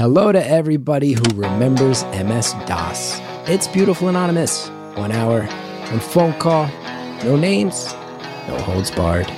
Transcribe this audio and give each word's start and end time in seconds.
Hello 0.00 0.32
to 0.32 0.42
everybody 0.48 1.12
who 1.12 1.22
remembers 1.34 2.04
MS 2.04 2.54
DOS. 2.64 3.20
It's 3.46 3.68
Beautiful 3.68 4.08
Anonymous. 4.08 4.70
One 4.94 5.12
hour, 5.12 5.42
one 5.42 6.00
phone 6.00 6.32
call, 6.40 6.68
no 7.22 7.36
names, 7.36 7.92
no 8.48 8.56
holds 8.60 8.90
barred. 8.90 9.30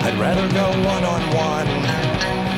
I'd 0.00 0.18
rather 0.18 0.48
go 0.54 0.70
one 0.70 1.04
on 1.04 1.20
one. 1.36 1.68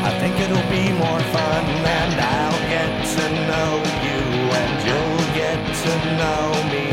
I 0.05 0.17
think 0.21 0.39
it'll 0.39 0.71
be 0.71 0.93
more 0.97 1.21
fun, 1.35 1.65
and 1.65 2.21
I'll 2.21 2.61
get 2.71 3.05
to 3.17 3.31
know 3.49 3.83
you, 4.07 4.21
and 4.63 4.79
you'll 4.87 5.27
get 5.35 5.59
to 5.83 5.93
know 6.21 6.53
me. 6.71 6.87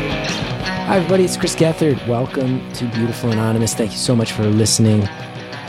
Hi, 0.88 0.96
everybody. 0.96 1.22
It's 1.24 1.36
Chris 1.36 1.54
Gethard. 1.54 2.04
Welcome 2.08 2.68
to 2.72 2.84
Beautiful 2.86 3.30
Anonymous. 3.30 3.74
Thank 3.74 3.92
you 3.92 3.98
so 3.98 4.16
much 4.16 4.32
for 4.32 4.42
listening. 4.42 5.06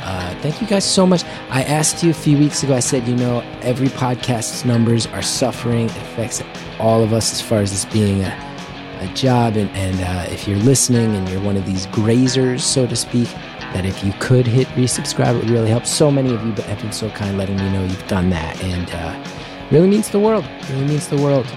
Uh, 0.03 0.35
thank 0.41 0.59
you 0.59 0.67
guys 0.67 0.83
so 0.83 1.05
much. 1.05 1.23
I 1.51 1.63
asked 1.63 2.01
you 2.01 2.11
a 2.11 2.13
few 2.13 2.37
weeks 2.37 2.63
ago, 2.63 2.75
I 2.75 2.79
said, 2.79 3.05
you 3.09 3.15
know, 3.17 3.41
every 3.61 3.89
podcast's 3.89 4.63
numbers 4.63 5.05
are 5.07 5.21
suffering. 5.21 5.87
It 5.87 5.97
affects 5.97 6.41
all 6.79 7.03
of 7.03 7.11
us 7.11 7.33
as 7.33 7.41
far 7.41 7.59
as 7.59 7.71
this 7.71 7.83
being 7.83 8.21
a, 8.21 8.97
a 9.01 9.13
job. 9.15 9.57
And, 9.57 9.69
and 9.71 9.99
uh, 9.99 10.31
if 10.31 10.47
you're 10.47 10.59
listening 10.59 11.13
and 11.13 11.27
you're 11.27 11.41
one 11.41 11.57
of 11.57 11.65
these 11.65 11.87
grazers, 11.87 12.61
so 12.61 12.87
to 12.87 12.95
speak, 12.95 13.27
that 13.73 13.85
if 13.85 14.01
you 14.01 14.13
could 14.21 14.47
hit 14.47 14.65
resubscribe, 14.69 15.35
it 15.35 15.39
would 15.39 15.49
really 15.49 15.69
help. 15.69 15.85
So 15.85 16.09
many 16.09 16.33
of 16.33 16.41
you 16.45 16.53
have 16.53 16.81
been 16.81 16.93
so 16.93 17.09
kind 17.09 17.37
letting 17.37 17.57
me 17.57 17.69
know 17.69 17.83
you've 17.83 18.07
done 18.07 18.29
that. 18.29 18.57
And 18.63 18.89
uh, 18.93 19.67
really 19.71 19.89
means 19.89 20.09
the 20.09 20.21
world. 20.21 20.45
Really 20.69 20.85
means 20.85 21.09
the 21.09 21.21
world 21.21 21.47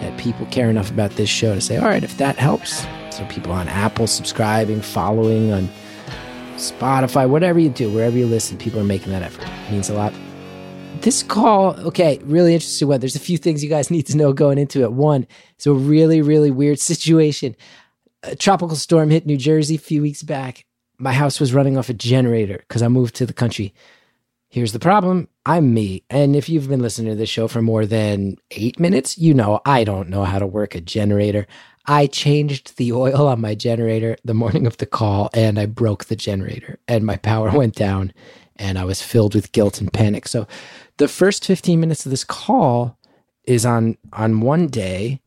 that 0.00 0.16
people 0.16 0.46
care 0.46 0.70
enough 0.70 0.90
about 0.90 1.10
this 1.16 1.28
show 1.28 1.54
to 1.54 1.60
say, 1.60 1.76
all 1.76 1.84
right, 1.84 2.02
if 2.02 2.16
that 2.16 2.38
helps. 2.38 2.86
So 3.10 3.26
people 3.26 3.52
on 3.52 3.68
Apple 3.68 4.06
subscribing, 4.06 4.80
following 4.80 5.52
on 5.52 5.68
Spotify, 6.54 7.28
whatever 7.28 7.58
you 7.58 7.68
do, 7.68 7.90
wherever 7.90 8.16
you 8.16 8.26
listen, 8.26 8.56
people 8.56 8.80
are 8.80 8.84
making 8.84 9.12
that 9.12 9.22
effort. 9.22 9.44
It 9.44 9.72
means 9.72 9.90
a 9.90 9.94
lot. 9.94 10.12
This 11.00 11.22
call, 11.22 11.78
okay, 11.80 12.18
really 12.22 12.54
interesting 12.54 12.88
one. 12.88 13.00
There's 13.00 13.16
a 13.16 13.20
few 13.20 13.36
things 13.36 13.62
you 13.62 13.68
guys 13.68 13.90
need 13.90 14.06
to 14.06 14.16
know 14.16 14.32
going 14.32 14.58
into 14.58 14.82
it. 14.82 14.92
One, 14.92 15.26
it's 15.56 15.66
a 15.66 15.72
really, 15.72 16.22
really 16.22 16.50
weird 16.50 16.78
situation. 16.78 17.56
A 18.22 18.36
tropical 18.36 18.76
storm 18.76 19.10
hit 19.10 19.26
New 19.26 19.36
Jersey 19.36 19.74
a 19.74 19.78
few 19.78 20.00
weeks 20.00 20.22
back. 20.22 20.64
My 20.96 21.12
house 21.12 21.40
was 21.40 21.52
running 21.52 21.76
off 21.76 21.88
a 21.88 21.94
generator 21.94 22.58
because 22.58 22.82
I 22.82 22.88
moved 22.88 23.16
to 23.16 23.26
the 23.26 23.32
country. 23.32 23.74
Here's 24.48 24.72
the 24.72 24.78
problem 24.78 25.28
I'm 25.44 25.74
me. 25.74 26.04
And 26.08 26.36
if 26.36 26.48
you've 26.48 26.68
been 26.68 26.80
listening 26.80 27.10
to 27.10 27.16
this 27.16 27.28
show 27.28 27.48
for 27.48 27.60
more 27.60 27.84
than 27.84 28.36
eight 28.52 28.78
minutes, 28.78 29.18
you 29.18 29.34
know 29.34 29.60
I 29.66 29.82
don't 29.82 30.08
know 30.08 30.22
how 30.22 30.38
to 30.38 30.46
work 30.46 30.76
a 30.76 30.80
generator. 30.80 31.46
I 31.86 32.06
changed 32.06 32.76
the 32.76 32.92
oil 32.92 33.26
on 33.26 33.40
my 33.40 33.54
generator 33.54 34.16
the 34.24 34.34
morning 34.34 34.66
of 34.66 34.78
the 34.78 34.86
call 34.86 35.30
and 35.34 35.58
I 35.58 35.66
broke 35.66 36.06
the 36.06 36.16
generator 36.16 36.78
and 36.88 37.04
my 37.04 37.16
power 37.16 37.50
went 37.56 37.74
down 37.74 38.12
and 38.56 38.78
I 38.78 38.84
was 38.84 39.02
filled 39.02 39.34
with 39.34 39.52
guilt 39.52 39.80
and 39.80 39.92
panic. 39.92 40.28
So 40.28 40.46
the 40.96 41.08
first 41.08 41.44
15 41.44 41.78
minutes 41.78 42.06
of 42.06 42.10
this 42.10 42.24
call 42.24 42.98
is 43.44 43.66
on 43.66 43.98
on 44.12 44.40
one 44.40 44.68
day 44.68 45.20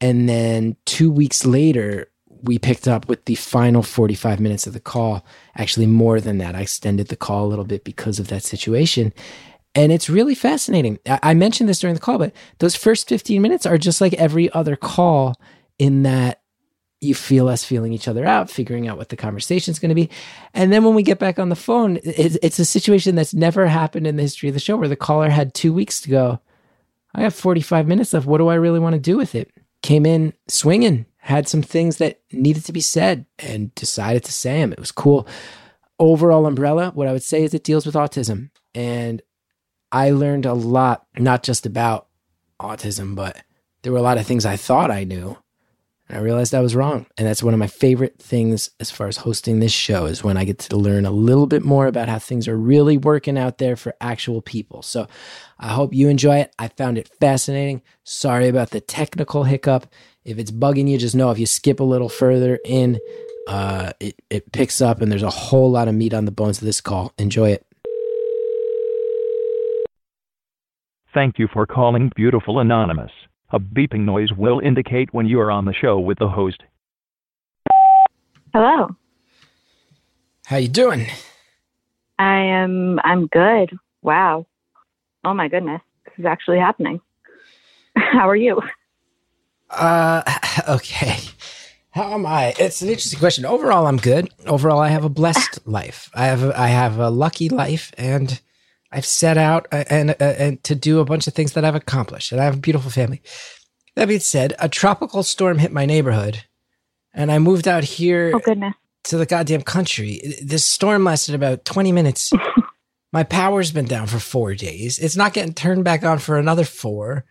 and 0.00 0.28
then 0.28 0.76
2 0.86 1.10
weeks 1.10 1.44
later 1.44 2.08
we 2.42 2.58
picked 2.58 2.86
up 2.86 3.08
with 3.08 3.24
the 3.24 3.34
final 3.34 3.82
45 3.82 4.40
minutes 4.40 4.66
of 4.66 4.72
the 4.72 4.80
call. 4.80 5.24
Actually 5.56 5.86
more 5.86 6.20
than 6.20 6.38
that. 6.38 6.54
I 6.54 6.60
extended 6.60 7.08
the 7.08 7.16
call 7.16 7.44
a 7.44 7.48
little 7.48 7.64
bit 7.64 7.84
because 7.84 8.18
of 8.18 8.28
that 8.28 8.44
situation. 8.44 9.12
And 9.74 9.92
it's 9.92 10.08
really 10.08 10.34
fascinating. 10.34 10.98
I, 11.06 11.18
I 11.22 11.34
mentioned 11.34 11.68
this 11.68 11.80
during 11.80 11.94
the 11.94 12.00
call, 12.00 12.18
but 12.18 12.32
those 12.58 12.76
first 12.76 13.08
15 13.08 13.42
minutes 13.42 13.66
are 13.66 13.76
just 13.76 14.00
like 14.00 14.14
every 14.14 14.50
other 14.52 14.76
call 14.76 15.34
in 15.78 16.02
that 16.02 16.42
you 17.00 17.14
feel 17.14 17.48
us 17.48 17.64
feeling 17.64 17.92
each 17.92 18.08
other 18.08 18.24
out, 18.24 18.50
figuring 18.50 18.88
out 18.88 18.98
what 18.98 19.08
the 19.08 19.16
conversation 19.16 19.70
is 19.70 19.78
going 19.78 19.90
to 19.90 19.94
be. 19.94 20.10
And 20.52 20.72
then 20.72 20.82
when 20.84 20.94
we 20.94 21.02
get 21.02 21.18
back 21.18 21.38
on 21.38 21.48
the 21.48 21.56
phone, 21.56 22.00
it's, 22.02 22.36
it's, 22.42 22.58
a 22.58 22.64
situation 22.64 23.14
that's 23.14 23.34
never 23.34 23.66
happened 23.66 24.06
in 24.06 24.16
the 24.16 24.22
history 24.22 24.48
of 24.48 24.54
the 24.54 24.60
show 24.60 24.76
where 24.76 24.88
the 24.88 24.96
caller 24.96 25.30
had 25.30 25.54
two 25.54 25.72
weeks 25.72 26.00
to 26.02 26.10
go. 26.10 26.40
I 27.14 27.22
have 27.22 27.34
45 27.34 27.86
minutes 27.86 28.12
left. 28.12 28.26
What 28.26 28.38
do 28.38 28.48
I 28.48 28.56
really 28.56 28.80
want 28.80 28.94
to 28.94 29.00
do 29.00 29.16
with 29.16 29.34
it? 29.34 29.50
Came 29.82 30.04
in 30.04 30.32
swinging, 30.48 31.06
had 31.18 31.48
some 31.48 31.62
things 31.62 31.98
that 31.98 32.20
needed 32.32 32.64
to 32.64 32.72
be 32.72 32.80
said, 32.80 33.26
and 33.38 33.74
decided 33.76 34.24
to 34.24 34.32
say 34.32 34.60
them. 34.60 34.72
It 34.72 34.80
was 34.80 34.92
cool. 34.92 35.26
Overall 36.00 36.46
umbrella, 36.46 36.90
what 36.94 37.06
I 37.06 37.12
would 37.12 37.22
say 37.22 37.44
is 37.44 37.54
it 37.54 37.64
deals 37.64 37.86
with 37.86 37.94
autism. 37.94 38.50
And 38.74 39.22
I 39.92 40.10
learned 40.10 40.46
a 40.46 40.52
lot, 40.52 41.06
not 41.16 41.44
just 41.44 41.64
about 41.64 42.08
autism, 42.60 43.14
but 43.14 43.40
there 43.82 43.92
were 43.92 43.98
a 43.98 44.02
lot 44.02 44.18
of 44.18 44.26
things 44.26 44.44
I 44.44 44.56
thought 44.56 44.90
I 44.90 45.04
knew 45.04 45.38
I 46.10 46.18
realized 46.18 46.54
I 46.54 46.60
was 46.60 46.74
wrong. 46.74 47.06
And 47.18 47.26
that's 47.26 47.42
one 47.42 47.52
of 47.52 47.60
my 47.60 47.66
favorite 47.66 48.18
things 48.18 48.70
as 48.80 48.90
far 48.90 49.08
as 49.08 49.18
hosting 49.18 49.60
this 49.60 49.72
show 49.72 50.06
is 50.06 50.24
when 50.24 50.38
I 50.38 50.44
get 50.44 50.58
to 50.60 50.76
learn 50.76 51.04
a 51.04 51.10
little 51.10 51.46
bit 51.46 51.64
more 51.64 51.86
about 51.86 52.08
how 52.08 52.18
things 52.18 52.48
are 52.48 52.56
really 52.56 52.96
working 52.96 53.36
out 53.36 53.58
there 53.58 53.76
for 53.76 53.94
actual 54.00 54.40
people. 54.40 54.80
So 54.82 55.06
I 55.58 55.68
hope 55.68 55.92
you 55.92 56.08
enjoy 56.08 56.38
it. 56.38 56.54
I 56.58 56.68
found 56.68 56.96
it 56.96 57.10
fascinating. 57.20 57.82
Sorry 58.04 58.48
about 58.48 58.70
the 58.70 58.80
technical 58.80 59.44
hiccup. 59.44 59.92
If 60.24 60.38
it's 60.38 60.50
bugging 60.50 60.88
you, 60.88 60.96
just 60.96 61.14
know 61.14 61.30
if 61.30 61.38
you 61.38 61.46
skip 61.46 61.80
a 61.80 61.84
little 61.84 62.08
further 62.08 62.58
in, 62.64 62.98
uh, 63.46 63.92
it, 64.00 64.16
it 64.30 64.50
picks 64.52 64.80
up 64.80 65.02
and 65.02 65.12
there's 65.12 65.22
a 65.22 65.30
whole 65.30 65.70
lot 65.70 65.88
of 65.88 65.94
meat 65.94 66.14
on 66.14 66.24
the 66.24 66.30
bones 66.30 66.58
of 66.58 66.64
this 66.64 66.80
call. 66.80 67.12
Enjoy 67.18 67.50
it. 67.50 67.66
Thank 71.12 71.38
you 71.38 71.48
for 71.52 71.66
calling 71.66 72.12
Beautiful 72.14 72.60
Anonymous. 72.60 73.10
A 73.50 73.58
beeping 73.58 74.00
noise 74.00 74.32
will 74.32 74.60
indicate 74.60 75.14
when 75.14 75.26
you 75.26 75.40
are 75.40 75.50
on 75.50 75.64
the 75.64 75.72
show 75.72 75.98
with 75.98 76.18
the 76.18 76.28
host. 76.28 76.62
Hello. 78.52 78.94
How 80.46 80.56
you 80.56 80.68
doing? 80.68 81.06
I 82.18 82.40
am 82.40 83.00
I'm 83.04 83.26
good. 83.26 83.78
Wow. 84.02 84.46
Oh 85.24 85.32
my 85.32 85.48
goodness. 85.48 85.80
This 86.04 86.14
is 86.18 86.24
actually 86.26 86.58
happening. 86.58 87.00
How 87.96 88.28
are 88.28 88.36
you? 88.36 88.60
Uh 89.70 90.22
okay. 90.68 91.18
How 91.90 92.12
am 92.14 92.26
I? 92.26 92.54
It's 92.58 92.82
an 92.82 92.88
interesting 92.88 93.18
question. 93.18 93.46
Overall, 93.46 93.86
I'm 93.86 93.96
good. 93.96 94.28
Overall, 94.46 94.78
I 94.78 94.88
have 94.88 95.04
a 95.04 95.08
blessed 95.08 95.66
life. 95.66 96.10
I 96.14 96.26
have 96.26 96.44
a, 96.44 96.60
I 96.60 96.68
have 96.68 96.98
a 96.98 97.08
lucky 97.10 97.48
life, 97.48 97.92
and 97.98 98.40
I've 98.90 99.06
set 99.06 99.36
out 99.36 99.66
uh, 99.70 99.84
and, 99.90 100.10
uh, 100.10 100.14
and 100.20 100.62
to 100.64 100.74
do 100.74 101.00
a 101.00 101.04
bunch 101.04 101.26
of 101.26 101.34
things 101.34 101.52
that 101.52 101.64
I've 101.64 101.74
accomplished, 101.74 102.32
and 102.32 102.40
I 102.40 102.44
have 102.44 102.54
a 102.54 102.60
beautiful 102.60 102.90
family. 102.90 103.22
That 103.96 104.08
being 104.08 104.20
said, 104.20 104.54
a 104.58 104.68
tropical 104.68 105.22
storm 105.22 105.58
hit 105.58 105.72
my 105.72 105.84
neighborhood, 105.84 106.44
and 107.12 107.30
I 107.30 107.38
moved 107.38 107.68
out 107.68 107.84
here 107.84 108.32
oh, 108.34 108.38
goodness. 108.38 108.74
to 109.04 109.18
the 109.18 109.26
goddamn 109.26 109.62
country. 109.62 110.20
This 110.42 110.64
storm 110.64 111.04
lasted 111.04 111.34
about 111.34 111.64
20 111.64 111.92
minutes. 111.92 112.30
my 113.12 113.24
power's 113.24 113.72
been 113.72 113.86
down 113.86 114.06
for 114.06 114.18
four 114.18 114.54
days. 114.54 114.98
It's 114.98 115.16
not 115.16 115.34
getting 115.34 115.54
turned 115.54 115.84
back 115.84 116.04
on 116.04 116.18
for 116.18 116.38
another 116.38 116.64
four. 116.64 117.24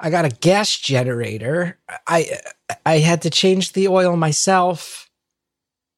I 0.00 0.10
got 0.10 0.24
a 0.24 0.30
gas 0.30 0.76
generator. 0.76 1.78
I 2.06 2.38
I 2.84 2.98
had 2.98 3.22
to 3.22 3.30
change 3.30 3.72
the 3.72 3.88
oil 3.88 4.16
myself. 4.16 5.08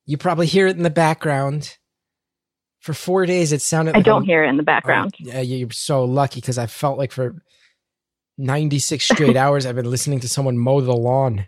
You 0.05 0.17
probably 0.17 0.47
hear 0.47 0.67
it 0.67 0.77
in 0.77 0.83
the 0.83 0.91
background 0.91 1.77
for 2.86 2.94
four 2.94 3.26
days 3.26 3.52
it 3.52 3.60
sounded 3.60 3.97
i 3.97 4.00
don't 4.00 4.22
hear 4.22 4.44
it 4.44 4.48
in 4.48 4.56
the 4.56 4.62
background. 4.62 5.12
Oh, 5.20 5.24
yeah 5.26 5.41
you're 5.41 5.70
so 5.72 6.04
lucky 6.04 6.41
because 6.41 6.56
i 6.56 6.66
felt 6.66 6.98
like 6.98 7.10
for 7.10 7.34
96 8.38 9.04
straight 9.04 9.36
hours 9.42 9.66
i've 9.66 9.74
been 9.74 9.91
listening 9.91 10.20
to 10.20 10.28
someone 10.28 10.56
mow 10.56 10.80
the 10.80 10.94
lawn. 10.94 11.46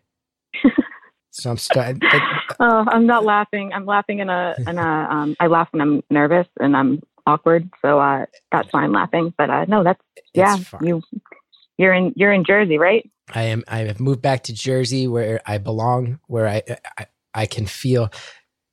So 1.30 1.50
i'm 1.50 1.56
starting 1.56 2.00
oh 2.60 2.84
i'm 2.88 3.06
not 3.06 3.24
laughing. 3.24 3.70
I'm 3.72 3.86
laughing 3.86 4.18
in 4.18 4.28
a 4.28 4.56
in 4.66 4.76
a 4.78 4.82
um 5.10 5.36
i 5.38 5.46
laugh 5.46 5.68
when 5.70 5.80
i'm 5.80 6.02
nervous 6.10 6.48
and 6.58 6.76
i'm 6.76 7.00
awkward. 7.26 7.70
So 7.82 8.00
uh 8.00 8.26
that's 8.50 8.72
why 8.72 8.82
i'm 8.82 8.92
laughing. 8.92 9.32
But 9.38 9.48
uh 9.48 9.64
no 9.68 9.84
that's 9.84 10.02
yeah 10.34 10.58
you 10.82 11.00
you're 11.76 11.94
in 11.94 12.12
you're 12.16 12.32
in 12.32 12.44
jersey 12.44 12.78
right? 12.78 13.08
I 13.32 13.42
am 13.42 13.62
i 13.68 13.78
have 13.80 14.00
moved 14.00 14.22
back 14.22 14.42
to 14.44 14.52
jersey 14.52 15.06
where 15.06 15.40
i 15.46 15.58
belong 15.58 16.18
where 16.26 16.48
i, 16.48 16.62
I 16.98 17.06
I 17.34 17.46
can 17.46 17.66
feel 17.66 18.10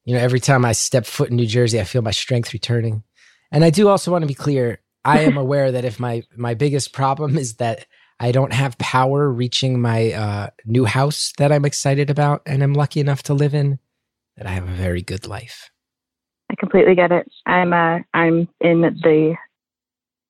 you 0.06 0.14
know, 0.14 0.22
every 0.22 0.40
time 0.40 0.64
I 0.64 0.72
step 0.72 1.06
foot 1.06 1.30
in 1.30 1.36
New 1.36 1.48
Jersey, 1.48 1.80
I 1.80 1.84
feel 1.84 2.02
my 2.02 2.12
strength 2.12 2.54
returning. 2.54 3.04
And 3.52 3.66
I 3.66 3.72
do 3.72 3.90
also 3.90 4.12
want 4.12 4.22
to 4.22 4.28
be 4.28 4.34
clear. 4.34 4.82
I 5.04 5.22
am 5.22 5.38
aware 5.46 5.72
that 5.72 5.86
if 5.86 6.00
my 6.00 6.24
my 6.36 6.54
biggest 6.54 6.94
problem 6.94 7.38
is 7.38 7.56
that 7.56 7.86
I 8.20 8.32
don't 8.32 8.54
have 8.54 8.78
power 8.78 9.30
reaching 9.30 9.82
my 9.82 10.14
uh, 10.14 10.50
new 10.66 10.86
house 10.86 11.34
that 11.38 11.52
I'm 11.52 11.66
excited 11.66 12.10
about 12.10 12.44
and 12.46 12.64
I'm 12.64 12.74
lucky 12.74 13.02
enough 13.02 13.24
to 13.24 13.34
live 13.34 13.54
in, 13.54 13.80
that 14.38 14.48
I 14.48 14.52
have 14.52 14.70
a 14.70 14.74
very 14.74 15.02
good 15.02 15.28
life. 15.28 15.70
I 16.50 16.56
completely 16.56 16.96
get 16.96 17.12
it. 17.12 17.30
I'm 17.46 17.74
uh, 17.74 18.00
I'm 18.14 18.48
in 18.62 18.82
the 18.82 19.36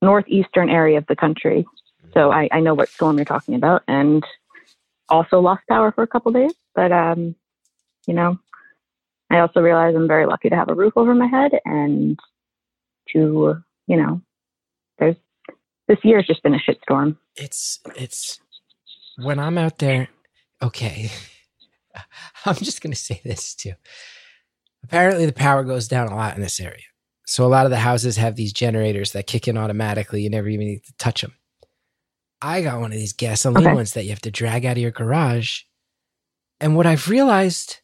northeastern 0.02 0.70
area 0.70 0.98
of 0.98 1.06
the 1.08 1.16
country, 1.16 1.66
so 2.14 2.32
I, 2.32 2.48
I 2.52 2.62
know 2.62 2.74
what 2.74 2.90
storm 2.90 3.18
you're 3.18 3.26
talking 3.26 3.56
about, 3.56 3.84
and 3.88 4.26
also 5.10 5.40
lost 5.40 5.64
power 5.70 5.92
for 5.92 6.04
a 6.04 6.08
couple 6.08 6.32
days. 6.32 6.54
But 6.74 6.92
um, 6.92 7.36
you 8.08 8.14
know, 8.14 8.40
I 9.36 9.40
also 9.42 9.60
realize 9.62 9.96
I'm 9.96 10.08
very 10.08 10.26
lucky 10.26 10.50
to 10.50 10.56
have 10.56 10.70
a 10.70 10.74
roof 10.76 10.94
over 10.96 11.14
my 11.14 11.28
head 11.28 11.52
and 11.66 12.18
to, 13.14 13.56
you 13.88 13.98
know, 13.98 14.22
there's 14.98 15.16
this 15.88 16.00
year 16.04 16.18
has 16.18 16.28
just 16.28 16.42
been 16.44 16.56
a 16.56 16.60
shitstorm. 16.60 17.18
It's 17.36 17.80
it's 17.96 18.40
when 19.18 19.40
I'm 19.40 19.58
out 19.58 19.78
there. 19.80 20.08
Okay, 20.64 21.12
I'm 22.46 22.56
just 22.56 22.82
gonna 22.82 22.96
say 22.96 23.22
this 23.24 23.54
too. 23.54 23.74
Apparently, 24.84 25.26
the 25.26 25.34
power 25.34 25.64
goes 25.64 25.88
down 25.88 26.08
a 26.08 26.16
lot 26.16 26.36
in 26.36 26.42
this 26.42 26.60
area. 26.60 26.84
So 27.28 27.46
a 27.46 27.48
lot 27.50 27.66
of 27.66 27.72
the 27.72 27.78
houses 27.80 28.18
have 28.18 28.36
these 28.36 28.54
generators 28.54 29.12
that 29.14 29.28
kick 29.28 29.48
in 29.48 29.58
automatically. 29.58 30.22
You 30.22 30.30
never 30.30 30.48
even 30.48 30.68
need 30.68 30.84
to 30.86 30.94
touch 30.98 31.22
them. 31.22 31.34
I 32.42 32.62
got 32.62 32.80
one 32.80 32.92
of 32.92 32.98
these 32.98 33.14
gasoline 33.14 33.66
Okay. 33.66 33.74
ones 33.74 33.94
that 33.94 34.04
you 34.04 34.12
have 34.12 34.22
to 34.22 34.32
drag 34.32 34.66
out 34.66 34.74
of 34.78 34.82
your 34.82 34.92
garage. 34.92 35.62
And 36.60 36.76
what 36.76 36.86
I've 36.86 37.10
realized, 37.10 37.78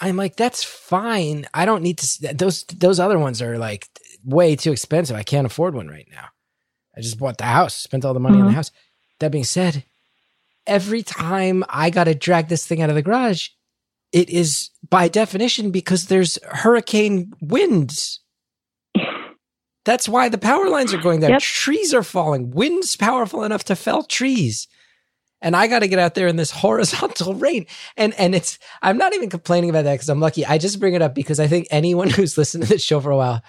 I'm 0.00 0.16
like, 0.16 0.36
that's 0.36 0.62
fine. 0.62 1.46
I 1.54 1.64
don't 1.64 1.82
need 1.82 1.98
to. 1.98 2.34
Those 2.34 2.64
those 2.64 3.00
other 3.00 3.18
ones 3.18 3.40
are 3.40 3.56
like 3.58 3.88
way 4.24 4.56
too 4.56 4.72
expensive. 4.72 5.16
I 5.16 5.22
can't 5.22 5.46
afford 5.46 5.74
one 5.74 5.88
right 5.88 6.08
now. 6.10 6.26
I 6.96 7.00
just 7.00 7.18
bought 7.18 7.38
the 7.38 7.44
house, 7.44 7.74
spent 7.76 8.04
all 8.04 8.14
the 8.14 8.20
money 8.20 8.38
on 8.38 8.46
the 8.46 8.52
Mhm. 8.52 8.56
house. 8.56 8.70
That 9.20 9.32
being 9.32 9.44
said, 9.44 9.84
every 10.66 11.02
time 11.02 11.64
I 11.68 11.90
got 11.90 12.04
to 12.04 12.14
drag 12.14 12.48
this 12.48 12.66
thing 12.66 12.82
out 12.82 12.90
of 12.90 12.94
the 12.96 13.02
garage, 13.02 13.48
it 14.12 14.28
is 14.30 14.70
by 14.88 15.08
definition 15.08 15.70
because 15.70 16.06
there's 16.06 16.38
hurricane 16.44 17.32
winds. 17.40 18.20
That's 19.84 20.08
why 20.08 20.28
the 20.28 20.38
power 20.38 20.68
lines 20.68 20.92
are 20.92 21.00
going 21.00 21.20
down. 21.20 21.30
Yep. 21.30 21.40
Trees 21.42 21.94
are 21.94 22.02
falling. 22.02 22.50
Wind's 22.50 22.96
powerful 22.96 23.44
enough 23.44 23.64
to 23.64 23.76
fell 23.76 24.02
trees. 24.02 24.66
And 25.42 25.54
I 25.54 25.66
got 25.66 25.80
to 25.80 25.88
get 25.88 25.98
out 25.98 26.14
there 26.14 26.28
in 26.28 26.36
this 26.36 26.50
horizontal 26.62 27.34
rain. 27.34 27.66
And 27.96 28.14
and 28.14 28.34
it's 28.34 28.58
I'm 28.82 28.98
not 28.98 29.14
even 29.14 29.30
complaining 29.30 29.70
about 29.70 29.84
that 29.84 29.94
because 29.94 30.08
I'm 30.08 30.20
lucky. 30.20 30.44
I 30.46 30.58
just 30.58 30.80
bring 30.80 30.94
it 30.94 31.02
up 31.02 31.14
because 31.14 31.40
I 31.40 31.46
think 31.46 31.66
anyone 31.70 32.10
who's 32.16 32.38
listened 32.38 32.64
to 32.64 32.68
this 32.68 32.82
show 32.82 33.00
for 33.00 33.10
a 33.10 33.16
while 33.16 33.42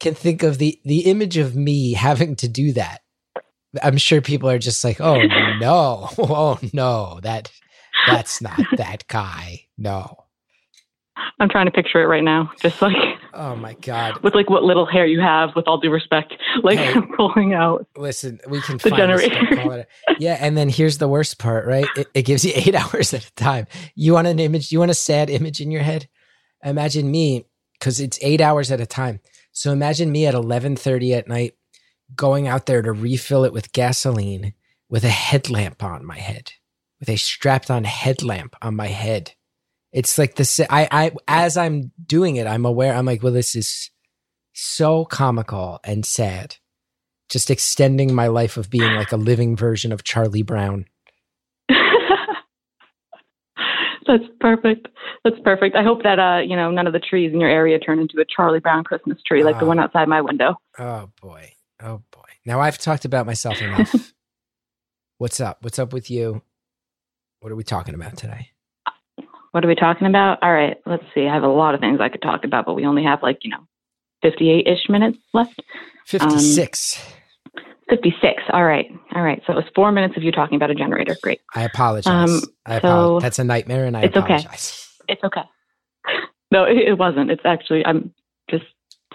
can 0.00 0.14
think 0.14 0.42
of 0.42 0.58
the 0.58 0.78
the 0.84 1.00
image 1.00 1.36
of 1.36 1.54
me 1.56 1.92
having 1.92 2.36
to 2.36 2.48
do 2.48 2.72
that. 2.72 3.00
I'm 3.82 3.96
sure 3.96 4.20
people 4.20 4.50
are 4.50 4.58
just 4.58 4.84
like, 4.84 5.00
"Oh 5.00 5.22
no. 5.60 6.08
Oh 6.18 6.58
no. 6.72 7.20
That 7.22 7.50
that's 8.06 8.42
not 8.42 8.60
that 8.76 9.06
guy." 9.08 9.66
No. 9.78 10.21
I'm 11.38 11.48
trying 11.48 11.66
to 11.66 11.72
picture 11.72 12.02
it 12.02 12.06
right 12.06 12.22
now, 12.24 12.50
just 12.60 12.80
like 12.80 12.96
Oh 13.34 13.54
my 13.56 13.74
god. 13.74 14.22
with 14.22 14.34
like 14.34 14.48
what 14.48 14.62
little 14.62 14.86
hair 14.86 15.06
you 15.06 15.20
have. 15.20 15.50
With 15.54 15.66
all 15.68 15.78
due 15.78 15.90
respect, 15.90 16.34
like 16.62 16.78
Hey. 16.78 17.00
pulling 17.16 17.52
out. 17.54 17.86
Listen, 17.96 18.40
we 18.48 18.60
can 18.62 18.76
The 18.78 18.90
find 18.90 18.96
generator. 18.96 19.34
don't 19.40 19.56
call 19.62 19.72
it 19.72 19.88
a- 20.08 20.14
yeah, 20.18 20.38
and 20.40 20.56
then 20.56 20.68
here's 20.68 20.98
the 20.98 21.08
worst 21.08 21.38
part, 21.38 21.66
right? 21.66 21.86
It, 21.96 22.08
it 22.14 22.22
gives 22.22 22.44
you 22.44 22.52
eight 22.56 22.74
hours 22.74 23.12
at 23.14 23.26
a 23.26 23.34
time. 23.34 23.66
You 23.94 24.14
want 24.14 24.26
an 24.28 24.38
image? 24.38 24.72
You 24.72 24.78
want 24.78 24.90
a 24.90 24.94
sad 24.94 25.28
image 25.30 25.60
in 25.60 25.70
your 25.70 25.82
head? 25.82 26.08
Imagine 26.64 27.10
me, 27.10 27.44
because 27.78 28.00
it's 28.00 28.18
eight 28.22 28.40
hours 28.40 28.70
at 28.70 28.80
a 28.80 28.86
time. 28.86 29.20
So 29.52 29.70
imagine 29.72 30.10
me 30.12 30.26
at 30.26 30.34
eleven 30.34 30.76
thirty 30.76 31.12
at 31.14 31.28
night, 31.28 31.52
going 32.16 32.48
out 32.48 32.66
there 32.66 32.80
to 32.82 32.92
refill 32.92 33.44
it 33.44 33.52
with 33.52 33.72
gasoline, 33.72 34.54
with 34.88 35.04
a 35.04 35.08
headlamp 35.10 35.82
on 35.82 36.06
my 36.06 36.18
head, 36.18 36.52
with 37.00 37.08
a 37.10 37.16
strapped-on 37.16 37.84
headlamp 37.84 38.56
on 38.62 38.76
my 38.76 38.86
head. 38.88 39.32
It's 39.92 40.16
like 40.18 40.36
the 40.36 40.66
I 40.70 40.88
I 40.90 41.12
as 41.28 41.56
I'm 41.56 41.92
doing 42.06 42.36
it, 42.36 42.46
I'm 42.46 42.64
aware. 42.64 42.94
I'm 42.94 43.04
like, 43.06 43.22
well, 43.22 43.32
this 43.32 43.54
is 43.54 43.90
so 44.54 45.04
comical 45.04 45.80
and 45.84 46.04
sad 46.04 46.56
just 47.28 47.50
extending 47.50 48.14
my 48.14 48.26
life 48.26 48.56
of 48.58 48.68
being 48.68 48.92
like 48.94 49.10
a 49.12 49.16
living 49.16 49.56
version 49.56 49.90
of 49.92 50.04
Charlie 50.04 50.42
Brown. 50.42 50.84
That's 54.06 54.24
perfect. 54.40 54.88
That's 55.24 55.36
perfect. 55.44 55.76
I 55.76 55.82
hope 55.82 56.02
that 56.02 56.18
uh, 56.18 56.40
you 56.44 56.56
know, 56.56 56.70
none 56.70 56.86
of 56.86 56.92
the 56.92 56.98
trees 56.98 57.32
in 57.32 57.40
your 57.40 57.48
area 57.48 57.78
turn 57.78 57.98
into 58.00 58.18
a 58.20 58.24
Charlie 58.24 58.60
Brown 58.60 58.84
Christmas 58.84 59.18
tree 59.26 59.44
like 59.44 59.58
the 59.58 59.64
Ah. 59.64 59.68
one 59.68 59.78
outside 59.78 60.08
my 60.08 60.20
window. 60.20 60.56
Oh 60.78 61.08
boy. 61.20 61.52
Oh 61.82 62.02
boy. 62.10 62.20
Now 62.44 62.60
I've 62.60 62.78
talked 62.78 63.04
about 63.04 63.26
myself 63.26 63.62
enough. 63.62 63.94
What's 65.18 65.40
up? 65.40 65.58
What's 65.62 65.78
up 65.78 65.92
with 65.92 66.10
you? 66.10 66.42
What 67.40 67.52
are 67.52 67.56
we 67.56 67.62
talking 67.64 67.94
about 67.94 68.16
today? 68.16 68.51
What 69.52 69.64
are 69.64 69.68
we 69.68 69.74
talking 69.74 70.06
about? 70.06 70.38
All 70.42 70.52
right, 70.52 70.76
let's 70.86 71.04
see. 71.14 71.26
I 71.26 71.34
have 71.34 71.42
a 71.42 71.48
lot 71.48 71.74
of 71.74 71.80
things 71.80 72.00
I 72.00 72.08
could 72.08 72.22
talk 72.22 72.44
about, 72.44 72.66
but 72.66 72.74
we 72.74 72.84
only 72.86 73.04
have 73.04 73.22
like, 73.22 73.38
you 73.42 73.50
know, 73.50 73.66
58 74.22 74.66
ish 74.66 74.88
minutes 74.88 75.18
left. 75.34 75.60
56. 76.06 77.02
56. 77.88 78.42
All 78.52 78.64
right. 78.64 78.86
All 79.14 79.22
right. 79.22 79.42
So 79.46 79.52
it 79.52 79.56
was 79.56 79.64
four 79.74 79.92
minutes 79.92 80.16
of 80.16 80.22
you 80.22 80.32
talking 80.32 80.56
about 80.56 80.70
a 80.70 80.74
generator. 80.74 81.16
Great. 81.22 81.40
I 81.54 81.64
apologize. 81.64 82.06
um, 82.06 82.40
I 82.64 82.76
apologize. 82.76 82.80
so- 82.82 83.20
That's 83.20 83.38
a 83.38 83.44
nightmare 83.44 83.84
and 83.84 83.96
I 83.96 84.02
It's 84.04 84.16
okay. 84.16 84.34
apologize. 84.36 84.88
It's 85.08 85.22
okay. 85.24 85.42
No, 86.50 86.64
it, 86.64 86.76
it 86.86 86.98
wasn't. 86.98 87.30
It's 87.30 87.46
actually, 87.46 87.82
I'm 87.86 88.12
just 88.50 88.64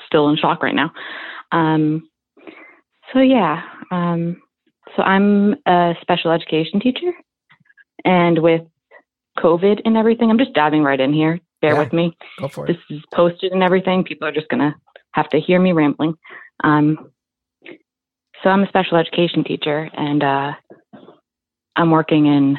still 0.07 0.27
in 0.29 0.37
shock 0.37 0.63
right 0.63 0.73
now. 0.73 0.91
Um, 1.51 2.09
so, 3.13 3.19
yeah. 3.19 3.61
Um, 3.91 4.41
so 4.95 5.03
I'm 5.03 5.53
a 5.67 5.93
special 6.01 6.31
education 6.31 6.79
teacher. 6.79 7.11
And 8.03 8.39
with 8.41 8.61
COVID 9.37 9.81
and 9.85 9.95
everything, 9.97 10.29
I'm 10.29 10.37
just 10.37 10.53
diving 10.53 10.83
right 10.83 10.99
in 10.99 11.13
here. 11.13 11.39
Bear 11.61 11.73
Yeah. 11.73 11.79
with 11.79 11.93
me. 11.93 12.15
Go 12.39 12.47
for 12.47 12.65
it. 12.65 12.73
this 12.73 12.97
is 12.97 13.03
posted 13.13 13.51
and 13.51 13.63
everything, 13.63 14.03
people 14.03 14.27
are 14.27 14.31
just 14.31 14.49
going 14.49 14.59
to 14.61 14.75
have 15.13 15.29
to 15.29 15.39
hear 15.39 15.59
me 15.59 15.71
rambling. 15.71 16.15
Um, 16.63 17.11
so 18.43 18.49
I'm 18.49 18.63
a 18.63 18.67
special 18.67 18.97
education 18.97 19.43
teacher, 19.43 19.89
and 19.93 20.23
uh, 20.23 20.53
I'm 21.75 21.89
working 21.91 22.27
in 22.27 22.57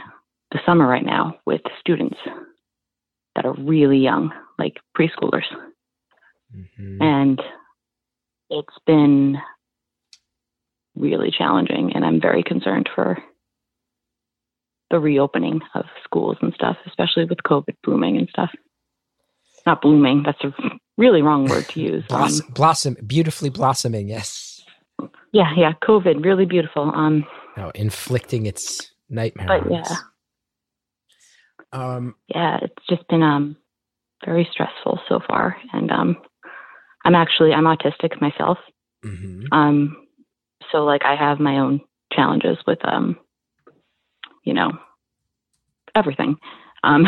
the 0.51 0.59
summer 0.67 0.87
right 0.87 1.05
now 1.05 1.39
with 1.47 1.61
students 1.79 2.19
that 3.37 3.45
are 3.45 3.55
really 3.55 3.99
young, 3.99 4.33
like 4.59 4.77
preschoolers, 4.97 5.45
Mhm. 6.57 7.01
and 7.01 7.43
it's 8.51 8.79
been 8.87 9.39
really 10.97 11.31
challenging, 11.31 11.93
and 11.95 12.05
I'm 12.05 12.21
very 12.21 12.43
concerned 12.43 12.89
for 12.95 13.23
the 14.91 14.99
reopening 14.99 15.61
of 15.75 15.85
schools 16.05 16.37
and 16.41 16.53
stuff, 16.55 16.77
especially 16.87 17.25
with 17.25 17.39
COVID 17.47 17.77
booming 17.85 18.17
and 18.17 18.29
stuff. 18.31 18.51
Not 19.67 19.83
blooming, 19.83 20.23
that's 20.25 20.43
a 20.45 20.53
really 20.97 21.21
wrong 21.21 21.47
word 21.47 21.69
to 21.71 21.81
use. 21.81 22.05
Um, 22.11 22.19
Blossom, 22.19 22.47
blossom, 22.55 22.97
beautifully 23.07 23.51
blossoming. 23.51 24.09
Yes. 24.09 24.63
yeah, 25.33 25.53
yeah, 25.57 25.73
COVID, 25.83 26.25
really 26.25 26.47
beautiful. 26.47 26.91
Um, 26.95 27.27
No, 27.57 27.71
inflicting 27.75 28.47
its 28.47 28.91
nightmare. 29.11 29.47
But 29.47 29.71
yeah. 29.71 29.97
Um, 31.73 32.15
yeah, 32.29 32.59
it's 32.63 32.87
just 32.89 33.07
been 33.09 33.23
um 33.23 33.57
very 34.25 34.49
stressful 34.51 35.01
so 35.09 35.21
far, 35.29 35.57
and 35.73 35.91
um, 35.91 36.17
I'm 37.05 37.15
actually 37.15 37.53
I'm 37.53 37.65
autistic 37.65 38.21
myself. 38.21 38.59
mhm. 39.05 39.45
Um, 39.53 39.97
so 40.73 40.85
like 40.85 41.03
I 41.05 41.15
have 41.15 41.41
my 41.41 41.59
own 41.59 41.81
challenges 42.13 42.57
with 42.67 42.79
um, 42.85 43.19
you 44.49 44.55
know, 44.55 44.73
everything. 45.95 46.37
Um, 46.83 47.05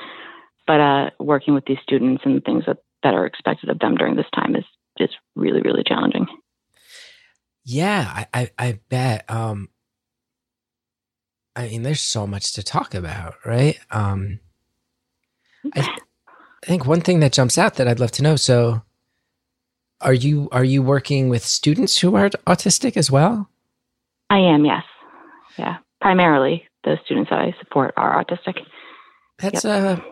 but 0.66 0.80
uh, 0.80 1.10
working 1.18 1.54
with 1.54 1.64
these 1.64 1.78
students 1.82 2.22
and 2.26 2.44
things 2.44 2.64
that 2.66 2.78
that 3.02 3.14
are 3.14 3.24
expected 3.24 3.70
of 3.70 3.78
them 3.78 3.94
during 3.94 4.16
this 4.16 4.26
time 4.34 4.54
is 4.54 4.64
just 4.98 5.14
really 5.34 5.62
really 5.62 5.82
challenging. 5.84 6.26
Yeah, 7.64 8.12
I, 8.14 8.26
I, 8.32 8.50
I 8.58 8.78
bet. 8.90 9.28
Um, 9.28 9.70
I 11.56 11.68
mean, 11.68 11.82
there's 11.82 12.02
so 12.02 12.26
much 12.26 12.52
to 12.52 12.62
talk 12.62 12.94
about, 12.94 13.34
right? 13.44 13.76
Um, 13.90 14.38
I, 15.74 15.80
I 16.62 16.66
think 16.66 16.86
one 16.86 17.00
thing 17.00 17.20
that 17.20 17.32
jumps 17.32 17.58
out 17.58 17.74
that 17.74 17.88
I'd 17.88 17.98
love 17.98 18.12
to 18.12 18.22
know. 18.22 18.36
So, 18.36 18.82
are 20.00 20.14
you 20.14 20.48
are 20.52 20.62
you 20.62 20.82
working 20.82 21.28
with 21.28 21.44
students 21.44 21.98
who 21.98 22.14
are 22.14 22.28
autistic 22.46 22.96
as 22.96 23.10
well? 23.10 23.48
I 24.28 24.38
am, 24.38 24.64
yes, 24.64 24.84
yeah. 25.58 25.78
Primarily, 26.00 26.65
the 26.86 26.96
students 27.04 27.28
that 27.30 27.40
I 27.40 27.54
support 27.58 27.92
are 27.98 28.24
autistic. 28.24 28.60
That's 29.38 29.66
a 29.66 30.02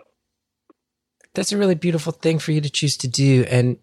that's 1.33 1.53
a 1.53 1.57
really 1.57 1.75
beautiful 1.75 2.13
thing 2.13 2.39
for 2.39 2.53
you 2.53 2.61
to 2.61 2.69
choose 2.71 2.97
to 2.99 3.09
do, 3.09 3.47
and 3.49 3.79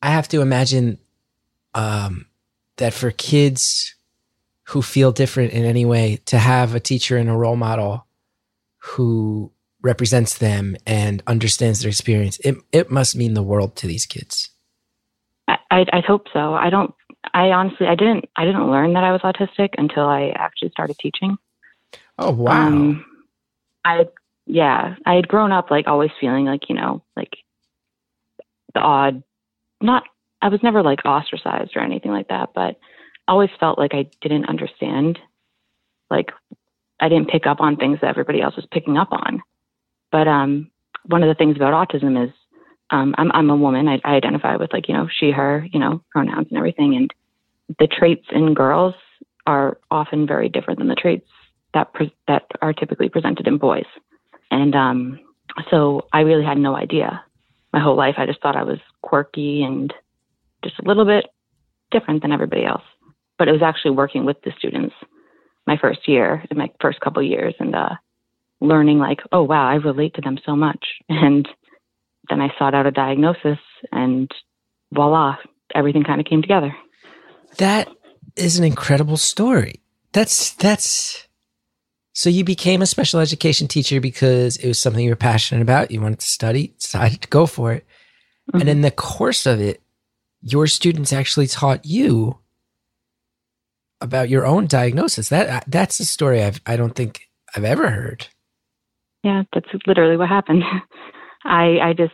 I 0.00 0.10
have 0.10 0.28
to 0.28 0.40
imagine 0.40 0.98
um, 1.74 2.26
that 2.76 2.94
for 2.94 3.10
kids 3.10 3.94
who 4.68 4.82
feel 4.82 5.12
different 5.12 5.52
in 5.52 5.64
any 5.64 5.84
way, 5.84 6.20
to 6.26 6.38
have 6.38 6.74
a 6.74 6.80
teacher 6.80 7.16
and 7.16 7.28
a 7.28 7.34
role 7.34 7.56
model 7.56 8.06
who 8.78 9.52
represents 9.82 10.38
them 10.38 10.76
and 10.86 11.22
understands 11.26 11.80
their 11.80 11.88
experience, 11.88 12.38
it 12.44 12.56
it 12.72 12.90
must 12.90 13.16
mean 13.16 13.34
the 13.34 13.42
world 13.42 13.76
to 13.76 13.86
these 13.86 14.06
kids. 14.06 14.50
I, 15.48 15.56
I 15.70 15.84
I 15.92 16.00
hope 16.06 16.26
so. 16.32 16.54
I 16.54 16.70
don't. 16.70 16.94
I 17.34 17.48
honestly, 17.48 17.86
I 17.86 17.96
didn't. 17.96 18.24
I 18.36 18.44
didn't 18.44 18.70
learn 18.70 18.94
that 18.94 19.04
I 19.04 19.12
was 19.12 19.20
autistic 19.20 19.70
until 19.76 20.04
I 20.04 20.32
actually 20.36 20.70
started 20.70 20.96
teaching. 20.98 21.36
Oh 22.20 22.32
wow! 22.32 22.66
Um, 22.66 23.04
I 23.82 24.06
yeah, 24.46 24.96
I 25.06 25.14
had 25.14 25.26
grown 25.26 25.52
up 25.52 25.70
like 25.70 25.88
always 25.88 26.10
feeling 26.20 26.44
like 26.44 26.68
you 26.68 26.74
know 26.74 27.02
like 27.16 27.32
the 28.74 28.80
odd. 28.80 29.22
Not 29.80 30.04
I 30.42 30.48
was 30.48 30.62
never 30.62 30.82
like 30.82 31.04
ostracized 31.06 31.72
or 31.74 31.82
anything 31.82 32.12
like 32.12 32.28
that, 32.28 32.50
but 32.54 32.78
always 33.26 33.48
felt 33.58 33.78
like 33.78 33.94
I 33.94 34.06
didn't 34.20 34.50
understand. 34.50 35.18
Like 36.10 36.30
I 37.00 37.08
didn't 37.08 37.30
pick 37.30 37.46
up 37.46 37.60
on 37.60 37.76
things 37.76 37.98
that 38.02 38.08
everybody 38.08 38.42
else 38.42 38.54
was 38.54 38.66
picking 38.70 38.98
up 38.98 39.08
on. 39.12 39.40
But 40.12 40.28
um, 40.28 40.70
one 41.06 41.22
of 41.22 41.28
the 41.28 41.34
things 41.34 41.56
about 41.56 41.88
autism 41.88 42.22
is 42.22 42.34
um, 42.90 43.14
I'm 43.16 43.32
I'm 43.32 43.48
a 43.48 43.56
woman. 43.56 43.88
I, 43.88 43.98
I 44.04 44.16
identify 44.16 44.56
with 44.56 44.74
like 44.74 44.88
you 44.88 44.94
know 44.94 45.08
she 45.08 45.30
her 45.30 45.66
you 45.72 45.80
know 45.80 46.02
pronouns 46.10 46.48
and 46.50 46.58
everything, 46.58 46.96
and 46.96 47.10
the 47.78 47.86
traits 47.86 48.26
in 48.30 48.52
girls 48.52 48.94
are 49.46 49.78
often 49.90 50.26
very 50.26 50.50
different 50.50 50.80
than 50.80 50.88
the 50.88 50.94
traits 50.94 51.26
that 51.74 51.92
pre- 51.92 52.14
that 52.26 52.46
are 52.62 52.72
typically 52.72 53.08
presented 53.08 53.46
in 53.46 53.58
boys. 53.58 53.86
And 54.50 54.74
um, 54.74 55.20
so 55.70 56.06
I 56.12 56.20
really 56.20 56.44
had 56.44 56.58
no 56.58 56.76
idea. 56.76 57.22
My 57.72 57.80
whole 57.80 57.96
life, 57.96 58.16
I 58.18 58.26
just 58.26 58.42
thought 58.42 58.56
I 58.56 58.64
was 58.64 58.78
quirky 59.02 59.62
and 59.62 59.92
just 60.64 60.78
a 60.78 60.88
little 60.88 61.04
bit 61.04 61.26
different 61.90 62.22
than 62.22 62.32
everybody 62.32 62.64
else. 62.64 62.82
But 63.38 63.48
it 63.48 63.52
was 63.52 63.62
actually 63.62 63.92
working 63.92 64.24
with 64.24 64.36
the 64.42 64.52
students 64.58 64.94
my 65.66 65.76
first 65.80 66.08
year, 66.08 66.44
in 66.50 66.58
my 66.58 66.70
first 66.80 67.00
couple 67.00 67.22
years, 67.22 67.54
and 67.60 67.74
uh, 67.74 67.90
learning 68.60 68.98
like, 68.98 69.20
oh 69.32 69.42
wow, 69.42 69.68
I 69.68 69.74
relate 69.74 70.14
to 70.14 70.20
them 70.20 70.38
so 70.44 70.56
much. 70.56 70.84
And 71.08 71.48
then 72.28 72.40
I 72.40 72.48
sought 72.58 72.74
out 72.74 72.86
a 72.86 72.90
diagnosis, 72.90 73.58
and 73.92 74.30
voila, 74.92 75.36
everything 75.74 76.04
kind 76.04 76.20
of 76.20 76.26
came 76.26 76.42
together. 76.42 76.74
That 77.58 77.88
is 78.36 78.58
an 78.58 78.64
incredible 78.64 79.16
story. 79.16 79.80
That's 80.12 80.52
that's 80.54 81.26
so 82.20 82.28
you 82.28 82.44
became 82.44 82.82
a 82.82 82.86
special 82.86 83.18
education 83.18 83.66
teacher 83.66 83.98
because 83.98 84.58
it 84.58 84.68
was 84.68 84.78
something 84.78 85.02
you 85.02 85.08
were 85.08 85.16
passionate 85.16 85.62
about. 85.62 85.90
You 85.90 86.02
wanted 86.02 86.18
to 86.18 86.26
study, 86.26 86.74
decided 86.78 87.22
to 87.22 87.28
go 87.28 87.46
for 87.46 87.72
it. 87.72 87.86
Mm-hmm. 88.50 88.60
And 88.60 88.68
in 88.68 88.80
the 88.82 88.90
course 88.90 89.46
of 89.46 89.58
it, 89.58 89.80
your 90.42 90.66
students 90.66 91.14
actually 91.14 91.46
taught 91.46 91.86
you 91.86 92.36
about 94.02 94.28
your 94.28 94.44
own 94.44 94.66
diagnosis. 94.66 95.30
That 95.30 95.64
that's 95.66 95.98
a 95.98 96.04
story 96.04 96.42
I've 96.42 96.60
I 96.66 96.76
don't 96.76 96.94
think 96.94 97.22
I've 97.56 97.64
ever 97.64 97.88
heard. 97.88 98.26
Yeah, 99.24 99.44
that's 99.54 99.70
literally 99.86 100.18
what 100.18 100.28
happened. 100.28 100.62
I 101.46 101.78
I 101.82 101.94
just 101.96 102.12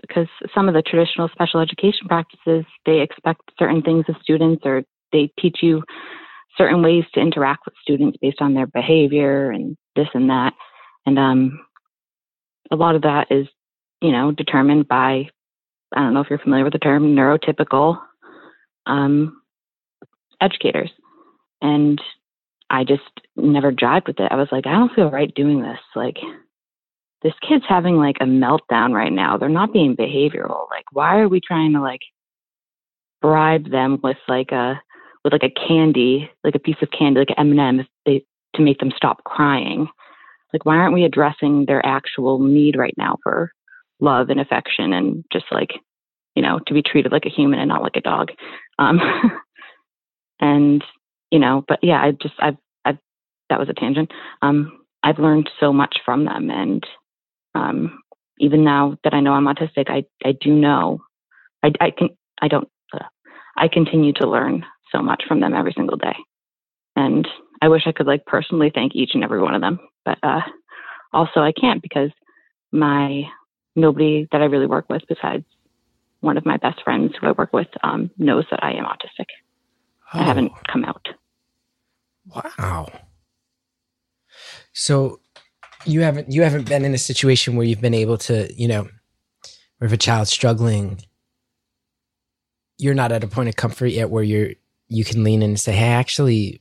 because 0.00 0.26
some 0.52 0.66
of 0.66 0.74
the 0.74 0.82
traditional 0.82 1.28
special 1.28 1.60
education 1.60 2.08
practices 2.08 2.64
they 2.86 3.02
expect 3.02 3.42
certain 3.56 3.82
things 3.82 4.06
of 4.08 4.16
students 4.20 4.62
or 4.64 4.82
they 5.12 5.30
teach 5.38 5.58
you 5.62 5.84
certain 6.56 6.82
ways 6.82 7.04
to 7.12 7.20
interact 7.20 7.64
with 7.66 7.74
students 7.82 8.18
based 8.20 8.40
on 8.40 8.54
their 8.54 8.66
behavior 8.66 9.50
and 9.50 9.76
this 9.96 10.08
and 10.14 10.30
that 10.30 10.52
and 11.06 11.18
um 11.18 11.64
a 12.70 12.76
lot 12.76 12.94
of 12.94 13.02
that 13.02 13.26
is 13.30 13.46
you 14.00 14.12
know 14.12 14.30
determined 14.32 14.86
by 14.88 15.28
i 15.94 16.00
don't 16.00 16.14
know 16.14 16.20
if 16.20 16.30
you're 16.30 16.38
familiar 16.38 16.64
with 16.64 16.72
the 16.72 16.78
term 16.78 17.14
neurotypical 17.14 17.98
um 18.86 19.40
educators 20.40 20.90
and 21.60 22.00
i 22.70 22.84
just 22.84 23.02
never 23.36 23.72
jived 23.72 24.06
with 24.06 24.20
it 24.20 24.30
i 24.30 24.36
was 24.36 24.48
like 24.52 24.66
i 24.66 24.72
don't 24.72 24.94
feel 24.94 25.10
right 25.10 25.34
doing 25.34 25.60
this 25.60 25.78
like 25.96 26.16
this 27.24 27.32
kid's 27.48 27.64
having 27.66 27.96
like 27.96 28.18
a 28.20 28.24
meltdown 28.24 28.92
right 28.92 29.12
now. 29.12 29.38
They're 29.38 29.48
not 29.48 29.72
being 29.72 29.96
behavioral. 29.96 30.68
Like, 30.70 30.84
why 30.92 31.18
are 31.20 31.28
we 31.28 31.40
trying 31.40 31.72
to 31.72 31.80
like 31.80 32.02
bribe 33.22 33.70
them 33.70 33.98
with 34.02 34.18
like 34.28 34.52
a 34.52 34.80
with 35.24 35.32
like 35.32 35.42
a 35.42 35.68
candy, 35.68 36.30
like 36.44 36.54
a 36.54 36.60
piece 36.60 36.76
of 36.82 36.90
candy, 36.90 37.20
like 37.20 37.38
M&M, 37.38 37.86
they 38.06 38.24
to 38.56 38.62
make 38.62 38.78
them 38.78 38.92
stop 38.96 39.24
crying? 39.24 39.88
Like, 40.52 40.64
why 40.64 40.76
aren't 40.76 40.94
we 40.94 41.04
addressing 41.04 41.64
their 41.66 41.84
actual 41.84 42.38
need 42.38 42.76
right 42.76 42.94
now 42.96 43.16
for 43.22 43.50
love 44.00 44.30
and 44.30 44.40
affection 44.40 44.92
and 44.92 45.24
just 45.32 45.46
like, 45.50 45.70
you 46.36 46.42
know, 46.42 46.60
to 46.66 46.74
be 46.74 46.82
treated 46.82 47.10
like 47.10 47.26
a 47.26 47.30
human 47.30 47.58
and 47.58 47.68
not 47.68 47.82
like 47.82 47.96
a 47.96 48.00
dog? 48.00 48.30
Um, 48.78 49.00
and 50.40 50.84
you 51.30 51.40
know, 51.40 51.64
but 51.66 51.80
yeah, 51.82 52.00
I 52.00 52.12
just 52.12 52.34
I've 52.38 52.56
I've 52.84 52.98
that 53.50 53.58
was 53.58 53.68
a 53.68 53.74
tangent. 53.74 54.12
Um, 54.42 54.80
I've 55.02 55.18
learned 55.18 55.50
so 55.58 55.72
much 55.72 55.98
from 56.04 56.24
them 56.24 56.50
and 56.50 56.86
um, 57.54 57.98
even 58.38 58.64
now 58.64 58.96
that 59.04 59.14
I 59.14 59.20
know 59.20 59.32
I'm 59.32 59.44
autistic, 59.46 59.88
I, 59.88 60.04
I 60.24 60.32
do 60.32 60.52
know, 60.52 61.00
I, 61.62 61.72
I 61.80 61.90
can, 61.90 62.10
I 62.42 62.48
don't, 62.48 62.68
I 63.56 63.68
continue 63.68 64.12
to 64.14 64.28
learn 64.28 64.64
so 64.94 65.02
much 65.02 65.24
from 65.26 65.40
them 65.40 65.54
every 65.54 65.72
single 65.76 65.96
day. 65.96 66.14
And 66.96 67.26
I 67.60 67.68
wish 67.68 67.82
I 67.86 67.92
could 67.92 68.06
like 68.06 68.24
personally 68.26 68.70
thank 68.74 68.94
each 68.94 69.10
and 69.14 69.24
every 69.24 69.40
one 69.40 69.54
of 69.54 69.60
them, 69.60 69.80
but, 70.04 70.18
uh, 70.22 70.40
also 71.12 71.40
I 71.40 71.52
can't 71.52 71.82
because 71.82 72.10
my, 72.72 73.22
nobody 73.76 74.28
that 74.32 74.40
I 74.40 74.44
really 74.44 74.66
work 74.66 74.86
with 74.88 75.02
besides 75.08 75.44
one 76.20 76.36
of 76.36 76.46
my 76.46 76.56
best 76.56 76.82
friends 76.82 77.12
who 77.20 77.26
I 77.26 77.32
work 77.32 77.52
with, 77.52 77.68
um, 77.82 78.10
knows 78.18 78.44
that 78.50 78.62
I 78.62 78.72
am 78.72 78.84
autistic. 78.84 79.26
Oh. 80.12 80.20
I 80.20 80.22
haven't 80.22 80.52
come 80.70 80.84
out. 80.84 81.06
Wow. 82.26 82.88
So 84.72 85.20
you 85.86 86.00
haven't 86.00 86.32
you 86.32 86.42
haven't 86.42 86.68
been 86.68 86.84
in 86.84 86.94
a 86.94 86.98
situation 86.98 87.56
where 87.56 87.66
you've 87.66 87.80
been 87.80 87.94
able 87.94 88.16
to 88.16 88.52
you 88.54 88.66
know 88.66 88.88
where 89.78 89.86
if 89.86 89.92
a 89.92 89.96
child's 89.96 90.30
struggling 90.30 91.00
you're 92.78 92.94
not 92.94 93.12
at 93.12 93.22
a 93.22 93.28
point 93.28 93.48
of 93.48 93.56
comfort 93.56 93.88
yet 93.88 94.10
where 94.10 94.22
you're 94.22 94.52
you 94.88 95.04
can 95.04 95.24
lean 95.24 95.42
in 95.42 95.50
and 95.50 95.60
say 95.60 95.72
hey 95.72 95.88
actually 95.88 96.60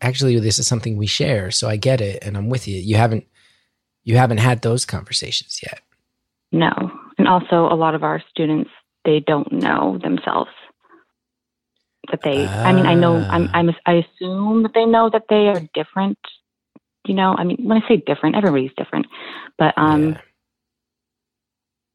actually 0.00 0.38
this 0.38 0.58
is 0.58 0.66
something 0.66 0.96
we 0.96 1.06
share 1.06 1.50
so 1.50 1.68
i 1.68 1.76
get 1.76 2.00
it 2.00 2.22
and 2.22 2.36
i'm 2.36 2.48
with 2.48 2.68
you. 2.68 2.78
You 2.78 2.96
haven't 2.96 3.26
you 4.04 4.16
haven't 4.16 4.38
had 4.38 4.62
those 4.62 4.84
conversations 4.84 5.60
yet. 5.62 5.80
No. 6.52 6.70
And 7.18 7.26
also 7.26 7.66
a 7.66 7.74
lot 7.74 7.94
of 7.94 8.04
our 8.04 8.22
students 8.30 8.70
they 9.04 9.20
don't 9.20 9.50
know 9.52 9.98
themselves. 10.02 10.50
That 12.10 12.20
they 12.22 12.46
i 12.46 12.72
mean 12.72 12.86
i 12.86 12.94
know 12.94 13.16
i'm, 13.16 13.50
I'm 13.52 13.70
i 13.84 13.94
assume 13.94 14.62
that 14.62 14.74
they 14.74 14.84
know 14.84 15.10
that 15.10 15.24
they 15.28 15.48
are 15.48 15.60
different. 15.74 16.18
You 17.04 17.14
know, 17.14 17.36
I 17.38 17.44
mean, 17.44 17.58
when 17.62 17.80
I 17.80 17.88
say 17.88 18.02
different, 18.04 18.34
everybody's 18.34 18.72
different, 18.76 19.06
but 19.58 19.74
um, 19.76 20.16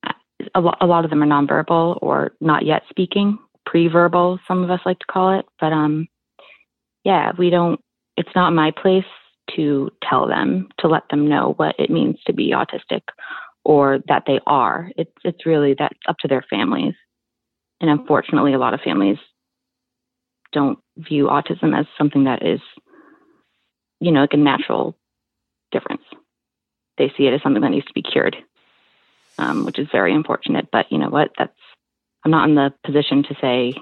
yeah. 0.04 0.52
a 0.56 0.86
lot 0.86 1.04
of 1.04 1.10
them 1.10 1.22
are 1.22 1.26
nonverbal 1.26 2.00
or 2.02 2.32
not 2.40 2.66
yet 2.66 2.84
speaking, 2.90 3.38
pre-verbal. 3.66 4.40
Some 4.48 4.64
of 4.64 4.70
us 4.70 4.82
like 4.86 5.00
to 5.00 5.06
call 5.12 5.38
it, 5.38 5.46
but 5.60 5.74
um, 5.74 6.08
yeah, 7.04 7.32
we 7.38 7.50
don't. 7.50 7.80
It's 8.18 8.36
not 8.36 8.54
my 8.54 8.72
place 8.72 9.06
to 9.56 9.90
tell 10.08 10.28
them 10.28 10.70
to 10.80 10.88
let 10.88 11.04
them 11.10 11.28
know 11.28 11.54
what 11.58 11.76
it 11.80 11.90
means 11.90 12.18
to 12.26 12.34
be 12.34 12.52
autistic 12.52 13.02
or 13.64 14.00
that 14.08 14.24
they 14.28 14.40
are. 14.46 14.92
It's 14.98 15.12
it's 15.24 15.46
really 15.46 15.76
that's 15.78 15.98
up 16.08 16.18
to 16.20 16.28
their 16.28 16.46
families, 16.50 16.96
and 17.80 17.90
unfortunately, 17.90 18.54
a 18.54 18.60
lot 18.60 18.74
of 18.74 18.82
families 18.82 19.18
don't 20.52 20.80
view 20.98 21.28
autism 21.28 21.78
as 21.78 21.86
something 21.98 22.26
that 22.26 22.46
is 22.46 22.60
you 24.02 24.12
know, 24.12 24.22
like 24.22 24.34
a 24.34 24.38
natural 24.38 24.98
difference. 25.72 26.02
They 26.98 27.14
see 27.16 27.28
it 27.28 27.34
as 27.34 27.42
something 27.42 27.62
that 27.62 27.70
needs 27.70 27.86
to 27.86 27.94
be 27.94 28.02
cured, 28.02 28.36
um, 29.38 29.64
which 29.64 29.80
is 29.80 29.88
very 29.92 30.14
unfortunate. 30.14 30.68
But 30.72 30.92
you 30.92 30.98
know 30.98 31.10
what? 31.10 31.32
That's 31.38 31.54
I'm 32.24 32.32
not 32.32 32.48
in 32.48 32.56
the 32.56 32.74
position 32.86 33.24
to 33.24 33.36
say 33.42 33.74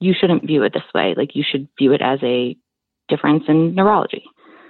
you 0.00 0.14
shouldn't 0.18 0.46
view 0.46 0.62
it 0.62 0.72
this 0.72 0.82
way. 0.94 1.14
Like 1.16 1.34
you 1.34 1.44
should 1.48 1.68
view 1.78 1.92
it 1.92 2.02
as 2.02 2.18
a 2.22 2.56
difference 3.08 3.44
in 3.48 3.74
neurology. 3.74 4.24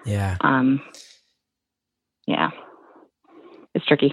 Yeah. 0.04 0.37
Um. 0.40 0.83
Yeah. 2.26 2.50
It's 3.75 3.87
tricky. 3.87 4.12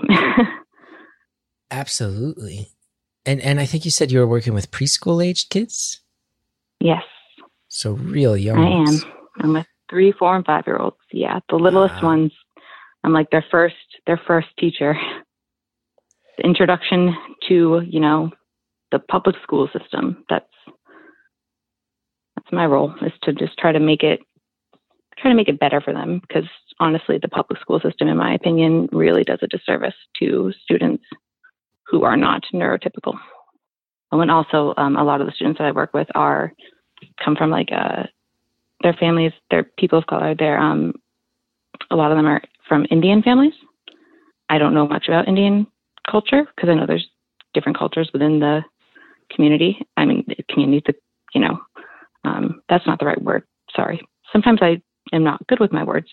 Absolutely. 1.71 2.69
And 3.25 3.39
and 3.41 3.59
I 3.59 3.65
think 3.65 3.85
you 3.85 3.91
said 3.91 4.11
you 4.11 4.19
were 4.19 4.27
working 4.27 4.53
with 4.53 4.71
preschool 4.71 5.23
aged 5.23 5.49
kids. 5.49 6.01
Yes. 6.79 7.03
So 7.67 7.91
real 7.93 8.35
young. 8.35 8.57
I 8.57 8.89
am. 8.89 9.13
I'm 9.39 9.53
with 9.53 9.67
three, 9.89 10.11
four, 10.11 10.35
and 10.35 10.45
five 10.45 10.65
year 10.65 10.77
olds. 10.77 10.97
Yeah, 11.11 11.39
the 11.49 11.55
littlest 11.55 12.01
wow. 12.01 12.09
ones. 12.09 12.31
I'm 13.03 13.13
like 13.13 13.29
their 13.29 13.45
first, 13.49 13.75
their 14.07 14.19
first 14.27 14.47
teacher. 14.59 14.95
The 16.37 16.43
introduction 16.43 17.15
to 17.47 17.81
you 17.87 17.99
know 17.99 18.31
the 18.91 18.99
public 18.99 19.35
school 19.43 19.69
system. 19.77 20.23
That's 20.29 20.45
that's 22.35 22.51
my 22.51 22.65
role 22.65 22.93
is 23.01 23.13
to 23.23 23.33
just 23.33 23.57
try 23.57 23.71
to 23.71 23.79
make 23.79 24.03
it 24.03 24.21
try 25.17 25.29
to 25.29 25.35
make 25.35 25.49
it 25.49 25.59
better 25.59 25.81
for 25.81 25.93
them 25.93 26.19
because 26.27 26.49
honestly, 26.79 27.19
the 27.21 27.27
public 27.27 27.59
school 27.61 27.79
system, 27.79 28.07
in 28.07 28.17
my 28.17 28.33
opinion, 28.33 28.89
really 28.91 29.23
does 29.23 29.39
a 29.41 29.47
disservice 29.47 29.93
to 30.19 30.51
students 30.63 31.03
who 31.85 32.03
are 32.03 32.17
not 32.17 32.43
neurotypical. 32.53 33.15
And 34.11 34.31
also, 34.31 34.73
um, 34.77 34.97
a 34.97 35.03
lot 35.03 35.21
of 35.21 35.27
the 35.27 35.33
students 35.33 35.57
that 35.59 35.67
I 35.67 35.71
work 35.71 35.93
with 35.93 36.07
are 36.15 36.53
come 37.23 37.35
from 37.35 37.49
like 37.49 37.69
a 37.69 38.09
their 38.81 38.93
families, 38.93 39.31
they're 39.51 39.69
people 39.77 39.99
of 39.99 40.07
color. 40.07 40.35
They're 40.37 40.59
um, 40.59 40.93
a 41.91 41.95
lot 41.95 42.11
of 42.11 42.17
them 42.17 42.25
are 42.25 42.41
from 42.67 42.85
Indian 42.89 43.21
families. 43.21 43.53
I 44.49 44.57
don't 44.57 44.73
know 44.73 44.87
much 44.87 45.07
about 45.07 45.27
Indian 45.27 45.67
culture 46.09 46.45
because 46.55 46.69
I 46.69 46.73
know 46.73 46.85
there's 46.85 47.07
different 47.53 47.77
cultures 47.77 48.09
within 48.11 48.39
the 48.39 48.63
community. 49.33 49.85
I 49.97 50.05
mean, 50.05 50.25
community, 50.49 50.83
the 50.85 50.93
you 51.33 51.41
know, 51.41 51.59
um, 52.23 52.61
that's 52.69 52.85
not 52.85 52.99
the 52.99 53.05
right 53.05 53.21
word. 53.21 53.43
Sorry. 53.75 54.01
Sometimes 54.31 54.59
I 54.61 54.81
am 55.13 55.23
not 55.23 55.45
good 55.47 55.59
with 55.59 55.71
my 55.71 55.83
words. 55.83 56.07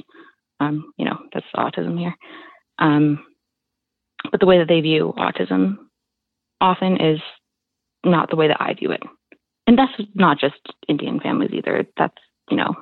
Um, 0.60 0.92
you 0.96 1.04
know, 1.04 1.18
that's 1.32 1.46
autism 1.56 1.98
here. 1.98 2.14
Um, 2.78 3.24
but 4.30 4.40
the 4.40 4.46
way 4.46 4.58
that 4.58 4.68
they 4.68 4.80
view 4.80 5.14
autism 5.16 5.76
often 6.60 7.00
is 7.00 7.20
not 8.04 8.30
the 8.30 8.36
way 8.36 8.48
that 8.48 8.60
I 8.60 8.74
view 8.74 8.90
it. 8.90 9.02
And 9.66 9.78
that's 9.78 9.92
not 10.14 10.38
just 10.38 10.56
Indian 10.88 11.20
families 11.20 11.50
either. 11.52 11.86
That's 11.96 12.16
you 12.50 12.56
know, 12.56 12.74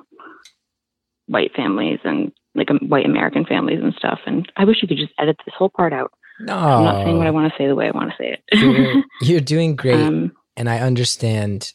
white 1.27 1.51
families 1.55 1.99
and 2.03 2.31
like 2.55 2.69
white 2.81 3.05
American 3.05 3.45
families 3.45 3.79
and 3.81 3.93
stuff. 3.93 4.19
And 4.25 4.51
I 4.57 4.65
wish 4.65 4.77
you 4.81 4.87
could 4.87 4.97
just 4.97 5.13
edit 5.19 5.37
this 5.45 5.53
whole 5.57 5.69
part 5.69 5.93
out. 5.93 6.11
No, 6.39 6.55
I'm 6.55 6.83
not 6.83 7.05
saying 7.05 7.17
what 7.17 7.27
I 7.27 7.31
want 7.31 7.51
to 7.51 7.57
say 7.57 7.67
the 7.67 7.75
way 7.75 7.87
I 7.87 7.91
want 7.91 8.11
to 8.11 8.15
say 8.17 8.37
it. 8.37 8.43
you're, 8.51 9.03
you're, 9.21 9.41
doing 9.41 9.75
great, 9.75 9.95
um, 9.95 10.31
and 10.55 10.69
I 10.69 10.79
understand. 10.79 11.73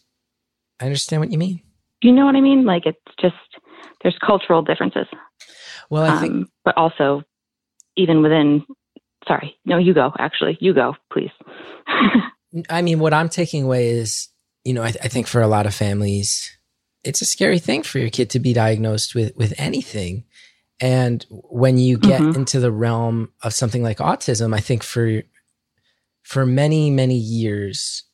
I 0.81 0.87
understand 0.87 1.21
what 1.21 1.33
you 1.33 1.39
mean. 1.39 1.63
You 2.01 2.13
know 2.13 2.25
what 2.27 2.37
I 2.37 2.41
mean? 2.41 2.65
Like 2.65 2.87
it's 2.87 2.99
just 3.21 3.35
there's 4.03 4.17
cultural 4.25 4.63
differences. 4.63 5.07
Well, 5.91 6.05
I 6.05 6.21
think, 6.21 6.33
um, 6.33 6.49
but 6.65 6.77
also 6.77 7.23
even 7.97 8.23
within. 8.23 8.65
Sorry, 9.27 9.57
no, 9.65 9.79
you 9.79 9.95
go. 9.95 10.13
Actually, 10.19 10.59
you 10.61 10.75
go, 10.75 10.97
please. 11.13 11.31
I 12.69 12.83
mean, 12.83 12.99
what 12.99 13.15
I'm 13.15 13.29
taking 13.29 13.63
away 13.63 13.91
is 13.91 14.29
you 14.65 14.75
know, 14.75 14.83
I, 14.83 14.89
I 14.89 15.09
think 15.09 15.27
for 15.27 15.41
a 15.41 15.49
lot 15.49 15.67
of 15.67 15.75
families, 15.75 16.57
it's 17.05 17.23
a 17.23 17.27
scary 17.27 17.59
thing 17.59 17.83
for 17.83 17.99
your 17.99 18.11
kid 18.11 18.31
to 18.31 18.41
be 18.41 18.53
diagnosed 18.53 19.15
with 19.15 19.37
with 19.37 19.55
anything. 19.59 20.25
And 20.81 21.25
when 21.31 21.79
you 21.79 21.97
get 21.99 22.21
Mhm. 22.21 22.37
into 22.37 22.59
the 22.61 22.73
realm 22.73 23.31
of 23.43 23.55
something 23.55 23.83
like 23.83 23.99
autism, 23.99 24.55
I 24.55 24.61
think 24.61 24.83
for 24.83 25.23
for 26.23 26.47
many 26.47 26.91
many 26.91 27.17
years 27.17 28.05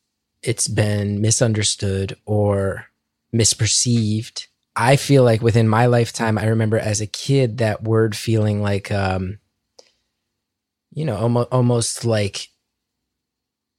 it's 0.43 0.69
been 0.69 1.21
misunderstood 1.21 2.17
or 2.25 2.87
misperceived. 3.35 4.47
I 4.77 4.97
feel 4.97 5.25
like 5.25 5.43
within 5.43 5.69
my 5.69 5.87
lifetime, 5.87 6.39
I 6.39 6.47
remember 6.47 6.79
as 6.79 7.01
a 7.01 7.07
kid 7.07 7.59
that 7.59 7.83
word 7.83 8.17
feeling 8.17 8.63
like, 8.63 8.93
um, 8.93 9.39
you 10.93 11.05
know, 11.05 11.17
almost, 11.17 11.49
almost 11.51 12.05
like 12.05 12.49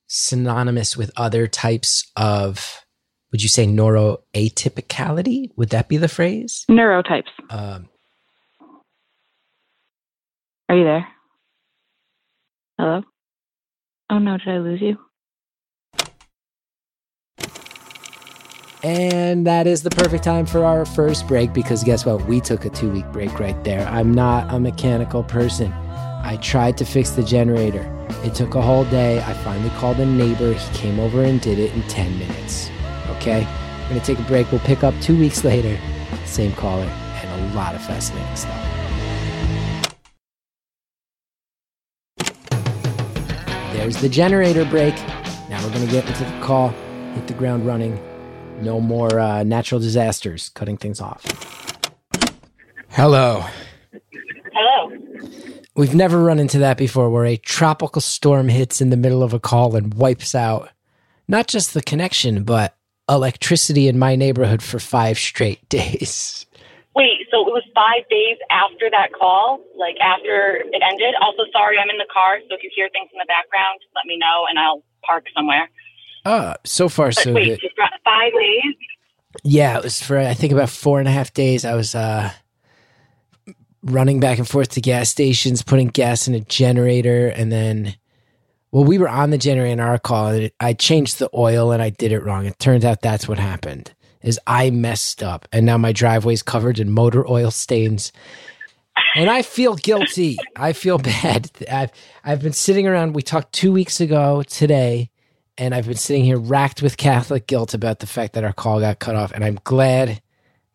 synonymous 0.07 0.97
with 0.97 1.11
other 1.15 1.47
types 1.47 2.11
of, 2.17 2.83
would 3.31 3.41
you 3.41 3.49
say 3.49 3.65
neuroatypicality? 3.65 5.51
Would 5.55 5.69
that 5.69 5.87
be 5.87 5.97
the 5.97 6.07
phrase? 6.07 6.65
Neurotypes. 6.69 7.29
Um, 7.49 7.87
Are 10.69 10.77
you 10.77 10.83
there? 10.83 11.07
Hello? 12.77 13.01
Oh 14.11 14.19
no, 14.19 14.37
did 14.37 14.47
I 14.47 14.57
lose 14.59 14.79
you? 14.79 14.97
And 18.83 19.47
that 19.47 19.65
is 19.65 19.81
the 19.81 19.89
perfect 19.89 20.23
time 20.23 20.45
for 20.45 20.63
our 20.63 20.85
first 20.85 21.27
break 21.27 21.53
because 21.53 21.83
guess 21.83 22.05
what? 22.05 22.23
We 22.25 22.39
took 22.39 22.65
a 22.65 22.69
two 22.69 22.91
week 22.91 23.11
break 23.11 23.39
right 23.39 23.61
there. 23.63 23.87
I'm 23.87 24.13
not 24.13 24.53
a 24.53 24.59
mechanical 24.59 25.23
person. 25.23 25.73
I 25.73 26.37
tried 26.37 26.77
to 26.77 26.85
fix 26.85 27.09
the 27.11 27.23
generator. 27.23 27.91
It 28.23 28.35
took 28.35 28.53
a 28.53 28.61
whole 28.61 28.85
day. 28.85 29.23
I 29.23 29.33
finally 29.33 29.71
called 29.71 29.99
a 29.99 30.05
neighbor. 30.05 30.53
He 30.53 30.77
came 30.77 30.99
over 30.99 31.23
and 31.23 31.41
did 31.41 31.57
it 31.57 31.73
in 31.73 31.81
10 31.83 32.19
minutes. 32.19 32.69
Okay? 33.17 33.47
We're 33.83 33.89
going 33.89 34.01
to 34.01 34.05
take 34.05 34.19
a 34.19 34.27
break. 34.27 34.51
We'll 34.51 34.61
pick 34.61 34.83
up 34.83 34.93
two 35.01 35.17
weeks 35.17 35.43
later. 35.43 35.79
Same 36.25 36.53
caller 36.53 36.85
and 36.85 37.51
a 37.51 37.55
lot 37.55 37.73
of 37.73 37.83
fascinating 37.83 38.35
stuff. 38.35 38.68
There's 43.79 44.01
the 44.01 44.09
generator 44.09 44.65
break. 44.65 44.93
Now 45.49 45.63
we're 45.63 45.71
going 45.71 45.85
to 45.85 45.91
get 45.91 46.05
into 46.05 46.25
the 46.25 46.39
call, 46.41 46.67
hit 47.13 47.27
the 47.27 47.33
ground 47.33 47.65
running. 47.65 47.97
No 48.61 48.81
more 48.81 49.17
uh, 49.17 49.43
natural 49.43 49.79
disasters 49.79 50.49
cutting 50.49 50.75
things 50.75 50.99
off. 50.99 51.23
Hello. 52.89 53.45
Hello. 54.51 54.97
We've 55.77 55.95
never 55.95 56.21
run 56.21 56.39
into 56.39 56.59
that 56.59 56.77
before 56.77 57.09
where 57.09 57.23
a 57.23 57.37
tropical 57.37 58.01
storm 58.01 58.49
hits 58.49 58.81
in 58.81 58.89
the 58.89 58.97
middle 58.97 59.23
of 59.23 59.33
a 59.33 59.39
call 59.39 59.77
and 59.77 59.93
wipes 59.93 60.35
out 60.35 60.69
not 61.29 61.47
just 61.47 61.73
the 61.73 61.81
connection, 61.81 62.43
but 62.43 62.75
electricity 63.07 63.87
in 63.87 63.97
my 63.97 64.17
neighborhood 64.17 64.61
for 64.61 64.79
five 64.79 65.17
straight 65.17 65.69
days. 65.69 66.45
Wait, 66.95 67.27
so 67.31 67.41
it 67.47 67.53
was 67.53 67.63
five 67.75 68.07
days 68.09 68.37
after 68.49 68.89
that 68.89 69.13
call, 69.13 69.61
like 69.77 69.95
after 70.01 70.57
it 70.57 70.81
ended. 70.81 71.13
Also, 71.21 71.43
sorry, 71.53 71.77
I'm 71.77 71.89
in 71.89 71.97
the 71.97 72.09
car, 72.11 72.39
so 72.49 72.55
if 72.55 72.63
you 72.63 72.71
hear 72.75 72.89
things 72.91 73.09
in 73.13 73.19
the 73.19 73.27
background, 73.27 73.79
let 73.95 74.05
me 74.05 74.17
know 74.17 74.45
and 74.49 74.57
I'll 74.57 74.83
park 75.05 75.25
somewhere. 75.35 75.69
Uh, 76.25 76.55
so 76.65 76.89
far, 76.89 77.07
But 77.07 77.15
so 77.15 77.33
wait, 77.33 77.61
good. 77.61 77.71
five 78.03 78.33
days? 78.33 78.75
Yeah, 79.43 79.77
it 79.77 79.83
was 79.83 80.01
for, 80.01 80.17
I 80.17 80.33
think, 80.33 80.51
about 80.51 80.69
four 80.69 80.99
and 80.99 81.07
a 81.07 81.11
half 81.11 81.33
days. 81.33 81.63
I 81.63 81.75
was 81.75 81.93
uh, 81.93 82.31
running 83.83 84.19
back 84.19 84.39
and 84.39 84.47
forth 84.47 84.69
to 84.69 84.81
gas 84.81 85.09
stations, 85.09 85.61
putting 85.61 85.87
gas 85.87 86.27
in 86.27 86.33
a 86.33 86.39
generator, 86.41 87.27
and 87.27 87.51
then, 87.51 87.95
well, 88.71 88.83
we 88.83 88.97
were 88.97 89.07
on 89.07 89.29
the 89.29 89.37
generator 89.37 89.71
in 89.71 89.79
our 89.79 89.99
call, 89.99 90.27
and 90.29 90.51
I 90.59 90.73
changed 90.73 91.19
the 91.19 91.29
oil 91.33 91.71
and 91.71 91.81
I 91.81 91.91
did 91.91 92.11
it 92.11 92.23
wrong. 92.23 92.45
It 92.45 92.59
turns 92.59 92.83
out 92.83 93.01
that's 93.01 93.27
what 93.27 93.37
happened. 93.39 93.93
Is 94.21 94.39
I 94.45 94.69
messed 94.69 95.23
up, 95.23 95.47
and 95.53 95.65
now 95.65 95.77
my 95.77 95.93
driveway's 95.93 96.43
covered 96.43 96.77
in 96.77 96.91
motor 96.91 97.25
oil 97.25 97.51
stains, 97.51 98.11
and 99.15 99.29
I 99.29 99.43
feel 99.43 99.75
guilty. 99.75 100.37
I 100.57 100.73
feel 100.73 100.97
bad. 100.97 101.49
I've 101.71 101.91
I've 102.23 102.41
been 102.41 102.53
sitting 102.53 102.85
around. 102.85 103.15
We 103.15 103.21
talked 103.21 103.53
two 103.53 103.71
weeks 103.71 104.01
ago 104.01 104.43
today, 104.43 105.09
and 105.57 105.73
I've 105.73 105.87
been 105.87 105.95
sitting 105.95 106.25
here 106.25 106.37
racked 106.37 106.81
with 106.81 106.97
Catholic 106.97 107.47
guilt 107.47 107.73
about 107.73 107.99
the 107.99 108.07
fact 108.07 108.33
that 108.33 108.43
our 108.43 108.51
call 108.53 108.81
got 108.81 108.99
cut 108.99 109.15
off. 109.15 109.31
And 109.31 109.43
I'm 109.43 109.59
glad 109.63 110.21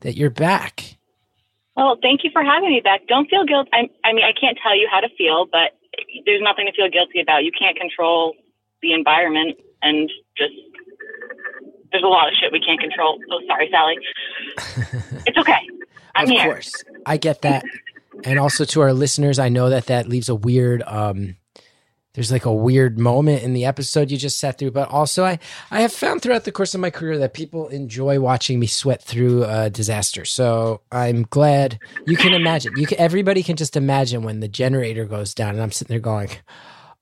that 0.01 0.17
you're 0.17 0.31
back. 0.31 0.97
Well, 1.77 1.99
thank 2.01 2.25
you 2.25 2.31
for 2.33 2.43
having 2.43 2.71
me 2.71 2.81
back. 2.83 3.07
Don't 3.09 3.29
feel 3.29 3.45
guilt. 3.45 3.69
I, 3.73 3.91
I 4.05 4.13
mean, 4.13 4.25
I 4.25 4.33
can't 4.39 4.57
tell 4.63 4.77
you 4.77 4.89
how 4.91 5.01
to 5.01 5.09
feel, 5.19 5.47
but 5.51 5.77
there's 6.25 6.43
nothing 6.43 6.67
to 6.67 6.73
feel 6.73 6.89
guilty 6.89 7.21
about. 7.21 7.45
You 7.45 7.53
can't 7.53 7.77
control 7.77 8.35
the 8.81 8.93
environment, 8.93 9.59
and 9.83 10.11
just 10.37 10.53
there's 11.95 12.03
a 12.03 12.09
lot 12.09 12.27
of 12.27 12.35
shit 12.41 12.51
we 12.51 12.59
can't 12.61 12.81
control. 12.81 13.21
So 13.31 13.39
sorry, 13.47 13.71
Sally. 13.71 13.95
It's 15.27 15.39
okay. 15.39 15.61
I'm 16.15 16.25
of 16.25 16.31
here. 16.31 16.45
course, 16.45 16.73
I 17.07 17.17
get 17.17 17.43
that. 17.43 17.65
And 18.25 18.39
also 18.39 18.65
to 18.67 18.81
our 18.83 18.93
listeners, 18.93 19.39
I 19.39 19.49
know 19.49 19.71
that 19.71 19.87
that 19.87 20.09
leaves 20.09 20.29
a 20.29 20.35
weird. 20.35 20.83
um 20.87 21.37
there's 22.15 22.31
like 22.31 22.45
a 22.45 22.53
weird 22.55 22.97
moment 22.97 23.43
in 23.43 23.55
the 23.55 23.65
episode 23.65 24.09
you 24.13 24.17
just 24.17 24.39
sat 24.39 24.57
through, 24.57 24.71
but 24.71 24.89
also 24.89 25.25
I 25.25 25.39
I 25.71 25.81
have 25.81 25.93
found 25.93 26.23
throughout 26.23 26.45
the 26.45 26.53
course 26.53 26.73
of 26.75 26.81
my 26.81 26.91
career 26.91 27.19
that 27.19 27.35
people 27.35 27.67
enjoy 27.69 28.21
watching 28.21 28.61
me 28.61 28.67
sweat 28.69 29.03
through 29.03 29.45
a 29.45 29.69
disaster. 29.71 30.25
So 30.25 30.83
I'm 30.93 31.23
glad 31.31 31.79
you 32.07 32.17
can 32.17 32.33
imagine. 32.33 32.73
You 32.77 32.87
can, 32.87 32.99
everybody 33.01 33.43
can 33.43 33.57
just 33.57 33.77
imagine 33.77 34.23
when 34.23 34.39
the 34.41 34.49
generator 34.49 35.07
goes 35.07 35.35
down, 35.35 35.55
and 35.55 35.63
I'm 35.63 35.73
sitting 35.73 35.93
there 35.93 36.01
going, 36.01 36.29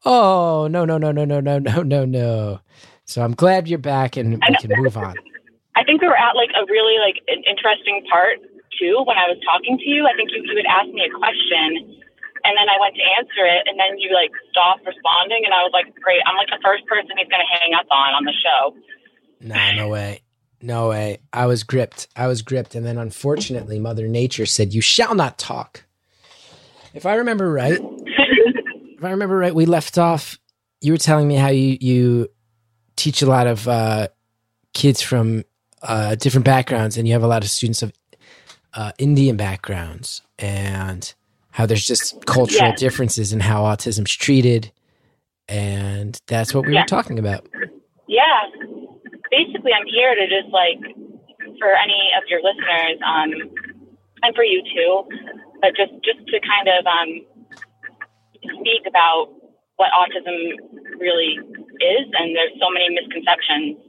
"Oh 0.04 0.66
no 0.70 0.84
no 0.86 0.96
no 0.96 1.10
no 1.12 1.24
no 1.24 1.40
no 1.40 1.58
no 1.58 1.82
no 1.82 2.04
no." 2.06 2.60
So 3.04 3.22
I'm 3.22 3.34
glad 3.34 3.68
you're 3.68 3.78
back 3.78 4.16
and 4.16 4.40
we 4.40 4.56
can 4.56 4.72
move 4.80 4.96
on. 4.96 5.14
I 5.76 5.84
think 5.84 6.02
we 6.02 6.08
were 6.08 6.18
at 6.18 6.36
like 6.36 6.50
a 6.52 6.64
really 6.68 7.00
like 7.00 7.18
an 7.28 7.42
interesting 7.48 8.04
part 8.10 8.38
too 8.78 9.02
when 9.04 9.16
I 9.16 9.26
was 9.28 9.40
talking 9.44 9.78
to 9.78 9.88
you. 9.88 10.06
I 10.06 10.14
think 10.16 10.30
you, 10.30 10.44
you 10.44 10.56
had 10.56 10.68
asked 10.68 10.92
me 10.92 11.02
a 11.08 11.12
question 11.12 11.96
and 12.44 12.52
then 12.58 12.68
I 12.68 12.76
went 12.78 12.94
to 12.96 13.04
answer 13.18 13.44
it 13.48 13.64
and 13.66 13.80
then 13.80 13.98
you 13.98 14.12
like 14.12 14.30
stopped 14.50 14.84
responding 14.84 15.42
and 15.44 15.54
I 15.54 15.64
was 15.64 15.72
like, 15.72 15.88
Great, 16.00 16.20
I'm 16.28 16.36
like 16.36 16.52
the 16.52 16.60
first 16.62 16.84
person 16.86 17.16
he's 17.16 17.28
gonna 17.28 17.48
hang 17.48 17.72
up 17.72 17.88
on 17.90 18.14
on 18.14 18.24
the 18.24 18.36
show. 18.36 18.76
No, 19.40 19.58
no 19.74 19.88
way. 19.88 20.22
No 20.62 20.90
way. 20.90 21.18
I 21.32 21.46
was 21.46 21.64
gripped. 21.64 22.06
I 22.14 22.28
was 22.28 22.42
gripped. 22.42 22.74
And 22.74 22.86
then 22.86 22.96
unfortunately, 22.96 23.80
Mother 23.80 24.06
Nature 24.06 24.46
said, 24.46 24.72
You 24.72 24.80
shall 24.80 25.14
not 25.14 25.38
talk. 25.38 25.84
If 26.94 27.04
I 27.04 27.16
remember 27.16 27.50
right, 27.50 27.80
if 28.06 29.04
I 29.04 29.10
remember 29.10 29.36
right, 29.36 29.54
we 29.54 29.66
left 29.66 29.98
off. 29.98 30.38
You 30.80 30.92
were 30.92 30.98
telling 30.98 31.26
me 31.26 31.34
how 31.34 31.48
you, 31.48 31.76
you 31.80 32.28
teach 32.96 33.22
a 33.22 33.26
lot 33.26 33.46
of 33.46 33.68
uh, 33.68 34.08
kids 34.74 35.02
from 35.02 35.44
uh, 35.82 36.14
different 36.16 36.44
backgrounds, 36.44 36.96
and 36.96 37.06
you 37.06 37.12
have 37.14 37.22
a 37.22 37.28
lot 37.28 37.42
of 37.44 37.50
students 37.50 37.82
of 37.82 37.92
uh, 38.74 38.92
Indian 38.98 39.36
backgrounds, 39.36 40.22
and 40.38 41.14
how 41.52 41.66
there's 41.66 41.86
just 41.86 42.24
cultural 42.26 42.70
Yeah. 42.70 42.76
differences 42.76 43.32
in 43.32 43.40
how 43.40 43.64
autism's 43.64 44.14
treated. 44.14 44.72
And 45.48 46.18
that's 46.26 46.54
what 46.54 46.64
we 46.64 46.72
Yeah. 46.74 46.80
were 46.80 46.86
talking 46.86 47.18
about. 47.18 47.46
Yeah. 48.08 48.48
Basically 49.30 49.72
I'm 49.72 49.86
here 49.86 50.14
to 50.14 50.26
just 50.28 50.52
like 50.52 50.78
for 51.58 51.70
any 51.76 52.10
of 52.16 52.24
your 52.28 52.40
listeners, 52.42 52.98
um 53.06 53.32
and 54.22 54.34
for 54.34 54.44
you 54.44 54.62
too, 54.74 55.04
but 55.60 55.76
just 55.76 55.92
just 56.04 56.26
to 56.28 56.40
kind 56.40 56.68
of 56.68 56.86
um 56.86 57.26
speak 58.60 58.82
about 58.88 59.28
what 59.76 59.90
autism 59.92 60.36
really 60.98 61.38
is 61.82 62.06
and 62.14 62.34
there's 62.34 62.54
so 62.62 62.70
many 62.70 62.88
misconceptions 62.94 63.82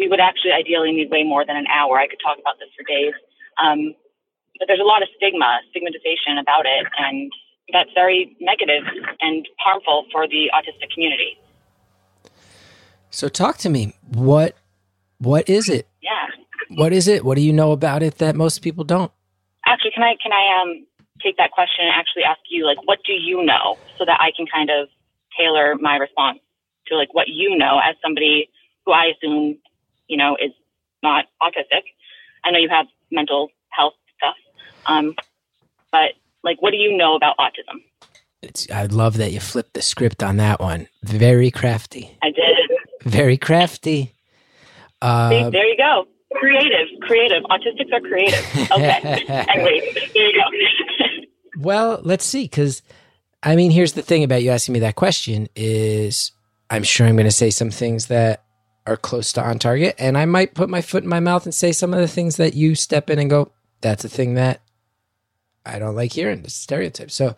we 0.00 0.08
would 0.08 0.18
actually 0.18 0.50
ideally 0.52 0.92
need 0.92 1.10
way 1.10 1.22
more 1.22 1.44
than 1.44 1.56
an 1.56 1.66
hour. 1.68 2.00
I 2.00 2.08
could 2.08 2.18
talk 2.24 2.38
about 2.40 2.58
this 2.58 2.70
for 2.74 2.82
days. 2.88 3.12
Um, 3.62 3.94
but 4.58 4.66
there's 4.66 4.80
a 4.80 4.88
lot 4.88 5.02
of 5.02 5.08
stigma, 5.14 5.60
stigmatization 5.70 6.40
about 6.40 6.64
it, 6.64 6.86
and 6.98 7.30
that's 7.70 7.90
very 7.94 8.34
negative 8.40 8.82
and 9.20 9.46
harmful 9.58 10.06
for 10.10 10.26
the 10.26 10.50
autistic 10.56 10.90
community. 10.92 11.38
So 13.10 13.28
talk 13.28 13.58
to 13.58 13.68
me. 13.68 13.94
What 14.08 14.56
what 15.18 15.48
is 15.48 15.68
it? 15.68 15.86
Yeah. 16.00 16.28
What 16.70 16.92
is 16.92 17.06
it? 17.06 17.24
What 17.24 17.36
do 17.36 17.42
you 17.42 17.52
know 17.52 17.72
about 17.72 18.02
it 18.02 18.18
that 18.18 18.34
most 18.34 18.62
people 18.62 18.84
don't? 18.84 19.12
Actually, 19.66 19.90
can 19.92 20.02
I 20.02 20.14
can 20.22 20.32
I 20.32 20.62
um 20.62 20.86
take 21.22 21.36
that 21.36 21.50
question 21.50 21.84
and 21.84 21.94
actually 21.94 22.22
ask 22.22 22.40
you 22.48 22.64
like 22.64 22.78
what 22.86 23.00
do 23.04 23.12
you 23.12 23.44
know 23.44 23.76
so 23.98 24.06
that 24.06 24.18
I 24.20 24.32
can 24.34 24.46
kind 24.46 24.70
of 24.70 24.88
tailor 25.36 25.74
my 25.76 25.96
response 25.96 26.38
to 26.90 26.96
like 26.96 27.14
what 27.14 27.28
you 27.28 27.56
know 27.56 27.80
as 27.82 27.96
somebody 28.02 28.50
who 28.84 28.92
I 28.92 29.06
assume 29.16 29.58
you 30.08 30.16
know 30.16 30.36
is 30.40 30.52
not 31.02 31.26
autistic. 31.42 31.82
I 32.44 32.50
know 32.50 32.58
you 32.58 32.68
have 32.68 32.86
mental 33.10 33.48
health 33.70 33.94
stuff, 34.16 34.34
um, 34.86 35.14
but 35.92 36.12
like 36.42 36.60
what 36.60 36.70
do 36.72 36.76
you 36.76 36.96
know 36.96 37.14
about 37.14 37.36
autism? 37.38 37.82
It's, 38.42 38.70
I 38.70 38.86
love 38.86 39.18
that 39.18 39.32
you 39.32 39.40
flipped 39.40 39.74
the 39.74 39.82
script 39.82 40.22
on 40.22 40.38
that 40.38 40.60
one. 40.60 40.88
Very 41.02 41.50
crafty. 41.50 42.16
I 42.22 42.30
did. 42.30 42.78
Very 43.02 43.36
crafty. 43.36 44.04
See, 44.04 44.12
Uh, 45.02 45.50
there 45.50 45.66
you 45.66 45.76
go. 45.76 46.06
Creative, 46.34 46.86
creative. 47.02 47.42
Autistics 47.44 47.92
are 47.92 48.00
creative. 48.00 48.70
Okay. 48.70 49.24
anyway, 49.48 49.92
there 50.14 50.26
you 50.30 50.32
go. 50.32 51.20
well, 51.58 52.00
let's 52.02 52.24
see. 52.24 52.44
Because 52.44 52.82
I 53.42 53.56
mean, 53.56 53.70
here's 53.70 53.92
the 53.94 54.02
thing 54.02 54.24
about 54.24 54.42
you 54.42 54.50
asking 54.50 54.74
me 54.74 54.78
that 54.80 54.94
question 54.94 55.48
is, 55.56 56.32
I'm 56.70 56.84
sure 56.84 57.06
I'm 57.06 57.16
going 57.16 57.24
to 57.24 57.32
say 57.32 57.50
some 57.50 57.70
things 57.70 58.06
that 58.06 58.44
are 58.86 58.96
close 58.96 59.32
to 59.34 59.42
on 59.42 59.58
target. 59.58 59.96
And 59.98 60.16
I 60.16 60.24
might 60.24 60.54
put 60.54 60.70
my 60.70 60.80
foot 60.80 61.02
in 61.02 61.08
my 61.08 61.20
mouth 61.20 61.44
and 61.44 61.54
say 61.54 61.72
some 61.72 61.92
of 61.92 62.00
the 62.00 62.08
things 62.08 62.36
that 62.36 62.54
you 62.54 62.74
step 62.74 63.10
in 63.10 63.18
and 63.18 63.28
go, 63.28 63.52
that's 63.80 64.04
a 64.04 64.08
thing 64.08 64.34
that 64.34 64.62
I 65.66 65.78
don't 65.78 65.96
like 65.96 66.12
hearing, 66.12 66.42
the 66.42 66.50
stereotype. 66.50 67.10
So 67.10 67.34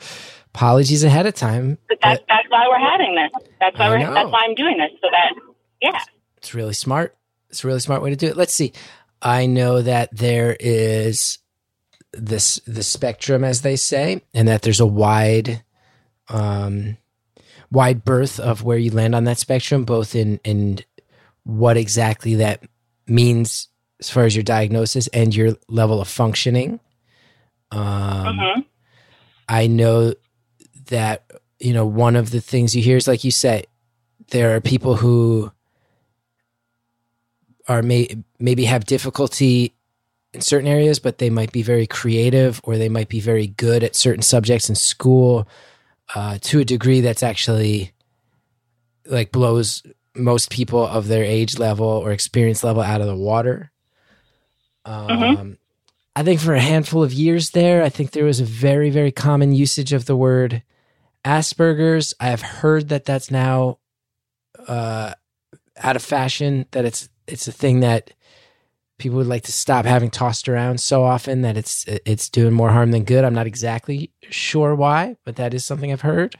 apologies 0.54 1.02
ahead 1.02 1.26
of 1.26 1.34
time. 1.34 1.78
But 1.88 1.98
that's 2.02 2.22
that's 2.28 2.48
why 2.48 2.68
we're 2.68 2.78
having 2.78 3.14
this. 3.14 3.50
That's 3.58 3.78
why 3.78 3.88
we're 3.88 4.12
that's 4.12 4.30
why 4.30 4.44
I'm 4.46 4.54
doing 4.54 4.78
this. 4.78 4.90
So 5.00 5.08
that 5.10 5.34
yeah. 5.80 6.00
It's 6.36 6.54
really 6.54 6.74
smart. 6.74 7.16
It's 7.50 7.64
a 7.64 7.66
really 7.66 7.80
smart 7.80 8.02
way 8.02 8.10
to 8.10 8.16
do 8.16 8.28
it. 8.28 8.36
Let's 8.36 8.54
see. 8.54 8.72
I 9.20 9.46
know 9.46 9.82
that 9.82 10.16
there 10.16 10.56
is 10.58 11.38
this 12.12 12.60
the 12.66 12.82
spectrum, 12.82 13.44
as 13.44 13.62
they 13.62 13.76
say, 13.76 14.22
and 14.34 14.48
that 14.48 14.62
there's 14.62 14.80
a 14.80 14.86
wide, 14.86 15.62
um, 16.28 16.96
wide 17.72 18.04
berth 18.04 18.38
of 18.38 18.62
where 18.62 18.76
you 18.76 18.90
land 18.90 19.14
on 19.14 19.24
that 19.24 19.38
spectrum, 19.38 19.84
both 19.84 20.14
in 20.14 20.38
in 20.44 20.78
what 21.44 21.76
exactly 21.76 22.36
that 22.36 22.62
means 23.06 23.68
as 23.98 24.10
far 24.10 24.24
as 24.24 24.36
your 24.36 24.44
diagnosis 24.44 25.08
and 25.08 25.34
your 25.34 25.56
level 25.68 26.00
of 26.00 26.08
functioning. 26.08 26.78
Um, 27.70 28.38
hmm 28.38 28.60
I 29.48 29.66
know 29.66 30.14
that 30.86 31.24
you 31.58 31.72
know 31.72 31.86
one 31.86 32.14
of 32.16 32.30
the 32.30 32.40
things 32.40 32.76
you 32.76 32.82
hear 32.82 32.96
is 32.96 33.08
like 33.08 33.24
you 33.24 33.30
said, 33.30 33.66
there 34.28 34.54
are 34.54 34.60
people 34.60 34.96
who 34.96 35.50
are 37.68 37.82
may 37.82 38.22
maybe 38.38 38.64
have 38.64 38.84
difficulty 38.84 39.74
in 40.34 40.40
certain 40.42 40.68
areas, 40.68 40.98
but 40.98 41.18
they 41.18 41.30
might 41.30 41.52
be 41.52 41.62
very 41.62 41.86
creative 41.86 42.60
or 42.64 42.76
they 42.76 42.88
might 42.88 43.08
be 43.08 43.20
very 43.20 43.46
good 43.46 43.82
at 43.82 43.96
certain 43.96 44.22
subjects 44.22 44.68
in 44.68 44.74
school 44.74 45.48
uh, 46.14 46.38
to 46.42 46.60
a 46.60 46.64
degree 46.64 47.00
that's 47.00 47.22
actually 47.22 47.92
like 49.06 49.32
blows 49.32 49.82
most 50.14 50.50
people 50.50 50.86
of 50.86 51.08
their 51.08 51.24
age 51.24 51.58
level 51.58 51.86
or 51.86 52.12
experience 52.12 52.62
level 52.62 52.82
out 52.82 53.00
of 53.00 53.06
the 53.06 53.16
water. 53.16 53.70
Um, 54.84 55.58
I 56.14 56.22
think 56.22 56.40
for 56.40 56.54
a 56.54 56.60
handful 56.60 57.02
of 57.02 57.12
years 57.12 57.50
there, 57.50 57.82
I 57.82 57.88
think 57.88 58.10
there 58.10 58.24
was 58.24 58.40
a 58.40 58.44
very, 58.44 58.90
very 58.90 59.12
common 59.12 59.52
usage 59.52 59.92
of 59.92 60.04
the 60.04 60.16
word 60.16 60.62
Asperger's. 61.24 62.14
I 62.20 62.26
have 62.26 62.42
heard 62.42 62.88
that 62.90 63.04
that's 63.04 63.30
now 63.30 63.78
uh, 64.68 65.14
out 65.78 65.96
of 65.96 66.02
fashion. 66.02 66.66
That 66.72 66.84
it's 66.84 67.08
it's 67.26 67.48
a 67.48 67.52
thing 67.52 67.80
that 67.80 68.12
people 69.02 69.18
would 69.18 69.26
like 69.26 69.42
to 69.42 69.52
stop 69.52 69.84
having 69.84 70.10
tossed 70.10 70.48
around 70.48 70.80
so 70.80 71.02
often 71.02 71.42
that 71.42 71.56
it's 71.56 71.84
it's 72.06 72.28
doing 72.28 72.54
more 72.54 72.70
harm 72.70 72.92
than 72.92 73.04
good. 73.04 73.24
I'm 73.24 73.34
not 73.34 73.46
exactly 73.46 74.10
sure 74.30 74.74
why, 74.74 75.16
but 75.24 75.36
that 75.36 75.52
is 75.52 75.64
something 75.64 75.92
I've 75.92 76.00
heard. 76.02 76.34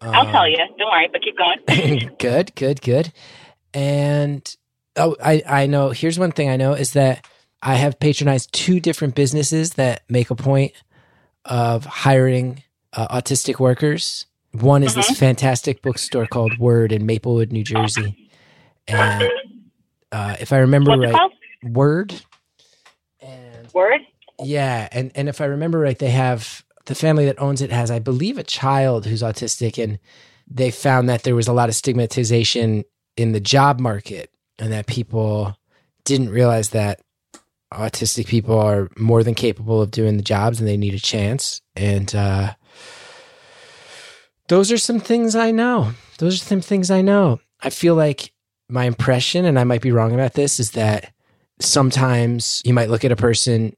I'll 0.00 0.26
Um, 0.26 0.32
tell 0.32 0.48
you. 0.48 0.56
Don't 0.56 0.90
worry, 0.90 1.08
but 1.12 1.22
keep 1.22 1.36
going. 1.36 2.10
good, 2.18 2.54
good, 2.54 2.80
good. 2.82 3.12
And 3.74 4.56
oh, 4.96 5.14
I 5.22 5.42
I 5.46 5.66
know. 5.66 5.90
Here's 5.90 6.18
one 6.18 6.32
thing 6.32 6.48
I 6.48 6.56
know 6.56 6.72
is 6.72 6.94
that 6.94 7.26
I 7.62 7.74
have 7.74 8.00
patronized 8.00 8.52
two 8.52 8.80
different 8.80 9.14
businesses 9.14 9.74
that 9.74 10.02
make 10.08 10.30
a 10.30 10.34
point 10.34 10.72
of 11.44 11.84
hiring 11.84 12.62
uh, 12.94 13.08
autistic 13.08 13.58
workers. 13.60 14.26
One 14.52 14.82
is 14.82 14.94
this 14.94 15.10
fantastic 15.18 15.82
bookstore 15.82 16.26
called 16.26 16.58
Word 16.58 16.92
in 16.92 17.04
Maplewood, 17.04 17.52
New 17.52 17.64
Jersey, 17.64 18.30
and 18.88 19.28
uh, 20.12 20.36
if 20.40 20.52
I 20.52 20.58
remember 20.58 20.96
What's 20.96 21.12
right? 21.12 21.30
Word. 21.64 22.14
And 23.20 23.68
Word? 23.72 24.00
yeah, 24.42 24.88
and 24.92 25.10
and 25.14 25.28
if 25.28 25.40
I 25.40 25.46
remember 25.46 25.78
right, 25.78 25.98
they 25.98 26.10
have 26.10 26.64
the 26.86 26.94
family 26.94 27.26
that 27.26 27.40
owns 27.40 27.62
it 27.62 27.72
has, 27.72 27.90
I 27.90 27.98
believe, 27.98 28.38
a 28.38 28.44
child 28.44 29.06
who's 29.06 29.22
autistic, 29.22 29.82
and 29.82 29.98
they 30.48 30.70
found 30.70 31.08
that 31.08 31.24
there 31.24 31.34
was 31.34 31.48
a 31.48 31.52
lot 31.52 31.68
of 31.68 31.74
stigmatization 31.74 32.84
in 33.16 33.32
the 33.32 33.40
job 33.40 33.80
market, 33.80 34.30
and 34.58 34.72
that 34.72 34.86
people 34.86 35.56
didn't 36.04 36.30
realize 36.30 36.70
that 36.70 37.00
autistic 37.72 38.26
people 38.26 38.58
are 38.58 38.88
more 38.96 39.24
than 39.24 39.34
capable 39.34 39.82
of 39.82 39.90
doing 39.90 40.16
the 40.16 40.22
jobs, 40.22 40.60
and 40.60 40.68
they 40.68 40.76
need 40.76 40.94
a 40.94 41.00
chance. 41.00 41.60
And 41.74 42.14
uh, 42.14 42.54
those 44.48 44.70
are 44.70 44.78
some 44.78 45.00
things 45.00 45.34
I 45.34 45.50
know. 45.50 45.92
Those 46.18 46.34
are 46.34 46.44
some 46.44 46.60
things 46.60 46.90
I 46.90 47.02
know. 47.02 47.40
I 47.60 47.70
feel 47.70 47.94
like 47.94 48.32
my 48.68 48.84
impression, 48.84 49.44
and 49.44 49.58
I 49.58 49.64
might 49.64 49.82
be 49.82 49.92
wrong 49.92 50.12
about 50.12 50.34
this, 50.34 50.58
is 50.60 50.72
that 50.72 51.12
sometimes 51.60 52.62
you 52.64 52.74
might 52.74 52.90
look 52.90 53.04
at 53.04 53.12
a 53.12 53.16
person 53.16 53.74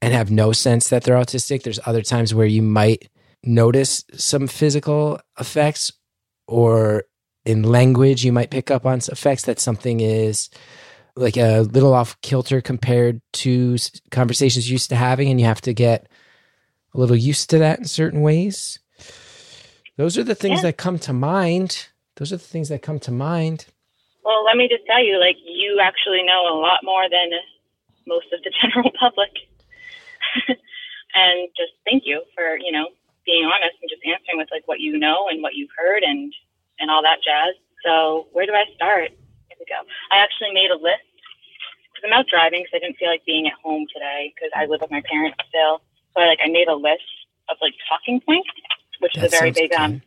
and 0.00 0.12
have 0.14 0.30
no 0.30 0.52
sense 0.52 0.88
that 0.88 1.04
they're 1.04 1.16
autistic. 1.16 1.62
There's 1.62 1.80
other 1.86 2.02
times 2.02 2.34
where 2.34 2.46
you 2.46 2.62
might 2.62 3.08
notice 3.44 4.04
some 4.14 4.46
physical 4.46 5.20
effects 5.38 5.92
or 6.46 7.04
in 7.44 7.62
language 7.62 8.24
you 8.24 8.32
might 8.32 8.50
pick 8.50 8.70
up 8.70 8.86
on 8.86 8.98
effects 8.98 9.42
that 9.44 9.60
something 9.60 10.00
is 10.00 10.50
like 11.16 11.36
a 11.36 11.60
little 11.60 11.94
off 11.94 12.20
kilter 12.20 12.60
compared 12.60 13.20
to 13.32 13.76
conversations 14.10 14.68
you're 14.68 14.74
used 14.74 14.90
to 14.90 14.96
having 14.96 15.30
and 15.30 15.40
you 15.40 15.46
have 15.46 15.60
to 15.62 15.72
get 15.74 16.08
a 16.94 16.98
little 16.98 17.16
used 17.16 17.50
to 17.50 17.58
that 17.58 17.78
in 17.80 17.84
certain 17.86 18.20
ways. 18.22 18.78
Those 19.96 20.16
are 20.16 20.24
the 20.24 20.34
things 20.34 20.58
Yeah. 20.58 20.62
that 20.70 20.76
come 20.76 20.98
to 21.00 21.12
mind. 21.12 21.86
Those 22.16 22.32
are 22.32 22.36
the 22.36 22.42
things 22.44 22.68
that 22.68 22.82
come 22.82 23.00
to 23.00 23.10
mind. 23.10 23.66
Well, 24.28 24.44
let 24.44 24.60
me 24.60 24.68
just 24.68 24.84
tell 24.84 25.00
you, 25.00 25.16
like 25.16 25.40
you 25.40 25.80
actually 25.80 26.20
know 26.20 26.52
a 26.52 26.60
lot 26.60 26.84
more 26.84 27.08
than 27.08 27.32
most 28.04 28.28
of 28.28 28.44
the 28.44 28.52
general 28.60 28.92
public. 29.00 29.32
and 31.16 31.48
just 31.56 31.72
thank 31.88 32.04
you 32.04 32.20
for, 32.36 32.60
you 32.60 32.68
know, 32.68 32.92
being 33.24 33.48
honest 33.48 33.80
and 33.80 33.88
just 33.88 34.04
answering 34.04 34.36
with 34.36 34.52
like 34.52 34.68
what 34.68 34.84
you 34.84 35.00
know 35.00 35.32
and 35.32 35.40
what 35.40 35.56
you've 35.56 35.72
heard 35.72 36.04
and 36.04 36.28
and 36.78 36.90
all 36.92 37.00
that 37.00 37.24
jazz. 37.24 37.56
So, 37.80 38.28
where 38.36 38.44
do 38.44 38.52
I 38.52 38.68
start? 38.76 39.16
Here 39.48 39.56
we 39.56 39.64
go. 39.64 39.80
I 40.12 40.20
actually 40.20 40.52
made 40.52 40.68
a 40.68 40.76
list 40.76 41.08
because 41.88 42.04
I'm 42.04 42.12
out 42.12 42.28
driving 42.28 42.68
because 42.68 42.76
I 42.76 42.84
didn't 42.84 43.00
feel 43.00 43.08
like 43.08 43.24
being 43.24 43.48
at 43.48 43.56
home 43.64 43.88
today 43.88 44.36
because 44.36 44.52
I 44.52 44.68
live 44.68 44.84
with 44.84 44.92
my 44.92 45.00
parents 45.08 45.40
still. 45.48 45.80
So, 46.12 46.20
I 46.20 46.28
like 46.28 46.44
I 46.44 46.52
made 46.52 46.68
a 46.68 46.76
list 46.76 47.08
of 47.48 47.56
like 47.64 47.72
talking 47.88 48.20
points, 48.20 48.52
which 49.00 49.16
is 49.16 49.24
a 49.24 49.32
very 49.32 49.56
big 49.56 49.72
um 49.72 50.04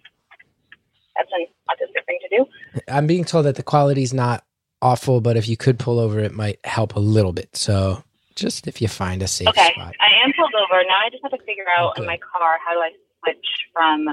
that's 1.15 1.30
an 1.34 1.45
autistic 1.69 2.06
thing 2.06 2.19
to 2.30 2.38
do. 2.38 2.82
I'm 2.88 3.08
being 3.08 3.24
told 3.26 3.45
that 3.45 3.56
the 3.56 3.63
quality's 3.63 4.13
not 4.13 4.43
awful, 4.82 5.21
but 5.21 5.38
if 5.38 5.47
you 5.47 5.58
could 5.58 5.78
pull 5.80 6.00
over, 6.00 6.19
it 6.19 6.34
might 6.34 6.60
help 6.63 6.95
a 6.95 7.00
little 7.00 7.34
bit. 7.34 7.56
So 7.56 8.04
just 8.36 8.67
if 8.67 8.82
you 8.82 8.88
find 8.88 9.21
a 9.21 9.28
safe 9.28 9.47
Okay, 9.50 9.71
spot. 9.74 9.93
I 10.00 10.26
am 10.26 10.32
pulled 10.38 10.54
over. 10.56 10.82
Now 10.88 11.00
I 11.06 11.10
just 11.12 11.21
have 11.24 11.32
to 11.32 11.45
figure 11.45 11.65
out 11.78 11.91
Okay. 11.91 12.02
in 12.04 12.08
my 12.08 12.17
car 12.17 12.58
how 12.65 12.74
do 12.74 12.80
I 12.80 12.91
switch 13.24 13.45
from. 13.74 14.06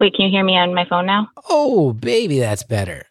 Wait, 0.00 0.14
can 0.14 0.26
you 0.26 0.30
hear 0.30 0.44
me 0.44 0.56
on 0.56 0.74
my 0.74 0.84
phone 0.88 1.06
now? 1.06 1.28
Oh, 1.50 1.92
baby, 1.92 2.38
that's 2.38 2.62
better. 2.62 3.04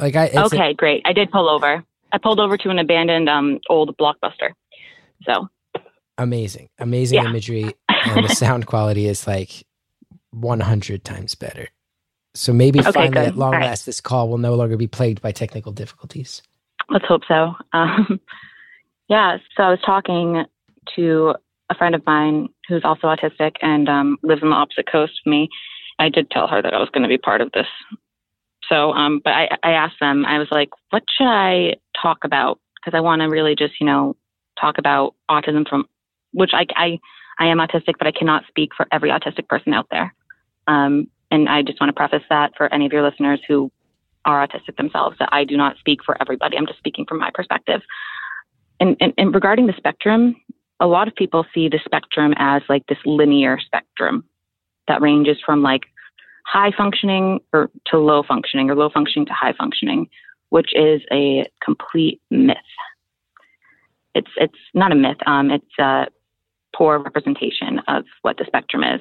Like 0.00 0.16
I, 0.16 0.24
it's 0.26 0.36
a- 0.36 0.44
okay, 0.46 0.74
great. 0.74 1.02
I 1.04 1.12
did 1.12 1.30
pull 1.30 1.48
over. 1.48 1.84
I 2.12 2.18
pulled 2.18 2.40
over 2.40 2.56
to 2.58 2.70
an 2.70 2.78
abandoned 2.78 3.28
um, 3.28 3.60
old 3.68 3.96
blockbuster. 3.98 4.50
So 5.24 5.48
amazing, 6.18 6.68
amazing 6.78 7.22
Yeah. 7.22 7.28
imagery, 7.28 7.74
and 7.88 8.24
the 8.24 8.34
sound 8.34 8.66
quality 8.66 9.06
is 9.06 9.26
like 9.26 9.64
100 10.32 11.04
times 11.04 11.34
better. 11.34 11.68
So 12.36 12.52
maybe 12.52 12.80
Okay, 12.80 12.92
finally, 12.92 13.26
at 13.26 13.36
long 13.36 13.52
right. 13.52 13.64
last, 13.64 13.86
this 13.86 14.00
call 14.00 14.28
will 14.28 14.38
no 14.38 14.54
longer 14.54 14.76
be 14.76 14.86
plagued 14.86 15.22
by 15.22 15.32
technical 15.32 15.72
difficulties. 15.72 16.42
let's 16.88 17.04
hope 17.06 17.22
so. 17.26 17.54
Um, 17.72 18.20
yeah, 19.08 19.38
so 19.56 19.62
I 19.64 19.70
was 19.70 19.80
talking 19.84 20.44
to 20.94 21.34
a 21.70 21.74
friend 21.74 21.94
of 21.94 22.04
mine 22.06 22.48
who's 22.68 22.82
also 22.84 23.08
autistic 23.08 23.56
and 23.62 23.88
um, 23.88 24.18
lives 24.22 24.42
on 24.42 24.50
the 24.50 24.56
opposite 24.56 24.90
coast 24.90 25.14
of 25.24 25.30
me. 25.30 25.48
I 25.98 26.08
did 26.08 26.30
tell 26.30 26.46
her 26.46 26.62
that 26.62 26.74
I 26.74 26.78
was 26.78 26.90
going 26.90 27.02
to 27.02 27.08
be 27.08 27.18
part 27.18 27.40
of 27.40 27.50
this. 27.52 27.66
So, 28.68 28.92
um, 28.92 29.20
but 29.24 29.32
I, 29.32 29.48
I 29.62 29.70
asked 29.72 29.96
them, 30.00 30.24
I 30.26 30.38
was 30.38 30.48
like, 30.50 30.68
what 30.90 31.02
should 31.16 31.26
I 31.26 31.74
talk 32.00 32.18
about? 32.24 32.60
Because 32.76 32.96
I 32.96 33.00
want 33.00 33.22
to 33.22 33.28
really 33.28 33.54
just, 33.56 33.74
you 33.80 33.86
know, 33.86 34.16
talk 34.60 34.78
about 34.78 35.14
autism 35.30 35.66
from, 35.68 35.86
which 36.32 36.50
I, 36.52 36.66
I, 36.76 36.98
I 37.38 37.46
am 37.46 37.58
autistic, 37.58 37.94
but 37.98 38.06
I 38.06 38.12
cannot 38.12 38.44
speak 38.48 38.70
for 38.76 38.86
every 38.92 39.10
autistic 39.10 39.48
person 39.48 39.72
out 39.72 39.86
there. 39.90 40.14
Um, 40.66 41.08
and 41.30 41.48
I 41.48 41.62
just 41.62 41.80
want 41.80 41.88
to 41.88 41.94
preface 41.94 42.26
that 42.30 42.52
for 42.56 42.72
any 42.72 42.86
of 42.86 42.92
your 42.92 43.02
listeners 43.02 43.40
who 43.46 43.70
are 44.24 44.46
autistic 44.46 44.76
themselves 44.76 45.16
that 45.18 45.28
I 45.32 45.44
do 45.44 45.56
not 45.56 45.78
speak 45.78 46.00
for 46.04 46.20
everybody. 46.20 46.56
I'm 46.56 46.66
just 46.66 46.78
speaking 46.78 47.04
from 47.06 47.18
my 47.18 47.30
perspective. 47.32 47.80
And, 48.80 48.96
and, 49.00 49.12
and 49.16 49.34
regarding 49.34 49.66
the 49.66 49.74
spectrum, 49.76 50.36
a 50.80 50.86
lot 50.86 51.08
of 51.08 51.14
people 51.14 51.46
see 51.54 51.68
the 51.68 51.80
spectrum 51.84 52.34
as 52.36 52.62
like 52.68 52.86
this 52.86 52.98
linear 53.06 53.58
spectrum 53.58 54.24
that 54.88 55.00
ranges 55.00 55.38
from 55.44 55.62
like 55.62 55.82
high 56.46 56.70
functioning 56.76 57.40
or 57.52 57.70
to 57.86 57.98
low 57.98 58.22
functioning 58.22 58.70
or 58.70 58.76
low 58.76 58.90
functioning 58.90 59.26
to 59.26 59.32
high 59.32 59.54
functioning, 59.58 60.08
which 60.50 60.70
is 60.74 61.00
a 61.12 61.48
complete 61.64 62.20
myth. 62.30 62.56
It's 64.14 64.30
it's 64.36 64.58
not 64.74 64.92
a 64.92 64.94
myth. 64.94 65.18
Um, 65.26 65.50
it's 65.50 65.78
a 65.78 66.06
poor 66.74 66.98
representation 66.98 67.80
of 67.88 68.04
what 68.22 68.36
the 68.36 68.44
spectrum 68.46 68.82
is. 68.82 69.00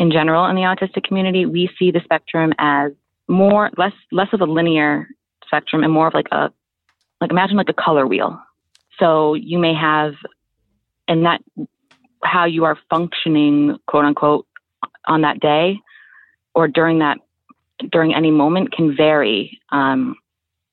In 0.00 0.10
general, 0.10 0.46
in 0.46 0.56
the 0.56 0.62
autistic 0.62 1.04
community, 1.04 1.44
we 1.44 1.68
see 1.78 1.90
the 1.90 2.00
spectrum 2.02 2.54
as 2.58 2.92
more 3.28 3.70
less 3.76 3.92
less 4.10 4.28
of 4.32 4.40
a 4.40 4.46
linear 4.46 5.06
spectrum 5.44 5.84
and 5.84 5.92
more 5.92 6.08
of 6.08 6.14
like 6.14 6.26
a 6.32 6.50
like 7.20 7.30
imagine 7.30 7.58
like 7.58 7.68
a 7.68 7.74
color 7.74 8.06
wheel. 8.06 8.40
So 8.98 9.34
you 9.34 9.58
may 9.58 9.74
have 9.74 10.14
and 11.06 11.26
that 11.26 11.42
how 12.24 12.46
you 12.46 12.64
are 12.64 12.78
functioning 12.88 13.76
quote 13.86 14.06
unquote 14.06 14.46
on 15.06 15.20
that 15.20 15.38
day 15.38 15.78
or 16.54 16.66
during 16.66 17.00
that 17.00 17.18
during 17.92 18.14
any 18.14 18.30
moment 18.30 18.72
can 18.72 18.96
vary 18.96 19.60
um, 19.70 20.16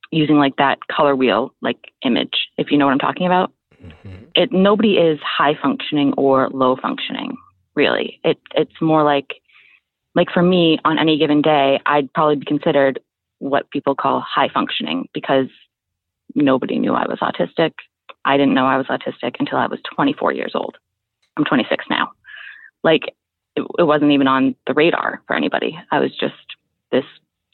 using 0.09 0.37
like 0.37 0.55
that 0.55 0.79
color 0.89 1.17
wheel 1.17 1.53
like 1.61 1.91
image, 2.01 2.47
if 2.57 2.71
you 2.71 2.77
know 2.77 2.85
what 2.85 2.93
I'm 2.93 2.99
talking 2.99 3.27
about. 3.27 3.51
Mm-hmm. 3.83 4.23
It 4.35 4.53
nobody 4.53 4.93
is 4.93 5.19
high 5.21 5.57
functioning 5.61 6.13
or 6.17 6.49
low 6.49 6.77
functioning, 6.81 7.35
really. 7.77 8.19
It 8.25 8.37
it's 8.55 8.81
more 8.81 9.03
like 9.03 9.35
like 10.15 10.27
for 10.33 10.41
me 10.41 10.79
on 10.83 10.99
any 10.99 11.17
given 11.17 11.41
day, 11.41 11.79
I'd 11.85 12.11
probably 12.11 12.35
be 12.35 12.45
considered 12.45 12.99
what 13.37 13.69
people 13.69 13.95
call 13.95 14.19
high 14.19 14.49
functioning 14.53 15.07
because 15.13 15.47
nobody 16.35 16.79
knew 16.79 16.93
I 16.93 17.07
was 17.07 17.19
autistic. 17.19 17.73
I 18.25 18.35
didn't 18.35 18.55
know 18.55 18.65
I 18.65 18.77
was 18.77 18.87
autistic 18.87 19.35
until 19.39 19.59
I 19.59 19.67
was 19.67 19.79
24 19.95 20.33
years 20.33 20.51
old. 20.55 20.75
I'm 21.37 21.45
26 21.45 21.85
now. 21.89 22.11
Like 22.83 23.13
it, 23.55 23.65
it 23.77 23.83
wasn't 23.83 24.11
even 24.11 24.27
on 24.27 24.55
the 24.65 24.73
radar 24.73 25.21
for 25.27 25.35
anybody. 25.35 25.77
I 25.91 25.99
was 25.99 26.11
just 26.19 26.33
this 26.91 27.05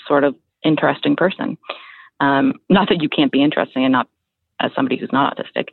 sort 0.08 0.24
of 0.24 0.36
interesting 0.64 1.16
person. 1.18 1.58
Um, 2.22 2.54
not 2.70 2.88
that 2.90 3.02
you 3.02 3.10
can't 3.10 3.32
be 3.32 3.44
interesting 3.44 3.84
and 3.84 3.92
not 3.92 4.08
as 4.62 4.72
somebody 4.74 4.98
who's 4.98 5.12
not 5.12 5.38
autistic. 5.38 5.68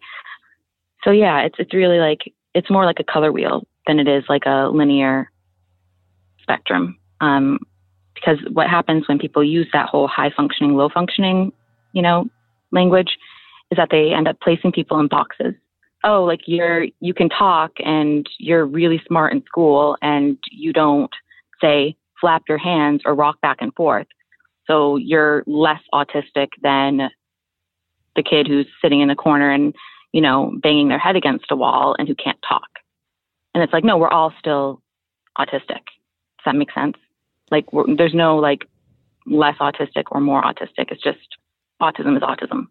So 1.04 1.12
yeah, 1.12 1.40
it's 1.42 1.56
it's 1.58 1.72
really 1.72 1.98
like 1.98 2.32
it's 2.54 2.70
more 2.70 2.84
like 2.84 3.00
a 3.00 3.04
color 3.04 3.32
wheel 3.32 3.66
than 3.86 3.98
it 3.98 4.08
is 4.08 4.24
like 4.28 4.44
a 4.46 4.68
linear 4.72 5.30
spectrum. 6.42 6.98
Um, 7.20 7.58
because 8.14 8.38
what 8.52 8.68
happens 8.68 9.08
when 9.08 9.18
people 9.18 9.42
use 9.42 9.68
that 9.72 9.88
whole 9.88 10.06
high 10.06 10.30
functioning, 10.36 10.74
low 10.74 10.88
functioning, 10.92 11.52
you 11.92 12.02
know, 12.02 12.26
language 12.70 13.16
is 13.70 13.76
that 13.76 13.88
they 13.90 14.12
end 14.12 14.28
up 14.28 14.38
placing 14.42 14.72
people 14.72 14.98
in 15.00 15.08
boxes. 15.08 15.54
Oh, 16.02 16.24
like 16.24 16.40
you're 16.46 16.86
you 17.00 17.14
can 17.14 17.28
talk 17.28 17.72
and 17.78 18.26
you're 18.38 18.66
really 18.66 19.02
smart 19.06 19.32
in 19.32 19.42
school 19.44 19.96
and 20.02 20.38
you 20.50 20.72
don't 20.72 21.12
say 21.60 21.96
flap 22.20 22.42
your 22.48 22.58
hands 22.58 23.02
or 23.04 23.14
rock 23.14 23.40
back 23.40 23.58
and 23.60 23.74
forth. 23.74 24.06
So 24.66 24.96
you're 24.96 25.42
less 25.46 25.80
autistic 25.92 26.48
than 26.62 27.10
the 28.16 28.22
kid 28.22 28.46
who's 28.46 28.66
sitting 28.82 29.00
in 29.00 29.08
the 29.08 29.14
corner 29.14 29.50
and, 29.50 29.74
you 30.12 30.20
know, 30.20 30.52
banging 30.62 30.88
their 30.88 30.98
head 30.98 31.16
against 31.16 31.50
a 31.50 31.56
wall 31.56 31.94
and 31.98 32.08
who 32.08 32.14
can't 32.14 32.38
talk. 32.46 32.68
And 33.54 33.62
it's 33.62 33.72
like, 33.72 33.84
no, 33.84 33.96
we're 33.98 34.08
all 34.08 34.32
still 34.38 34.82
autistic. 35.38 35.82
Does 36.38 36.44
that 36.46 36.56
make 36.56 36.72
sense? 36.72 36.96
Like, 37.50 37.66
there's 37.96 38.14
no 38.14 38.36
like 38.36 38.68
less 39.26 39.56
autistic 39.58 40.04
or 40.10 40.20
more 40.20 40.42
autistic. 40.42 40.90
It's 40.90 41.02
just 41.02 41.18
autism 41.80 42.16
is 42.16 42.22
autism. 42.22 42.68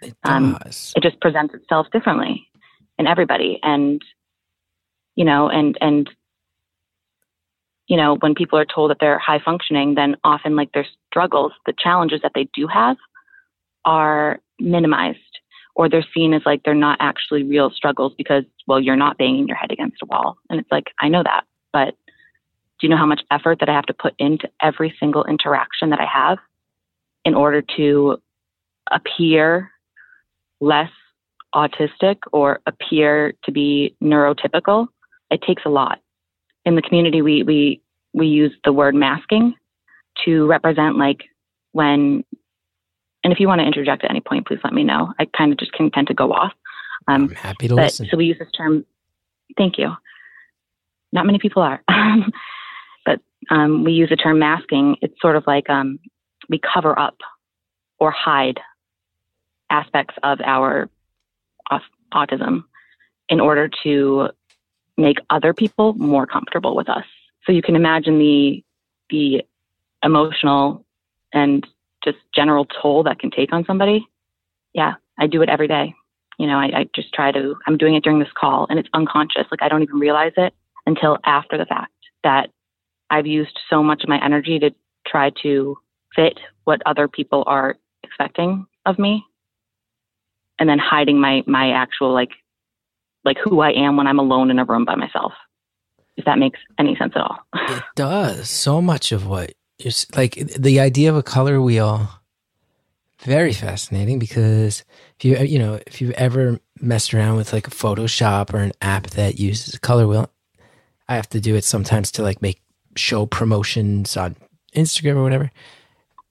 It 0.00 0.16
Um, 0.24 0.58
does. 0.64 0.92
It 0.96 1.02
just 1.02 1.20
presents 1.20 1.54
itself 1.54 1.86
differently 1.92 2.48
in 2.98 3.06
everybody. 3.06 3.60
And, 3.62 4.02
you 5.14 5.24
know, 5.24 5.48
and, 5.48 5.76
and, 5.80 6.10
you 7.86 7.96
know, 7.96 8.16
when 8.16 8.34
people 8.34 8.58
are 8.58 8.66
told 8.66 8.90
that 8.90 8.98
they're 9.00 9.18
high 9.18 9.40
functioning, 9.44 9.94
then 9.94 10.16
often 10.24 10.56
like 10.56 10.72
their 10.72 10.86
struggles, 11.08 11.52
the 11.66 11.74
challenges 11.78 12.20
that 12.22 12.32
they 12.34 12.48
do 12.54 12.66
have 12.66 12.96
are 13.84 14.40
minimized 14.58 15.18
or 15.74 15.88
they're 15.88 16.04
seen 16.14 16.34
as 16.34 16.42
like 16.44 16.62
they're 16.64 16.74
not 16.74 16.98
actually 17.00 17.42
real 17.42 17.70
struggles 17.70 18.12
because, 18.16 18.44
well, 18.66 18.80
you're 18.80 18.96
not 18.96 19.18
banging 19.18 19.48
your 19.48 19.56
head 19.56 19.72
against 19.72 20.02
a 20.02 20.06
wall. 20.06 20.36
And 20.50 20.60
it's 20.60 20.70
like, 20.70 20.84
I 21.00 21.08
know 21.08 21.22
that, 21.22 21.44
but 21.72 21.96
do 22.78 22.86
you 22.86 22.88
know 22.88 22.96
how 22.96 23.06
much 23.06 23.22
effort 23.30 23.60
that 23.60 23.68
I 23.68 23.74
have 23.74 23.86
to 23.86 23.94
put 23.94 24.14
into 24.18 24.48
every 24.60 24.94
single 24.98 25.24
interaction 25.24 25.90
that 25.90 26.00
I 26.00 26.06
have 26.06 26.38
in 27.24 27.34
order 27.34 27.62
to 27.76 28.18
appear 28.90 29.70
less 30.60 30.90
autistic 31.54 32.16
or 32.32 32.60
appear 32.66 33.34
to 33.44 33.52
be 33.52 33.94
neurotypical? 34.02 34.88
It 35.30 35.42
takes 35.46 35.62
a 35.64 35.70
lot. 35.70 36.00
In 36.64 36.74
the 36.74 36.82
community, 36.82 37.22
we, 37.22 37.42
we, 37.44 37.80
we 38.12 38.26
use 38.26 38.52
the 38.64 38.72
word 38.72 38.94
masking 38.94 39.54
to 40.24 40.46
represent 40.46 40.96
like 40.96 41.24
when, 41.72 42.24
and 43.24 43.32
if 43.32 43.40
you 43.40 43.48
want 43.48 43.60
to 43.60 43.66
interject 43.66 44.04
at 44.04 44.10
any 44.10 44.20
point, 44.20 44.46
please 44.46 44.60
let 44.64 44.72
me 44.72 44.84
know. 44.84 45.12
I 45.18 45.26
kind 45.36 45.52
of 45.52 45.58
just 45.58 45.72
can 45.72 45.90
tend 45.90 46.08
to 46.08 46.14
go 46.14 46.32
off. 46.32 46.52
Um, 47.08 47.24
I'm 47.24 47.30
happy 47.30 47.68
to 47.68 47.74
but 47.74 47.84
listen. 47.84 48.08
so 48.10 48.16
we 48.16 48.26
use 48.26 48.38
this 48.38 48.50
term. 48.56 48.84
Thank 49.56 49.78
you. 49.78 49.92
Not 51.12 51.26
many 51.26 51.38
people 51.38 51.62
are, 51.62 51.82
but 53.04 53.20
um, 53.50 53.84
we 53.84 53.92
use 53.92 54.08
the 54.08 54.16
term 54.16 54.38
masking. 54.38 54.96
It's 55.02 55.20
sort 55.20 55.36
of 55.36 55.44
like 55.46 55.68
um, 55.68 55.98
we 56.48 56.58
cover 56.58 56.98
up 56.98 57.16
or 57.98 58.10
hide 58.10 58.60
aspects 59.70 60.14
of 60.22 60.40
our 60.44 60.88
autism 62.12 62.64
in 63.28 63.40
order 63.40 63.70
to 63.82 64.28
make 64.96 65.18
other 65.30 65.54
people 65.54 65.94
more 65.94 66.26
comfortable 66.26 66.76
with 66.76 66.88
us. 66.88 67.04
So 67.44 67.52
you 67.52 67.62
can 67.62 67.76
imagine 67.76 68.18
the 68.18 68.64
the 69.10 69.42
emotional 70.02 70.84
and 71.32 71.66
just 72.04 72.18
general 72.34 72.66
toll 72.66 73.04
that 73.04 73.18
can 73.18 73.30
take 73.30 73.52
on 73.52 73.64
somebody. 73.64 74.06
Yeah, 74.74 74.94
I 75.18 75.26
do 75.26 75.42
it 75.42 75.48
every 75.48 75.68
day 75.68 75.94
you 76.38 76.46
know, 76.46 76.58
I, 76.58 76.64
I 76.64 76.88
just 76.94 77.12
try 77.12 77.30
to, 77.32 77.54
I'm 77.66 77.76
doing 77.76 77.94
it 77.94 78.02
during 78.02 78.18
this 78.18 78.32
call 78.36 78.66
and 78.68 78.78
it's 78.78 78.88
unconscious. 78.94 79.44
Like 79.50 79.62
I 79.62 79.68
don't 79.68 79.82
even 79.82 79.96
realize 79.96 80.32
it 80.36 80.52
until 80.86 81.18
after 81.24 81.56
the 81.56 81.66
fact 81.66 81.92
that 82.24 82.50
I've 83.10 83.26
used 83.26 83.58
so 83.70 83.82
much 83.82 84.02
of 84.02 84.08
my 84.08 84.22
energy 84.24 84.58
to 84.58 84.70
try 85.06 85.30
to 85.44 85.76
fit 86.16 86.40
what 86.64 86.80
other 86.86 87.06
people 87.06 87.44
are 87.46 87.76
expecting 88.02 88.66
of 88.86 88.98
me 88.98 89.24
and 90.58 90.68
then 90.68 90.78
hiding 90.78 91.20
my, 91.20 91.42
my 91.46 91.70
actual 91.70 92.12
like, 92.12 92.30
like 93.24 93.36
who 93.42 93.60
I 93.60 93.70
am 93.70 93.96
when 93.96 94.06
I'm 94.06 94.18
alone 94.18 94.50
in 94.50 94.58
a 94.58 94.64
room 94.64 94.84
by 94.84 94.96
myself. 94.96 95.32
If 96.16 96.24
that 96.24 96.38
makes 96.38 96.58
any 96.78 96.96
sense 96.96 97.12
at 97.14 97.22
all. 97.22 97.38
It 97.54 97.82
does. 97.94 98.50
So 98.50 98.82
much 98.82 99.12
of 99.12 99.26
what 99.26 99.52
like 100.14 100.34
the 100.58 100.80
idea 100.80 101.10
of 101.10 101.16
a 101.16 101.22
color 101.22 101.60
wheel. 101.60 102.08
Very 103.20 103.52
fascinating 103.52 104.18
because 104.18 104.84
if 105.18 105.24
you 105.24 105.36
you 105.38 105.58
know 105.58 105.78
if 105.86 106.00
you've 106.00 106.10
ever 106.12 106.58
messed 106.80 107.14
around 107.14 107.36
with 107.36 107.52
like 107.52 107.68
a 107.68 107.70
Photoshop 107.70 108.52
or 108.52 108.58
an 108.58 108.72
app 108.80 109.10
that 109.10 109.38
uses 109.38 109.74
a 109.74 109.80
color 109.80 110.08
wheel, 110.08 110.28
I 111.08 111.14
have 111.14 111.28
to 111.30 111.40
do 111.40 111.54
it 111.54 111.64
sometimes 111.64 112.10
to 112.12 112.22
like 112.22 112.42
make 112.42 112.60
show 112.96 113.26
promotions 113.26 114.16
on 114.16 114.36
Instagram 114.74 115.16
or 115.16 115.22
whatever, 115.22 115.52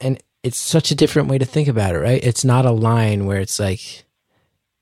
and 0.02 0.22
it's 0.44 0.58
such 0.58 0.92
a 0.92 0.96
different 0.96 1.30
way 1.30 1.38
to 1.38 1.46
think 1.46 1.70
about 1.70 1.96
it, 1.96 2.00
right? 2.00 2.22
It's 2.24 2.44
not 2.44 2.66
a 2.66 2.72
line 2.72 3.26
where 3.26 3.40
it's 3.40 3.60
like 3.60 4.04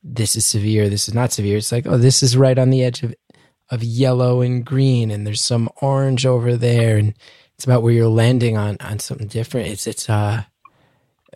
this 0.02 0.36
is 0.36 0.46
severe, 0.46 0.90
this 0.90 1.08
is 1.08 1.14
not 1.14 1.32
severe. 1.32 1.58
It's 1.58 1.72
like 1.72 1.86
oh, 1.86 1.98
this 1.98 2.24
is 2.24 2.36
right 2.36 2.58
on 2.58 2.72
the 2.72 2.84
edge 2.84 3.04
of 3.04 3.14
of 3.70 3.84
yellow 3.84 4.42
and 4.42 4.66
green 4.66 5.12
and 5.12 5.26
there's 5.26 5.44
some 5.44 5.70
orange 5.82 6.26
over 6.26 6.58
there 6.58 6.98
and 6.98 7.14
it's 7.60 7.66
about 7.66 7.84
where 7.84 7.92
you're 7.92 8.08
landing 8.08 8.56
on 8.56 8.78
on 8.80 9.00
something 9.00 9.28
different 9.28 9.68
it's 9.68 9.86
it's 9.86 10.10
uh, 10.10 10.42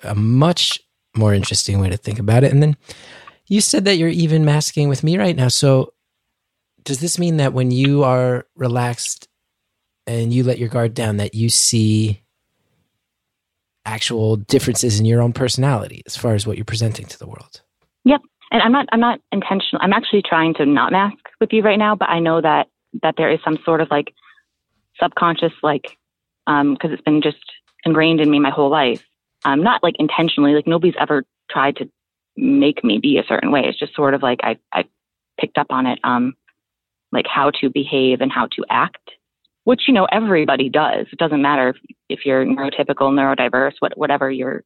a 0.03 0.15
much 0.15 0.79
more 1.17 1.33
interesting 1.33 1.81
way 1.81 1.89
to 1.89 1.97
think 1.97 2.17
about 2.17 2.45
it 2.45 2.51
and 2.53 2.63
then 2.63 2.77
you 3.47 3.59
said 3.59 3.83
that 3.83 3.97
you're 3.97 4.07
even 4.07 4.45
masking 4.45 4.87
with 4.87 5.03
me 5.03 5.17
right 5.17 5.35
now 5.35 5.49
so 5.49 5.91
does 6.85 7.01
this 7.01 7.19
mean 7.19 7.35
that 7.37 7.51
when 7.51 7.71
you 7.71 8.05
are 8.05 8.45
relaxed 8.55 9.27
and 10.07 10.31
you 10.31 10.45
let 10.45 10.57
your 10.57 10.69
guard 10.69 10.93
down 10.93 11.17
that 11.17 11.35
you 11.35 11.49
see 11.49 12.21
actual 13.85 14.37
differences 14.37 15.01
in 15.01 15.05
your 15.05 15.21
own 15.21 15.33
personality 15.33 16.03
as 16.05 16.15
far 16.15 16.35
as 16.35 16.47
what 16.47 16.55
you're 16.55 16.63
presenting 16.63 17.05
to 17.05 17.19
the 17.19 17.27
world 17.27 17.61
Yep. 18.05 18.21
and 18.51 18.61
I'm 18.61 18.71
not 18.71 18.85
I'm 18.93 19.01
not 19.01 19.19
intentional. 19.33 19.81
I'm 19.81 19.91
actually 19.91 20.21
trying 20.21 20.53
to 20.53 20.65
not 20.65 20.93
mask 20.93 21.17
with 21.41 21.51
you 21.51 21.63
right 21.63 21.77
now, 21.77 21.95
but 21.95 22.07
I 22.07 22.19
know 22.19 22.39
that 22.39 22.67
that 23.01 23.15
there 23.17 23.29
is 23.29 23.39
some 23.43 23.57
sort 23.65 23.81
of 23.81 23.89
like 23.91 24.13
subconscious 25.01 25.51
like 25.61 25.97
because 26.45 26.91
it's 26.91 27.01
been 27.01 27.21
just 27.21 27.43
ingrained 27.85 28.21
in 28.21 28.29
me 28.29 28.39
my 28.39 28.49
whole 28.49 28.69
life. 28.69 29.03
Um 29.45 29.63
not 29.63 29.83
like 29.83 29.95
intentionally, 29.99 30.53
like 30.53 30.67
nobody's 30.67 30.95
ever 30.99 31.23
tried 31.49 31.75
to 31.77 31.89
make 32.35 32.83
me 32.83 32.99
be 32.99 33.17
a 33.17 33.25
certain 33.27 33.51
way. 33.51 33.61
It's 33.65 33.79
just 33.79 33.95
sort 33.95 34.13
of 34.13 34.23
like 34.23 34.39
I 34.43 34.57
I 34.71 34.85
picked 35.39 35.57
up 35.57 35.67
on 35.69 35.85
it 35.85 35.99
um 36.03 36.33
like 37.11 37.25
how 37.27 37.51
to 37.61 37.69
behave 37.69 38.21
and 38.21 38.31
how 38.31 38.47
to 38.47 38.65
act, 38.69 39.11
which 39.65 39.83
you 39.87 39.93
know 39.93 40.05
everybody 40.11 40.69
does. 40.69 41.07
It 41.11 41.19
doesn't 41.19 41.41
matter 41.41 41.69
if, 41.69 41.77
if 42.09 42.25
you're 42.25 42.45
neurotypical, 42.45 43.11
neurodiverse, 43.11 43.73
what 43.79 43.97
whatever 43.97 44.31
you're 44.31 44.63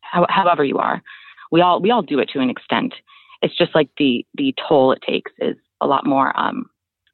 how, 0.00 0.26
however 0.28 0.64
you 0.64 0.78
are 0.78 1.02
we 1.50 1.60
all 1.60 1.80
we 1.80 1.90
all 1.90 2.02
do 2.02 2.18
it 2.18 2.28
to 2.30 2.40
an 2.40 2.50
extent. 2.50 2.94
It's 3.42 3.56
just 3.56 3.74
like 3.74 3.90
the 3.98 4.24
the 4.34 4.54
toll 4.68 4.92
it 4.92 5.02
takes 5.06 5.32
is 5.38 5.56
a 5.80 5.86
lot 5.86 6.06
more 6.06 6.38
um, 6.38 6.68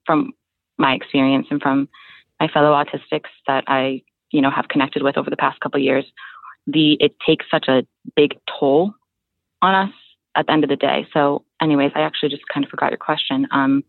from 0.04 0.32
my 0.78 0.94
experience 0.94 1.46
and 1.50 1.60
from 1.60 1.88
my 2.40 2.48
fellow 2.48 2.72
autistics 2.72 3.30
that 3.46 3.64
I 3.66 4.02
you 4.30 4.40
know 4.40 4.50
have 4.50 4.68
connected 4.68 5.02
with 5.02 5.16
over 5.16 5.30
the 5.30 5.36
past 5.36 5.60
couple 5.60 5.78
of 5.78 5.84
years. 5.84 6.04
The 6.66 6.96
it 7.00 7.14
takes 7.26 7.46
such 7.50 7.66
a 7.68 7.86
big 8.16 8.38
toll 8.58 8.92
on 9.62 9.74
us 9.88 9.94
at 10.36 10.46
the 10.46 10.52
end 10.52 10.64
of 10.64 10.70
the 10.70 10.76
day. 10.76 11.06
So, 11.12 11.44
anyways, 11.60 11.92
I 11.94 12.00
actually 12.00 12.28
just 12.28 12.42
kind 12.52 12.64
of 12.64 12.70
forgot 12.70 12.90
your 12.90 12.98
question. 12.98 13.46
Um, 13.50 13.84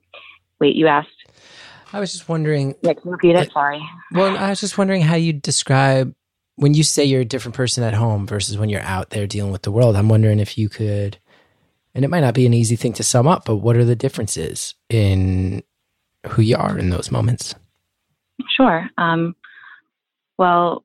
wait, 0.59 0.75
you 0.75 0.87
asked. 0.87 1.09
i 1.91 1.99
was 1.99 2.11
just 2.11 2.29
wondering 2.29 2.75
Yeah, 2.81 2.93
can 2.93 3.03
you 3.05 3.11
repeat 3.11 3.35
it? 3.35 3.51
Sorry. 3.51 3.81
Well, 4.11 4.37
I 4.37 4.49
was 4.49 4.59
just 4.59 4.77
wondering 4.77 5.01
how 5.01 5.15
you 5.15 5.33
describe 5.33 6.13
when 6.55 6.73
you 6.73 6.83
say 6.83 7.03
you're 7.03 7.21
a 7.21 7.25
different 7.25 7.55
person 7.55 7.83
at 7.83 7.93
home 7.93 8.25
versus 8.25 8.57
when 8.57 8.69
you're 8.69 8.81
out 8.81 9.11
there 9.11 9.27
dealing 9.27 9.51
with 9.51 9.61
the 9.63 9.71
world. 9.71 9.95
I'm 9.95 10.09
wondering 10.09 10.39
if 10.39 10.57
you 10.57 10.69
could, 10.69 11.17
and 11.93 12.05
it 12.05 12.09
might 12.09 12.21
not 12.21 12.33
be 12.33 12.45
an 12.45 12.53
easy 12.53 12.75
thing 12.75 12.93
to 12.93 13.03
sum 13.03 13.27
up, 13.27 13.45
but 13.45 13.57
what 13.57 13.75
are 13.75 13.85
the 13.85 13.95
differences 13.95 14.75
in 14.89 15.63
who 16.29 16.41
you 16.41 16.57
are 16.57 16.77
in 16.77 16.89
those 16.89 17.11
moments? 17.11 17.53
Sure. 18.55 18.89
Um, 18.97 19.35
well, 20.37 20.83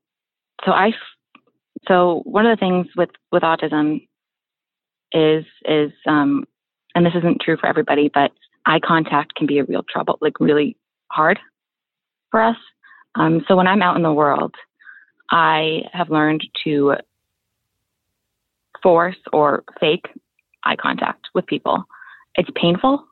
so 0.65 0.73
I, 0.73 0.93
So 1.89 2.23
one 2.25 2.47
of 2.47 2.57
the 2.57 2.61
things 2.61 2.87
with 2.97 3.11
with 3.31 3.43
autism 3.43 4.07
is 5.13 5.45
is 5.65 5.93
um, 6.07 6.45
and 6.95 7.05
this 7.05 7.15
isn't 7.17 7.41
true 7.41 7.57
for 7.57 7.67
everybody, 7.67 8.11
but 8.13 8.33
eye 8.67 8.81
contact 8.81 9.35
can 9.35 9.47
be 9.47 9.59
a 9.59 9.65
real 9.65 9.85
trouble, 9.89 10.19
like 10.21 10.39
really 10.41 10.77
hard 11.09 11.39
for 12.31 12.41
us. 12.43 12.57
Um, 13.15 13.45
so 13.47 13.57
when 13.57 13.67
I'm 13.67 13.83
out 13.83 13.97
in 13.97 14.03
the 14.03 14.13
world, 14.13 14.55
I 15.31 15.83
have 15.93 16.11
learned 16.11 16.47
to 16.65 16.95
force 18.83 19.17
or 19.33 19.65
fake 19.81 20.07
eye 20.65 20.77
contact 20.77 21.29
with 21.35 21.47
people. 21.47 21.85
It's 22.37 22.49
painful 22.55 23.07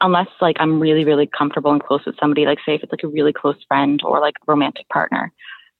unless 0.00 0.28
like 0.40 0.56
I'm 0.60 0.80
really, 0.80 1.04
really 1.04 1.26
comfortable 1.26 1.72
and 1.72 1.82
close 1.82 2.04
with 2.06 2.16
somebody, 2.20 2.46
like 2.46 2.58
say 2.64 2.74
if 2.74 2.82
it's 2.82 2.92
like 2.92 3.04
a 3.04 3.08
really 3.08 3.32
close 3.32 3.56
friend 3.66 4.00
or 4.04 4.20
like 4.20 4.34
romantic 4.46 4.88
partner. 4.88 5.32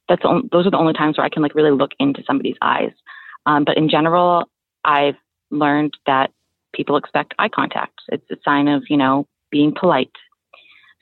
That's 0.08 0.22
those 0.22 0.66
are 0.66 0.70
the 0.70 0.78
only 0.78 0.94
times 0.94 1.18
where 1.18 1.24
I 1.24 1.28
can 1.28 1.42
like 1.42 1.54
really 1.54 1.70
look 1.70 1.92
into 1.98 2.22
somebody's 2.26 2.56
eyes. 2.62 2.92
Um, 3.46 3.64
but 3.64 3.76
in 3.76 3.88
general, 3.88 4.48
I've 4.84 5.16
learned 5.50 5.94
that 6.06 6.30
people 6.74 6.96
expect 6.96 7.34
eye 7.38 7.48
contact. 7.48 8.00
It's 8.08 8.24
a 8.30 8.36
sign 8.44 8.68
of, 8.68 8.84
you 8.88 8.96
know, 8.96 9.26
being 9.50 9.74
polite. 9.78 10.10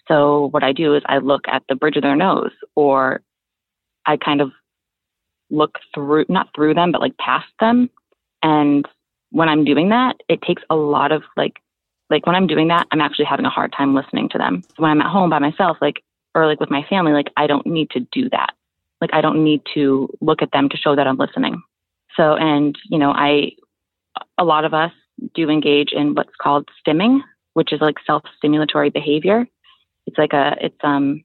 So 0.08 0.48
what 0.52 0.62
I 0.62 0.72
do 0.72 0.94
is 0.94 1.02
I 1.06 1.18
look 1.18 1.42
at 1.48 1.62
the 1.68 1.74
bridge 1.74 1.96
of 1.96 2.02
their 2.02 2.16
nose 2.16 2.52
or 2.74 3.22
I 4.06 4.16
kind 4.16 4.40
of 4.40 4.52
look 5.50 5.78
through, 5.94 6.26
not 6.28 6.48
through 6.54 6.74
them, 6.74 6.92
but 6.92 7.00
like 7.00 7.16
past 7.18 7.48
them. 7.60 7.90
And 8.42 8.86
when 9.30 9.48
I'm 9.48 9.64
doing 9.64 9.88
that, 9.88 10.16
it 10.28 10.42
takes 10.42 10.62
a 10.70 10.76
lot 10.76 11.12
of 11.12 11.22
like, 11.36 11.54
like 12.10 12.26
when 12.26 12.36
I'm 12.36 12.46
doing 12.46 12.68
that, 12.68 12.86
I'm 12.90 13.00
actually 13.00 13.24
having 13.24 13.46
a 13.46 13.50
hard 13.50 13.72
time 13.72 13.94
listening 13.94 14.28
to 14.30 14.38
them. 14.38 14.62
When 14.76 14.90
I'm 14.90 15.00
at 15.00 15.10
home 15.10 15.30
by 15.30 15.38
myself, 15.38 15.78
like, 15.80 16.02
or 16.34 16.46
like 16.46 16.60
with 16.60 16.70
my 16.70 16.84
family, 16.88 17.12
like 17.12 17.30
I 17.36 17.46
don't 17.46 17.66
need 17.66 17.90
to 17.90 18.00
do 18.12 18.28
that. 18.30 18.52
Like 19.00 19.10
I 19.12 19.20
don't 19.20 19.42
need 19.42 19.62
to 19.74 20.08
look 20.20 20.42
at 20.42 20.52
them 20.52 20.68
to 20.68 20.76
show 20.76 20.94
that 20.96 21.06
I'm 21.06 21.16
listening. 21.16 21.62
So, 22.16 22.34
and, 22.34 22.78
you 22.88 22.98
know, 22.98 23.10
I, 23.10 23.52
a 24.38 24.44
lot 24.44 24.64
of 24.64 24.72
us 24.72 24.92
do 25.34 25.50
engage 25.50 25.92
in 25.92 26.14
what's 26.14 26.34
called 26.40 26.68
stimming, 26.86 27.20
which 27.54 27.72
is 27.72 27.80
like 27.80 27.96
self-stimulatory 28.06 28.92
behavior. 28.92 29.46
It's 30.06 30.18
like 30.18 30.32
a, 30.32 30.56
it's, 30.60 30.78
um, 30.82 31.24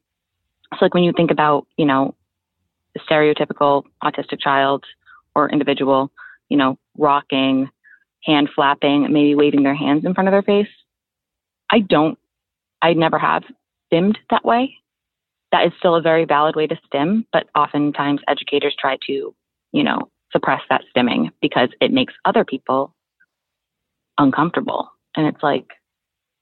it's 0.71 0.81
like 0.81 0.93
when 0.93 1.03
you 1.03 1.13
think 1.15 1.31
about, 1.31 1.67
you 1.77 1.85
know, 1.85 2.15
the 2.93 2.99
stereotypical 3.01 3.83
autistic 4.03 4.39
child 4.39 4.83
or 5.35 5.49
individual, 5.49 6.11
you 6.49 6.57
know, 6.57 6.77
rocking, 6.97 7.69
hand 8.23 8.49
flapping, 8.53 9.11
maybe 9.11 9.35
waving 9.35 9.63
their 9.63 9.75
hands 9.75 10.05
in 10.05 10.13
front 10.13 10.27
of 10.27 10.31
their 10.31 10.41
face. 10.41 10.71
I 11.71 11.79
don't, 11.79 12.17
I 12.81 12.93
never 12.93 13.17
have 13.17 13.43
stimmed 13.87 14.17
that 14.29 14.45
way. 14.45 14.75
That 15.51 15.65
is 15.65 15.73
still 15.79 15.95
a 15.95 16.01
very 16.01 16.25
valid 16.25 16.55
way 16.55 16.67
to 16.67 16.79
stim, 16.85 17.25
but 17.33 17.47
oftentimes 17.55 18.21
educators 18.27 18.75
try 18.79 18.97
to, 19.07 19.35
you 19.71 19.83
know, 19.83 20.09
suppress 20.31 20.61
that 20.69 20.83
stimming 20.95 21.31
because 21.41 21.69
it 21.81 21.91
makes 21.91 22.13
other 22.25 22.45
people 22.45 22.95
uncomfortable. 24.17 24.89
And 25.15 25.27
it's 25.27 25.43
like, 25.43 25.65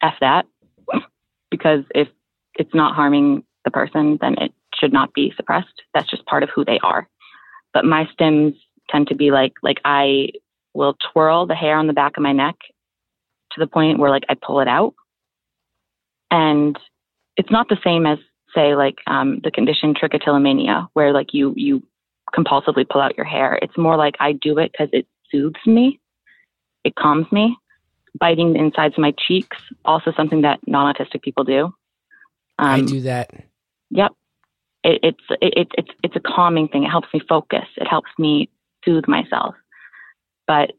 F 0.02 0.13
that. 0.22 0.46
because 1.52 1.84
if 1.96 2.08
it's 2.56 2.74
not 2.74 2.96
harming 2.96 3.44
the 3.65 3.72
person, 3.72 4.18
then 4.22 4.36
it 4.38 4.54
should 4.76 4.94
not 4.94 5.13
be 5.13 5.34
suppressed. 5.36 5.82
That's 5.94 6.10
just 6.10 6.26
part 6.26 6.44
of 6.44 6.50
who 6.54 6.63
they 6.63 6.80
are. 6.84 7.08
But 7.74 7.86
my 7.86 8.08
stims 8.18 8.56
tend 8.89 9.08
to 9.08 9.15
be 9.15 9.32
like, 9.32 9.54
like 9.63 9.80
I 9.86 10.30
will 10.80 10.96
twirl 11.12 11.46
the 11.46 11.56
hair 11.56 11.78
on 11.78 11.88
the 11.88 11.94
back 11.94 12.15
of 12.15 12.24
my 12.24 12.32
neck 12.32 12.56
to 13.52 13.60
the 13.60 13.68
point 13.68 14.00
where 14.00 14.10
like 14.10 14.24
I 14.30 14.36
pull 14.36 14.62
it 14.62 14.68
out. 14.68 14.96
And 16.32 16.80
it's 17.36 17.52
not 17.52 17.68
the 17.68 17.78
same 17.84 18.06
as 18.06 18.18
say 18.56 18.76
like 18.76 18.96
um, 19.06 19.42
the 19.44 19.52
condition 19.52 19.94
trichotillomania, 19.94 20.88
where 20.94 21.12
like 21.12 21.34
you 21.34 21.54
you 21.58 21.84
compulsively 22.34 22.88
pull 22.88 23.02
out 23.02 23.18
your 23.18 23.26
hair. 23.26 23.60
It's 23.62 23.78
more 23.78 23.98
like 23.98 24.15
I 24.22 24.32
do 24.32 24.58
it 24.58 24.72
because 24.72 24.89
it 24.94 25.06
soothes 25.30 25.60
me, 25.65 26.00
it 26.84 26.96
calms 26.96 27.32
me. 27.32 27.58
Biting 28.20 28.54
the 28.54 28.60
insides 28.60 28.96
of 28.96 29.02
my 29.02 29.13
cheeks, 29.28 29.58
also 29.86 30.12
something 30.18 30.42
that 30.42 30.60
non-autistic 30.65 31.22
people 31.22 31.44
do. 31.44 31.65
Um, 32.58 32.68
I 32.68 32.82
do 32.82 33.02
that. 33.02 33.32
Yep, 33.92 34.12
it, 34.84 35.00
it's 35.04 35.26
it, 35.42 35.68
it's 35.78 35.92
it's 36.04 36.15
a 36.15 36.20
calming 36.20 36.68
thing. 36.70 36.84
It 36.84 36.89
helps 36.89 37.10
me 37.13 37.22
focus. 37.30 37.68
It 37.78 37.88
helps 37.88 38.10
me 38.18 38.50
soothe 38.84 39.08
myself. 39.08 39.56
But 40.50 40.72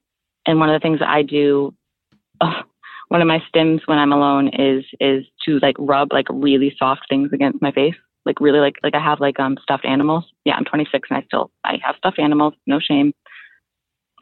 and 0.46 0.58
one 0.58 0.68
of 0.68 0.74
the 0.74 0.82
things 0.82 0.98
that 0.98 1.08
I 1.08 1.22
do, 1.22 1.72
oh, 2.40 2.62
one 3.08 3.22
of 3.22 3.28
my 3.28 3.40
stims 3.54 3.80
when 3.86 3.98
I'm 3.98 4.12
alone 4.12 4.48
is 4.48 4.84
is 4.98 5.24
to 5.46 5.60
like 5.60 5.76
rub 5.78 6.12
like 6.12 6.26
really 6.28 6.74
soft 6.76 7.02
things 7.08 7.30
against 7.32 7.62
my 7.62 7.70
face 7.70 7.94
like 8.26 8.40
really 8.40 8.60
like 8.60 8.76
like 8.82 8.94
I 8.94 9.00
have 9.00 9.20
like 9.20 9.38
um 9.40 9.56
stuffed 9.62 9.84
animals. 9.84 10.24
Yeah, 10.44 10.54
I'm 10.54 10.64
26 10.64 11.08
and 11.10 11.18
I 11.18 11.22
still 11.26 11.50
I 11.64 11.78
have 11.82 11.96
stuffed 11.96 12.18
animals, 12.18 12.54
no 12.66 12.78
shame. 12.80 13.12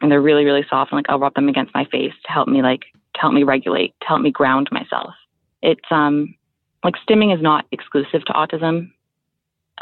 And 0.01 0.11
they're 0.11 0.21
really 0.21 0.45
really 0.45 0.65
soft 0.69 0.91
and 0.91 0.97
like 0.97 1.09
I'll 1.09 1.19
rub 1.19 1.33
them 1.33 1.49
against 1.49 1.73
my 1.73 1.85
face 1.91 2.13
to 2.25 2.31
help 2.31 2.47
me 2.47 2.61
like 2.61 2.81
to 3.15 3.21
help 3.21 3.33
me 3.33 3.43
regulate, 3.43 3.93
to 4.01 4.07
help 4.07 4.21
me 4.21 4.31
ground 4.31 4.69
myself. 4.71 5.13
It's 5.61 5.91
um 5.91 6.35
like 6.83 6.95
stimming 7.07 7.35
is 7.35 7.41
not 7.41 7.65
exclusive 7.71 8.23
to 8.25 8.33
autism 8.33 8.91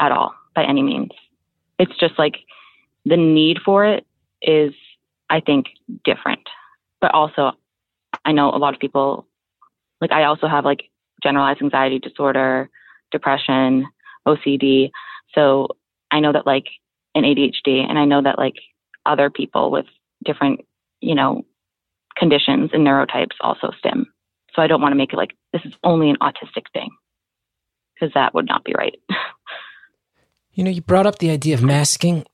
at 0.00 0.12
all 0.12 0.34
by 0.54 0.64
any 0.64 0.82
means. 0.82 1.10
It's 1.78 1.96
just 1.98 2.18
like 2.18 2.36
the 3.04 3.16
need 3.16 3.58
for 3.64 3.84
it 3.86 4.04
is 4.42 4.74
I 5.30 5.40
think 5.40 5.66
different. 6.04 6.40
But 7.00 7.14
also 7.14 7.52
I 8.24 8.32
know 8.32 8.50
a 8.50 8.58
lot 8.58 8.74
of 8.74 8.80
people 8.80 9.26
like 10.00 10.12
I 10.12 10.24
also 10.24 10.46
have 10.46 10.64
like 10.64 10.90
generalized 11.22 11.62
anxiety 11.62 11.98
disorder, 11.98 12.70
depression, 13.10 13.86
OCD. 14.26 14.90
So 15.34 15.68
I 16.10 16.20
know 16.20 16.32
that 16.32 16.46
like 16.46 16.66
an 17.14 17.24
ADHD 17.24 17.84
and 17.88 17.98
I 17.98 18.04
know 18.04 18.22
that 18.22 18.38
like 18.38 18.54
other 19.06 19.30
people 19.30 19.70
with 19.70 19.86
different, 20.24 20.60
you 21.00 21.14
know, 21.14 21.44
conditions 22.16 22.70
and 22.72 22.86
neurotypes 22.86 23.36
also 23.40 23.70
stim. 23.78 24.06
So 24.54 24.62
I 24.62 24.66
don't 24.66 24.80
want 24.80 24.92
to 24.92 24.96
make 24.96 25.12
it 25.12 25.16
like 25.16 25.32
this 25.52 25.62
is 25.64 25.72
only 25.84 26.10
an 26.10 26.16
autistic 26.20 26.64
thing 26.72 26.90
because 27.94 28.12
that 28.14 28.34
would 28.34 28.46
not 28.46 28.64
be 28.64 28.74
right. 28.76 28.98
you 30.52 30.64
know, 30.64 30.70
you 30.70 30.80
brought 30.80 31.06
up 31.06 31.18
the 31.18 31.30
idea 31.30 31.54
of 31.54 31.62
masking 31.62 32.24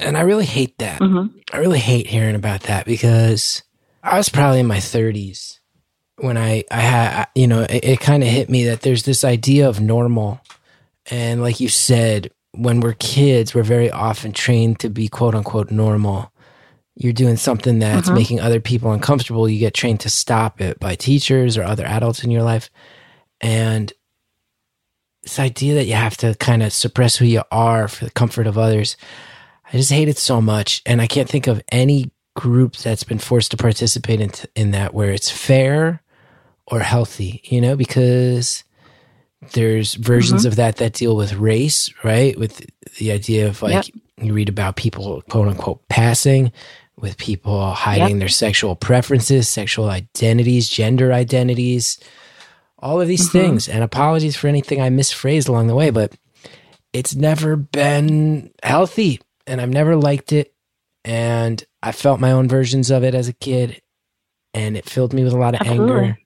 and 0.00 0.16
I 0.16 0.22
really 0.22 0.46
hate 0.46 0.78
that. 0.78 1.00
Mm-hmm. 1.00 1.38
I 1.52 1.58
really 1.58 1.78
hate 1.78 2.06
hearing 2.06 2.34
about 2.34 2.62
that 2.62 2.86
because 2.86 3.62
I 4.02 4.16
was 4.16 4.28
probably 4.28 4.60
in 4.60 4.66
my 4.66 4.78
30s 4.78 5.58
when 6.16 6.36
I, 6.36 6.64
I 6.70 6.80
had, 6.80 7.28
you 7.34 7.46
know, 7.46 7.62
it, 7.62 7.84
it 7.84 8.00
kind 8.00 8.22
of 8.22 8.28
hit 8.28 8.50
me 8.50 8.64
that 8.66 8.82
there's 8.82 9.04
this 9.04 9.24
idea 9.24 9.68
of 9.68 9.80
normal 9.80 10.40
and 11.10 11.42
like 11.42 11.60
you 11.60 11.68
said, 11.68 12.30
when 12.52 12.80
we're 12.80 12.94
kids, 12.94 13.54
we're 13.54 13.62
very 13.62 13.90
often 13.90 14.32
trained 14.32 14.80
to 14.80 14.88
be 14.88 15.08
quote 15.08 15.34
unquote 15.34 15.70
normal. 15.70 16.32
You're 16.96 17.12
doing 17.12 17.36
something 17.36 17.78
that's 17.78 18.08
uh-huh. 18.08 18.16
making 18.16 18.40
other 18.40 18.60
people 18.60 18.92
uncomfortable. 18.92 19.48
You 19.48 19.58
get 19.58 19.74
trained 19.74 20.00
to 20.00 20.10
stop 20.10 20.60
it 20.60 20.78
by 20.78 20.96
teachers 20.96 21.56
or 21.56 21.62
other 21.62 21.84
adults 21.84 22.24
in 22.24 22.30
your 22.30 22.42
life. 22.42 22.70
And 23.40 23.92
this 25.22 25.38
idea 25.38 25.74
that 25.74 25.86
you 25.86 25.94
have 25.94 26.16
to 26.18 26.34
kind 26.36 26.62
of 26.62 26.72
suppress 26.72 27.16
who 27.16 27.24
you 27.24 27.42
are 27.50 27.88
for 27.88 28.04
the 28.04 28.10
comfort 28.10 28.46
of 28.46 28.58
others, 28.58 28.96
I 29.72 29.76
just 29.76 29.90
hate 29.90 30.08
it 30.08 30.18
so 30.18 30.40
much. 30.40 30.82
And 30.84 31.00
I 31.00 31.06
can't 31.06 31.28
think 31.28 31.46
of 31.46 31.62
any 31.70 32.10
group 32.34 32.76
that's 32.76 33.04
been 33.04 33.18
forced 33.18 33.52
to 33.52 33.56
participate 33.56 34.20
in, 34.20 34.30
in 34.54 34.70
that 34.72 34.94
where 34.94 35.12
it's 35.12 35.30
fair 35.30 36.02
or 36.66 36.80
healthy, 36.80 37.40
you 37.44 37.60
know, 37.60 37.76
because 37.76 38.64
there's 39.52 39.94
versions 39.94 40.42
mm-hmm. 40.42 40.48
of 40.48 40.56
that 40.56 40.76
that 40.76 40.94
deal 40.94 41.16
with 41.16 41.34
race, 41.34 41.92
right? 42.04 42.38
With 42.38 42.66
the 42.98 43.12
idea 43.12 43.48
of 43.48 43.62
like 43.62 43.72
yep. 43.72 43.84
you 44.20 44.32
read 44.32 44.48
about 44.48 44.76
people 44.76 45.22
quote 45.22 45.48
unquote 45.48 45.86
passing, 45.88 46.52
with 46.96 47.16
people 47.16 47.72
hiding 47.72 48.10
yep. 48.10 48.18
their 48.18 48.28
sexual 48.28 48.76
preferences, 48.76 49.48
sexual 49.48 49.88
identities, 49.88 50.68
gender 50.68 51.12
identities, 51.12 51.98
all 52.78 53.00
of 53.00 53.08
these 53.08 53.28
mm-hmm. 53.28 53.38
things. 53.38 53.68
And 53.68 53.82
apologies 53.82 54.36
for 54.36 54.48
anything 54.48 54.80
I 54.80 54.90
misphrased 54.90 55.48
along 55.48 55.68
the 55.68 55.74
way, 55.74 55.90
but 55.90 56.14
it's 56.92 57.14
never 57.14 57.56
been 57.56 58.50
healthy 58.62 59.20
and 59.46 59.60
I've 59.60 59.70
never 59.70 59.96
liked 59.96 60.32
it. 60.32 60.54
And 61.04 61.64
I 61.82 61.92
felt 61.92 62.20
my 62.20 62.32
own 62.32 62.48
versions 62.48 62.90
of 62.90 63.04
it 63.04 63.14
as 63.14 63.28
a 63.28 63.32
kid 63.32 63.80
and 64.52 64.76
it 64.76 64.88
filled 64.88 65.14
me 65.14 65.24
with 65.24 65.32
a 65.32 65.38
lot 65.38 65.54
of 65.54 65.60
Absolutely. 65.60 66.00
anger 66.00 66.18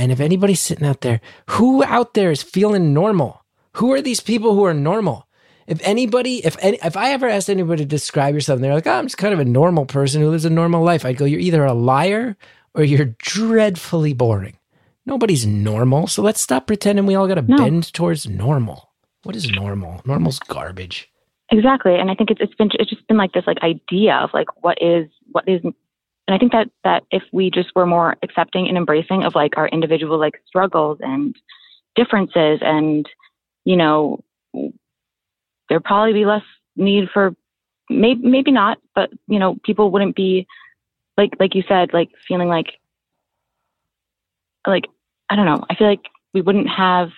and 0.00 0.10
if 0.10 0.18
anybody's 0.18 0.60
sitting 0.60 0.86
out 0.86 1.02
there, 1.02 1.20
who 1.50 1.84
out 1.84 2.14
there 2.14 2.30
is 2.30 2.42
feeling 2.42 2.94
normal? 2.94 3.44
Who 3.74 3.92
are 3.92 4.00
these 4.00 4.20
people 4.20 4.54
who 4.54 4.64
are 4.64 4.72
normal? 4.72 5.28
If 5.66 5.78
anybody, 5.86 6.36
if 6.42 6.56
any, 6.62 6.78
if 6.82 6.96
I 6.96 7.12
ever 7.12 7.28
asked 7.28 7.50
anybody 7.50 7.82
to 7.82 7.86
describe 7.86 8.32
yourself, 8.32 8.56
and 8.56 8.64
they're 8.64 8.72
like, 8.72 8.86
oh, 8.86 8.92
I'm 8.92 9.04
just 9.04 9.18
kind 9.18 9.34
of 9.34 9.40
a 9.40 9.44
normal 9.44 9.84
person 9.84 10.22
who 10.22 10.30
lives 10.30 10.46
a 10.46 10.50
normal 10.50 10.82
life, 10.82 11.04
I'd 11.04 11.18
go, 11.18 11.26
you're 11.26 11.38
either 11.38 11.66
a 11.66 11.74
liar 11.74 12.38
or 12.74 12.82
you're 12.82 13.14
dreadfully 13.18 14.14
boring. 14.14 14.56
Nobody's 15.04 15.44
normal, 15.44 16.06
so 16.06 16.22
let's 16.22 16.40
stop 16.40 16.66
pretending 16.66 17.04
we 17.04 17.14
all 17.14 17.28
got 17.28 17.34
to 17.34 17.42
no. 17.42 17.58
bend 17.58 17.92
towards 17.92 18.26
normal. 18.26 18.92
What 19.24 19.36
is 19.36 19.50
normal? 19.50 20.00
Normal's 20.06 20.38
garbage. 20.38 21.10
Exactly, 21.52 21.96
and 21.96 22.10
I 22.10 22.14
think 22.14 22.30
it's 22.30 22.40
it's 22.40 22.54
been 22.54 22.70
it's 22.74 22.90
just 22.90 23.06
been 23.08 23.16
like 23.16 23.32
this 23.32 23.46
like 23.46 23.58
idea 23.62 24.14
of 24.14 24.30
like 24.32 24.46
what 24.62 24.78
is 24.80 25.08
what 25.32 25.48
is 25.48 25.60
and 25.64 25.74
I 26.28 26.38
think 26.38 26.52
that 26.52 26.68
that 26.84 27.02
if 27.10 27.22
we 27.32 27.50
just 27.50 27.70
were 27.74 27.86
more 27.86 28.16
accepting 28.22 28.68
and 28.68 28.76
embracing 28.76 29.24
of 29.24 29.34
like 29.34 29.56
our 29.56 29.66
individual 29.68 30.18
like 30.18 30.40
struggles 30.46 30.98
and 31.00 31.34
differences 31.96 32.60
and 32.62 33.04
you 33.64 33.76
know 33.76 34.20
there'd 35.68 35.84
probably 35.84 36.12
be 36.12 36.26
less 36.26 36.42
need 36.76 37.08
for 37.12 37.34
maybe 37.88 38.20
maybe 38.22 38.52
not, 38.52 38.78
but 38.94 39.10
you 39.28 39.38
know, 39.38 39.56
people 39.64 39.90
wouldn't 39.90 40.16
be 40.16 40.46
like 41.16 41.30
like 41.40 41.54
you 41.54 41.62
said, 41.68 41.92
like 41.92 42.10
feeling 42.28 42.48
like 42.48 42.66
like 44.66 44.84
I 45.30 45.36
don't 45.36 45.46
know. 45.46 45.64
I 45.70 45.74
feel 45.74 45.88
like 45.88 46.04
we 46.34 46.42
wouldn't 46.42 46.68
have 46.68 47.10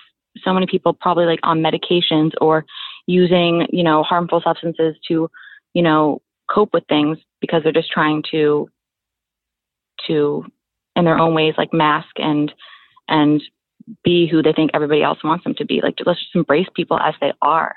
so 0.45 0.53
many 0.53 0.67
people 0.67 0.95
probably 0.95 1.27
like 1.27 1.41
on 1.43 1.61
medications 1.61 2.33
or 2.41 2.65
using, 3.07 3.67
you 3.71 3.83
know, 3.83 4.03
harmful 4.03 4.41
substances 4.45 4.97
to, 5.09 5.29
you 5.75 5.83
know, 5.83 6.21
cope 6.51 6.73
with 6.73 6.85
things 6.89 7.19
because 7.41 7.63
they're 7.63 7.73
just 7.73 7.91
trying 7.91 8.23
to 8.31 8.69
to 10.07 10.45
in 10.97 11.05
their 11.05 11.19
own 11.19 11.35
ways 11.35 11.55
like 11.57 11.73
mask 11.73 12.11
and 12.17 12.53
and 13.09 13.43
be 14.05 14.29
who 14.29 14.43
they 14.43 14.53
think 14.53 14.71
everybody 14.75 15.03
else 15.03 15.23
wants 15.25 15.45
them 15.45 15.55
to 15.55 15.65
be. 15.65 15.81
Like 15.83 15.99
let's 16.05 16.21
just 16.21 16.35
embrace 16.35 16.69
people 16.75 16.99
as 16.99 17.15
they 17.21 17.33
are. 17.41 17.75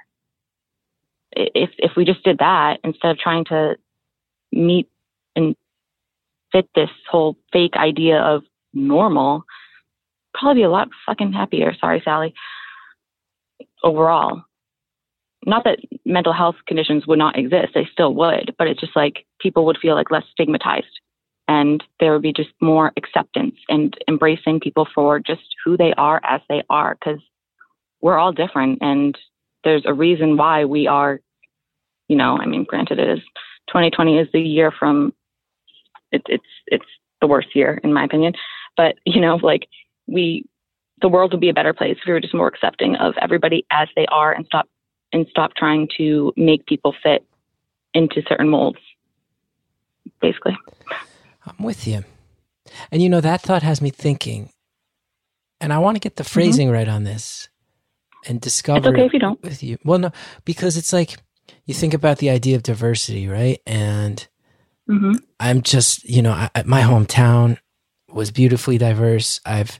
If 1.31 1.71
if 1.77 1.91
we 1.95 2.05
just 2.05 2.23
did 2.23 2.39
that 2.39 2.79
instead 2.83 3.11
of 3.11 3.17
trying 3.17 3.45
to 3.45 3.75
meet 4.51 4.89
and 5.35 5.55
fit 6.51 6.69
this 6.75 6.89
whole 7.09 7.37
fake 7.51 7.75
idea 7.75 8.19
of 8.19 8.43
normal, 8.73 9.43
probably 10.33 10.61
be 10.61 10.65
a 10.65 10.69
lot 10.69 10.89
fucking 11.05 11.33
happier. 11.33 11.73
Sorry, 11.79 12.01
Sally. 12.03 12.33
Overall, 13.83 14.43
not 15.45 15.63
that 15.63 15.79
mental 16.05 16.33
health 16.33 16.55
conditions 16.67 17.05
would 17.07 17.19
not 17.19 17.37
exist, 17.37 17.73
they 17.73 17.87
still 17.91 18.13
would, 18.15 18.55
but 18.57 18.67
it's 18.67 18.79
just 18.79 18.95
like 18.95 19.25
people 19.39 19.65
would 19.65 19.77
feel 19.81 19.95
like 19.95 20.11
less 20.11 20.23
stigmatized 20.31 20.99
and 21.47 21.83
there 21.99 22.13
would 22.13 22.21
be 22.21 22.33
just 22.33 22.49
more 22.61 22.91
acceptance 22.97 23.55
and 23.69 23.95
embracing 24.07 24.59
people 24.59 24.87
for 24.93 25.19
just 25.19 25.43
who 25.63 25.77
they 25.77 25.93
are 25.93 26.19
as 26.23 26.41
they 26.49 26.63
are 26.69 26.95
because 26.95 27.21
we're 28.01 28.17
all 28.17 28.31
different 28.31 28.79
and 28.81 29.17
there's 29.63 29.83
a 29.85 29.93
reason 29.93 30.37
why 30.37 30.65
we 30.65 30.87
are 30.87 31.19
you 32.07 32.15
know 32.15 32.37
i 32.39 32.45
mean 32.45 32.65
granted 32.67 32.99
it 32.99 33.09
is 33.09 33.19
2020 33.67 34.17
is 34.17 34.27
the 34.33 34.39
year 34.39 34.71
from 34.71 35.13
it, 36.11 36.21
it's 36.27 36.43
it's 36.67 36.85
the 37.21 37.27
worst 37.27 37.55
year 37.55 37.79
in 37.83 37.93
my 37.93 38.03
opinion 38.03 38.33
but 38.77 38.95
you 39.05 39.21
know 39.21 39.37
like 39.41 39.67
we 40.07 40.45
the 41.01 41.09
world 41.09 41.31
would 41.31 41.41
be 41.41 41.49
a 41.49 41.53
better 41.53 41.73
place 41.73 41.97
if 41.97 42.07
we 42.07 42.13
were 42.13 42.19
just 42.19 42.33
more 42.33 42.47
accepting 42.47 42.95
of 42.95 43.13
everybody 43.21 43.65
as 43.71 43.87
they 43.95 44.05
are 44.07 44.33
and 44.33 44.45
stop 44.45 44.67
and 45.13 45.27
stop 45.29 45.55
trying 45.55 45.87
to 45.97 46.33
make 46.35 46.65
people 46.65 46.93
fit 47.03 47.25
into 47.93 48.21
certain 48.27 48.49
molds 48.49 48.79
basically 50.21 50.57
I'm 51.45 51.63
with 51.63 51.87
you. 51.87 52.03
And 52.91 53.01
you 53.01 53.09
know, 53.09 53.21
that 53.21 53.41
thought 53.41 53.61
has 53.61 53.81
me 53.81 53.91
thinking, 53.91 54.49
and 55.61 55.71
I 55.71 55.77
want 55.77 55.95
to 55.95 55.99
get 55.99 56.15
the 56.15 56.23
mm-hmm. 56.23 56.33
phrasing 56.33 56.67
mm-hmm. 56.67 56.75
right 56.75 56.87
on 56.87 57.03
this 57.03 57.49
and 58.27 58.41
discover 58.41 58.79
it's 58.79 58.87
okay 58.87 59.05
if 59.05 59.13
you 59.13 59.19
don't. 59.19 59.41
with 59.43 59.61
you. 59.61 59.77
Well, 59.85 59.99
no, 59.99 60.11
because 60.45 60.77
it's 60.77 60.91
like 60.91 61.17
you 61.65 61.73
think 61.73 61.93
about 61.93 62.17
the 62.17 62.31
idea 62.31 62.55
of 62.55 62.63
diversity, 62.63 63.27
right? 63.27 63.59
And 63.67 64.27
mm-hmm. 64.89 65.13
I'm 65.39 65.61
just, 65.61 66.03
you 66.09 66.23
know, 66.23 66.31
I, 66.31 66.63
my 66.65 66.81
hometown 66.81 67.59
was 68.09 68.31
beautifully 68.31 68.79
diverse. 68.79 69.39
I've, 69.45 69.79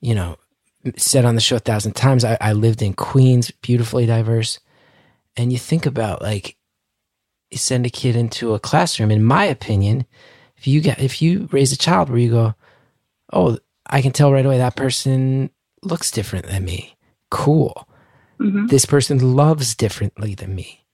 you 0.00 0.14
know, 0.14 0.36
said 0.96 1.24
on 1.24 1.34
the 1.34 1.40
show 1.40 1.56
a 1.56 1.60
thousand 1.60 1.94
times, 1.94 2.24
I, 2.24 2.36
I 2.40 2.52
lived 2.52 2.82
in 2.82 2.94
Queens, 2.94 3.50
beautifully 3.50 4.06
diverse. 4.06 4.60
And 5.36 5.52
you 5.52 5.58
think 5.58 5.86
about 5.86 6.22
like, 6.22 6.56
you 7.50 7.58
send 7.58 7.86
a 7.86 7.90
kid 7.90 8.16
into 8.16 8.54
a 8.54 8.60
classroom, 8.60 9.10
in 9.10 9.22
my 9.22 9.44
opinion, 9.44 10.06
if 10.56 10.66
you 10.66 10.80
get 10.80 10.98
if 10.98 11.20
you 11.20 11.48
raise 11.52 11.72
a 11.72 11.78
child 11.78 12.08
where 12.08 12.18
you 12.18 12.30
go, 12.30 12.54
oh, 13.32 13.58
I 13.86 14.00
can 14.02 14.12
tell 14.12 14.32
right 14.32 14.46
away 14.46 14.58
that 14.58 14.76
person 14.76 15.50
looks 15.82 16.10
different 16.10 16.46
than 16.46 16.64
me. 16.64 16.96
Cool. 17.30 17.86
Mm-hmm. 18.40 18.66
This 18.66 18.86
person 18.86 19.36
loves 19.36 19.74
differently 19.74 20.34
than 20.34 20.54
me. 20.54 20.84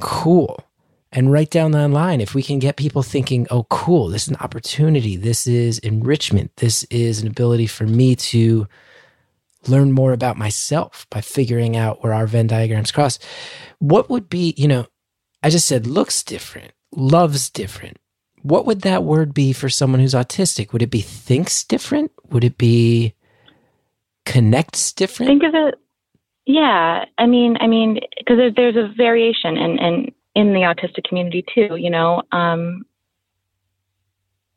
Cool. 0.00 0.64
And 1.12 1.30
right 1.30 1.48
down 1.48 1.70
the 1.70 1.86
line, 1.86 2.20
if 2.20 2.34
we 2.34 2.42
can 2.42 2.58
get 2.58 2.76
people 2.76 3.04
thinking, 3.04 3.46
oh, 3.50 3.64
cool, 3.70 4.08
this 4.08 4.22
is 4.22 4.28
an 4.28 4.36
opportunity, 4.40 5.16
this 5.16 5.46
is 5.46 5.78
enrichment, 5.78 6.50
this 6.56 6.82
is 6.84 7.22
an 7.22 7.28
ability 7.28 7.68
for 7.68 7.86
me 7.86 8.16
to 8.16 8.66
learn 9.68 9.92
more 9.92 10.12
about 10.12 10.36
myself 10.36 11.06
by 11.10 11.20
figuring 11.20 11.76
out 11.76 12.02
where 12.02 12.12
our 12.14 12.26
Venn 12.26 12.46
diagrams 12.46 12.92
cross. 12.92 13.18
What 13.78 14.10
would 14.10 14.28
be, 14.28 14.54
you 14.56 14.68
know, 14.68 14.86
I 15.42 15.50
just 15.50 15.66
said 15.66 15.86
looks 15.86 16.22
different, 16.22 16.72
loves 16.92 17.50
different 17.50 17.98
what 18.44 18.66
would 18.66 18.82
that 18.82 19.04
word 19.04 19.32
be 19.32 19.54
for 19.54 19.70
someone 19.70 20.00
who's 20.00 20.12
autistic? 20.12 20.72
Would 20.72 20.82
it 20.82 20.90
be 20.90 21.00
thinks 21.00 21.64
different? 21.64 22.12
Would 22.28 22.44
it 22.44 22.58
be 22.58 23.14
connects 24.26 24.92
different? 24.92 25.30
Think 25.30 25.44
of 25.44 25.54
it. 25.54 25.76
Yeah, 26.44 27.06
I 27.16 27.24
mean, 27.24 27.56
I 27.58 27.66
mean, 27.66 28.00
because 28.18 28.36
there, 28.36 28.52
there's 28.54 28.76
a 28.76 28.92
variation 28.94 29.56
in, 29.56 29.78
in 29.78 30.14
in 30.34 30.52
the 30.52 30.60
autistic 30.60 31.04
community 31.08 31.42
too. 31.54 31.76
You 31.76 31.88
know, 31.88 32.22
um, 32.32 32.84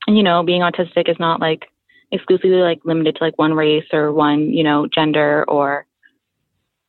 you 0.05 0.21
know, 0.21 0.43
being 0.43 0.61
autistic 0.63 1.09
is 1.09 1.15
not 1.17 1.39
like 1.39 1.69
exclusively 2.11 2.57
like 2.57 2.79
limited 2.85 3.15
to 3.15 3.23
like 3.23 3.37
one 3.37 3.53
race 3.53 3.85
or 3.91 4.11
one 4.13 4.51
you 4.51 4.63
know 4.63 4.87
gender 4.87 5.45
or 5.47 5.85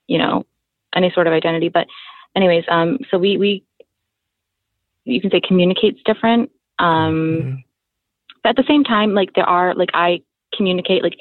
you 0.07 0.19
know 0.19 0.45
any 0.95 1.11
sort 1.13 1.27
of 1.27 1.33
identity. 1.33 1.69
But 1.69 1.87
anyways, 2.37 2.65
um, 2.69 2.99
so 3.11 3.19
we 3.19 3.37
we 3.37 3.65
you 5.05 5.21
can 5.21 5.31
say 5.31 5.41
communicates 5.41 6.01
different 6.05 6.51
um, 6.79 7.15
mm-hmm. 7.43 7.55
But 8.43 8.51
at 8.51 8.57
the 8.57 8.65
same 8.69 8.85
time, 8.85 9.15
like 9.15 9.35
there 9.35 9.49
are, 9.49 9.75
like 9.75 9.91
I 9.95 10.23
communicate, 10.55 11.03
like 11.03 11.17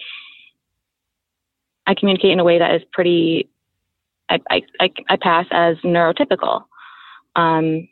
I 1.86 1.94
communicate 1.94 2.32
in 2.32 2.40
a 2.40 2.44
way 2.44 2.60
that 2.60 2.76
is 2.76 2.82
pretty, 2.92 3.50
I, 4.30 4.40
I, 4.50 4.62
I, 4.80 4.90
I 5.10 5.18
pass 5.18 5.46
as 5.52 5.78
neurotypical, 5.78 6.64
um, 7.36 7.88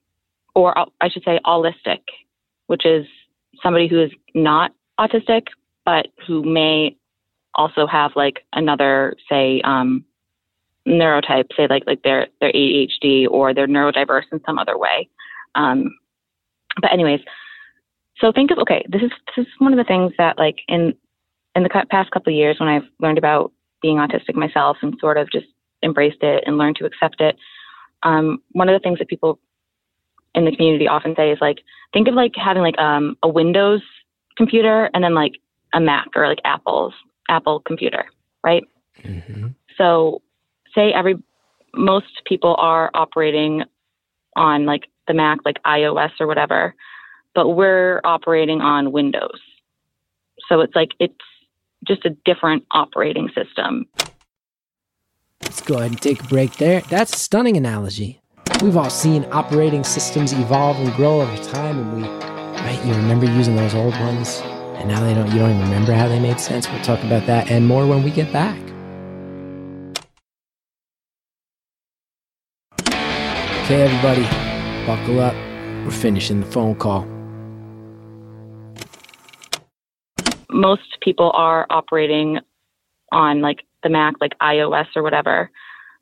or 0.54 0.78
I 1.02 1.10
should 1.10 1.24
say 1.24 1.40
allistic, 1.46 2.02
which 2.68 2.86
is 2.86 3.06
somebody 3.64 3.88
who 3.88 4.02
is 4.02 4.12
not 4.34 4.72
autistic, 5.00 5.48
but 5.86 6.08
who 6.28 6.44
may 6.44 6.98
also 7.54 7.88
have 7.88 8.12
like 8.16 8.46
another, 8.54 9.16
say, 9.30 9.62
um, 9.64 10.04
neurotype, 10.88 11.48
say 11.56 11.68
like 11.68 11.84
like 11.88 12.02
they're 12.04 12.28
they're 12.40 12.52
ADHD 12.52 13.28
or 13.30 13.54
they're 13.54 13.68
neurodiverse 13.68 14.26
in 14.32 14.42
some 14.46 14.60
other 14.60 14.78
way. 14.78 15.10
Um, 15.56 15.98
but 16.82 16.92
anyways, 16.92 17.22
so 18.20 18.32
think 18.32 18.52
of 18.52 18.60
okay, 18.60 18.86
this 18.90 19.02
is 19.02 19.12
this 19.36 19.46
is 19.46 19.54
one 19.60 19.74
of 19.74 19.78
the 19.78 19.84
things 19.84 20.14
that 20.18 20.38
like 20.38 20.58
in 20.68 20.94
in 21.56 21.64
the 21.64 21.86
past 21.90 22.12
couple 22.12 22.34
of 22.34 22.38
years 22.38 22.60
when 22.60 22.70
I've 22.70 22.88
learned 23.00 23.18
about 23.18 23.52
being 23.82 23.98
autistic 23.98 24.36
myself 24.36 24.78
and 24.82 24.96
sort 25.00 25.18
of 25.18 25.32
just 25.32 25.48
embraced 25.84 26.22
it 26.22 26.44
and 26.46 26.58
learned 26.58 26.76
to 26.78 26.86
accept 26.86 27.22
it. 27.22 27.38
Um, 28.04 28.42
one 28.52 28.70
of 28.70 28.74
the 28.74 28.84
things 28.84 29.00
that 29.00 29.08
people 29.08 29.40
in 30.34 30.46
the 30.46 30.56
community 30.56 30.88
often 30.88 31.16
say 31.16 31.32
is 31.32 31.38
like 31.40 31.60
think 31.94 32.08
of 32.08 32.14
like 32.14 32.34
having 32.36 32.62
like 32.62 32.78
um, 32.78 33.18
a 33.24 33.30
Windows 33.30 33.82
computer 34.38 34.90
and 34.94 35.04
then 35.04 35.14
like 35.14 35.34
a 35.76 35.80
Mac 35.80 36.08
or 36.16 36.28
like 36.28 36.40
Apple's 36.44 36.94
Apple 37.30 37.60
computer, 37.60 38.06
right? 38.44 38.64
Mm-hmm. 39.04 39.50
So 39.78 40.24
say 40.74 40.92
every 40.92 41.16
most 41.76 42.24
people 42.26 42.56
are 42.58 42.90
operating 42.96 43.64
on 44.36 44.66
like 44.66 44.90
the 45.08 45.14
Mac, 45.14 45.40
like 45.46 45.62
iOS 45.64 46.12
or 46.20 46.26
whatever 46.26 46.74
but 47.36 47.50
we're 47.50 48.00
operating 48.04 48.62
on 48.62 48.92
Windows. 48.92 49.40
So 50.50 50.62
it's 50.62 50.74
like 50.74 50.92
it's 51.00 51.14
just 51.86 52.06
a 52.06 52.12
different 52.26 52.66
operating 52.72 53.30
system. 53.36 53.86
Let's 55.44 55.62
go 55.62 55.76
ahead 55.76 55.92
and 55.92 56.02
take 56.02 56.24
a 56.24 56.28
break 56.28 56.56
there. 56.56 56.82
That's 56.90 57.14
a 57.14 57.20
stunning 57.20 57.58
analogy. 57.58 58.22
We've 58.62 58.78
all 58.78 58.90
seen 58.90 59.28
operating 59.32 59.84
systems 59.84 60.32
evolve 60.32 60.78
and 60.78 60.92
grow 60.94 61.22
over 61.22 61.44
time, 61.44 61.78
and 61.78 62.02
we, 62.02 62.08
right? 62.08 62.80
You 62.86 62.94
remember 62.94 63.26
using 63.26 63.56
those 63.56 63.76
old 63.76 63.94
ones, 64.00 64.42
and 64.76 64.90
now 64.90 65.02
they 65.02 65.14
don't. 65.14 65.32
You 65.32 65.40
don't 65.40 65.52
even 65.52 65.62
remember 65.64 65.94
how 65.94 66.08
they 66.08 66.20
made 66.20 66.40
sense. 66.40 66.70
We'll 66.70 66.82
talk 66.82 67.04
about 67.04 67.26
that 67.28 67.50
and 67.52 67.68
more 67.68 67.86
when 67.86 68.04
we 68.04 68.12
get 68.12 68.32
back. 68.32 68.58
Okay, 73.66 73.82
everybody, 73.82 74.24
buckle 74.86 75.20
up. 75.20 75.34
We're 75.84 75.92
finishing 75.92 76.40
the 76.42 76.46
phone 76.46 76.76
call. 76.76 77.08
most 80.56 80.98
people 81.02 81.32
are 81.36 81.68
operating 81.70 82.40
on 83.12 83.42
like 83.42 83.64
the 83.84 83.90
Mac, 83.90 84.16
like 84.20 84.32
iOS 84.42 84.88
or 84.96 85.04
whatever, 85.04 85.52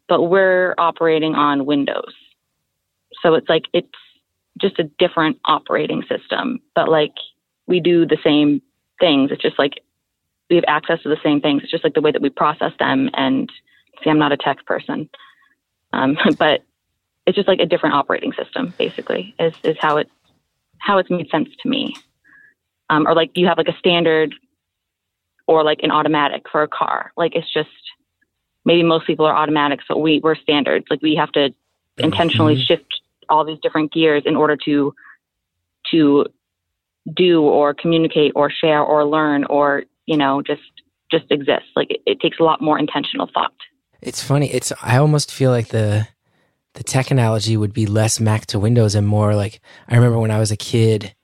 but 0.07 0.23
we're 0.23 0.75
operating 0.77 1.35
on 1.35 1.65
Windows. 1.65 2.13
So 3.21 3.33
it's 3.33 3.49
like 3.49 3.63
it's 3.73 3.89
just 4.61 4.79
a 4.79 4.89
different 4.99 5.37
operating 5.45 6.03
system, 6.07 6.59
but 6.75 6.87
like 6.87 7.13
we 7.67 7.79
do 7.79 8.05
the 8.05 8.17
same 8.23 8.61
things. 8.99 9.31
It's 9.31 9.41
just 9.41 9.59
like 9.59 9.81
we 10.49 10.57
have 10.57 10.65
access 10.67 11.01
to 11.03 11.09
the 11.09 11.17
same 11.23 11.41
things. 11.41 11.63
It's 11.63 11.71
just 11.71 11.83
like 11.83 11.93
the 11.93 12.01
way 12.01 12.11
that 12.11 12.21
we 12.21 12.29
process 12.29 12.71
them. 12.79 13.09
And 13.13 13.51
see, 14.03 14.09
I'm 14.09 14.19
not 14.19 14.31
a 14.31 14.37
tech 14.37 14.65
person, 14.65 15.09
um, 15.91 16.17
but 16.37 16.63
it's 17.25 17.35
just 17.35 17.47
like 17.47 17.59
a 17.59 17.65
different 17.65 17.95
operating 17.95 18.33
system. 18.33 18.73
Basically, 18.77 19.35
is 19.39 19.53
is 19.63 19.77
how 19.79 19.97
it 19.97 20.09
how 20.77 20.97
it's 20.97 21.09
made 21.09 21.29
sense 21.29 21.49
to 21.61 21.69
me 21.69 21.95
um, 22.89 23.07
or 23.07 23.15
like 23.15 23.31
you 23.35 23.47
have 23.47 23.57
like 23.57 23.67
a 23.67 23.77
standard 23.77 24.33
or 25.47 25.63
like 25.63 25.79
an 25.83 25.91
automatic 25.91 26.43
for 26.51 26.63
a 26.63 26.67
car. 26.67 27.11
Like 27.17 27.35
it's 27.35 27.51
just 27.51 27.69
maybe 28.65 28.83
most 28.83 29.07
people 29.07 29.25
are 29.25 29.35
automatics, 29.35 29.85
but 29.87 29.99
we 29.99 30.19
we're 30.23 30.35
standards. 30.35 30.85
Like 30.89 31.01
we 31.01 31.15
have 31.15 31.31
to 31.33 31.53
intentionally 31.97 32.55
mm-hmm. 32.55 32.63
shift 32.63 33.01
all 33.29 33.45
these 33.45 33.59
different 33.59 33.91
gears 33.91 34.23
in 34.25 34.35
order 34.35 34.57
to 34.65 34.93
to 35.91 36.25
do 37.15 37.41
or 37.41 37.73
communicate 37.73 38.31
or 38.35 38.49
share 38.49 38.81
or 38.81 39.05
learn 39.05 39.43
or 39.45 39.83
you 40.05 40.17
know 40.17 40.41
just 40.41 40.61
just 41.11 41.25
exist 41.29 41.65
like 41.75 41.91
it, 41.91 42.01
it 42.05 42.19
takes 42.21 42.39
a 42.39 42.43
lot 42.43 42.61
more 42.61 42.79
intentional 42.79 43.29
thought 43.33 43.53
It's 44.01 44.23
funny. 44.23 44.51
It's 44.51 44.71
I 44.81 44.97
almost 44.97 45.31
feel 45.31 45.51
like 45.51 45.69
the 45.69 46.07
the 46.73 46.83
tech 46.83 47.11
analogy 47.11 47.55
would 47.55 47.73
be 47.73 47.85
less 47.85 48.19
Mac 48.19 48.45
to 48.47 48.59
Windows 48.59 48.95
and 48.95 49.07
more 49.07 49.35
like 49.35 49.61
I 49.87 49.95
remember 49.95 50.19
when 50.19 50.31
I 50.31 50.39
was 50.39 50.51
a 50.51 50.57
kid. 50.57 51.15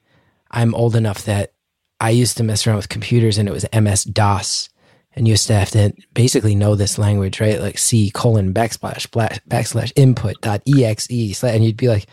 I'm 0.51 0.73
old 0.73 0.95
enough 0.95 1.25
that 1.25 1.53
I 1.99 2.11
used 2.11 2.38
to 2.38 2.43
mess 2.43 2.65
around 2.65 2.77
with 2.77 2.89
computers 2.89 3.38
and 3.38 3.47
it 3.47 3.51
was 3.51 3.65
MS 3.73 4.03
DOS, 4.05 4.69
and 5.13 5.27
you 5.27 5.34
used 5.34 5.47
to 5.47 5.53
have 5.53 5.71
to 5.71 5.93
basically 6.13 6.55
know 6.55 6.75
this 6.75 6.97
language, 6.97 7.41
right? 7.41 7.59
Like 7.59 7.77
C 7.77 8.09
colon 8.11 8.53
backslash 8.53 9.07
backslash 9.47 9.91
input 9.95 10.39
dot 10.41 10.61
exe, 10.65 11.43
and 11.43 11.65
you'd 11.65 11.77
be 11.77 11.89
like, 11.89 12.05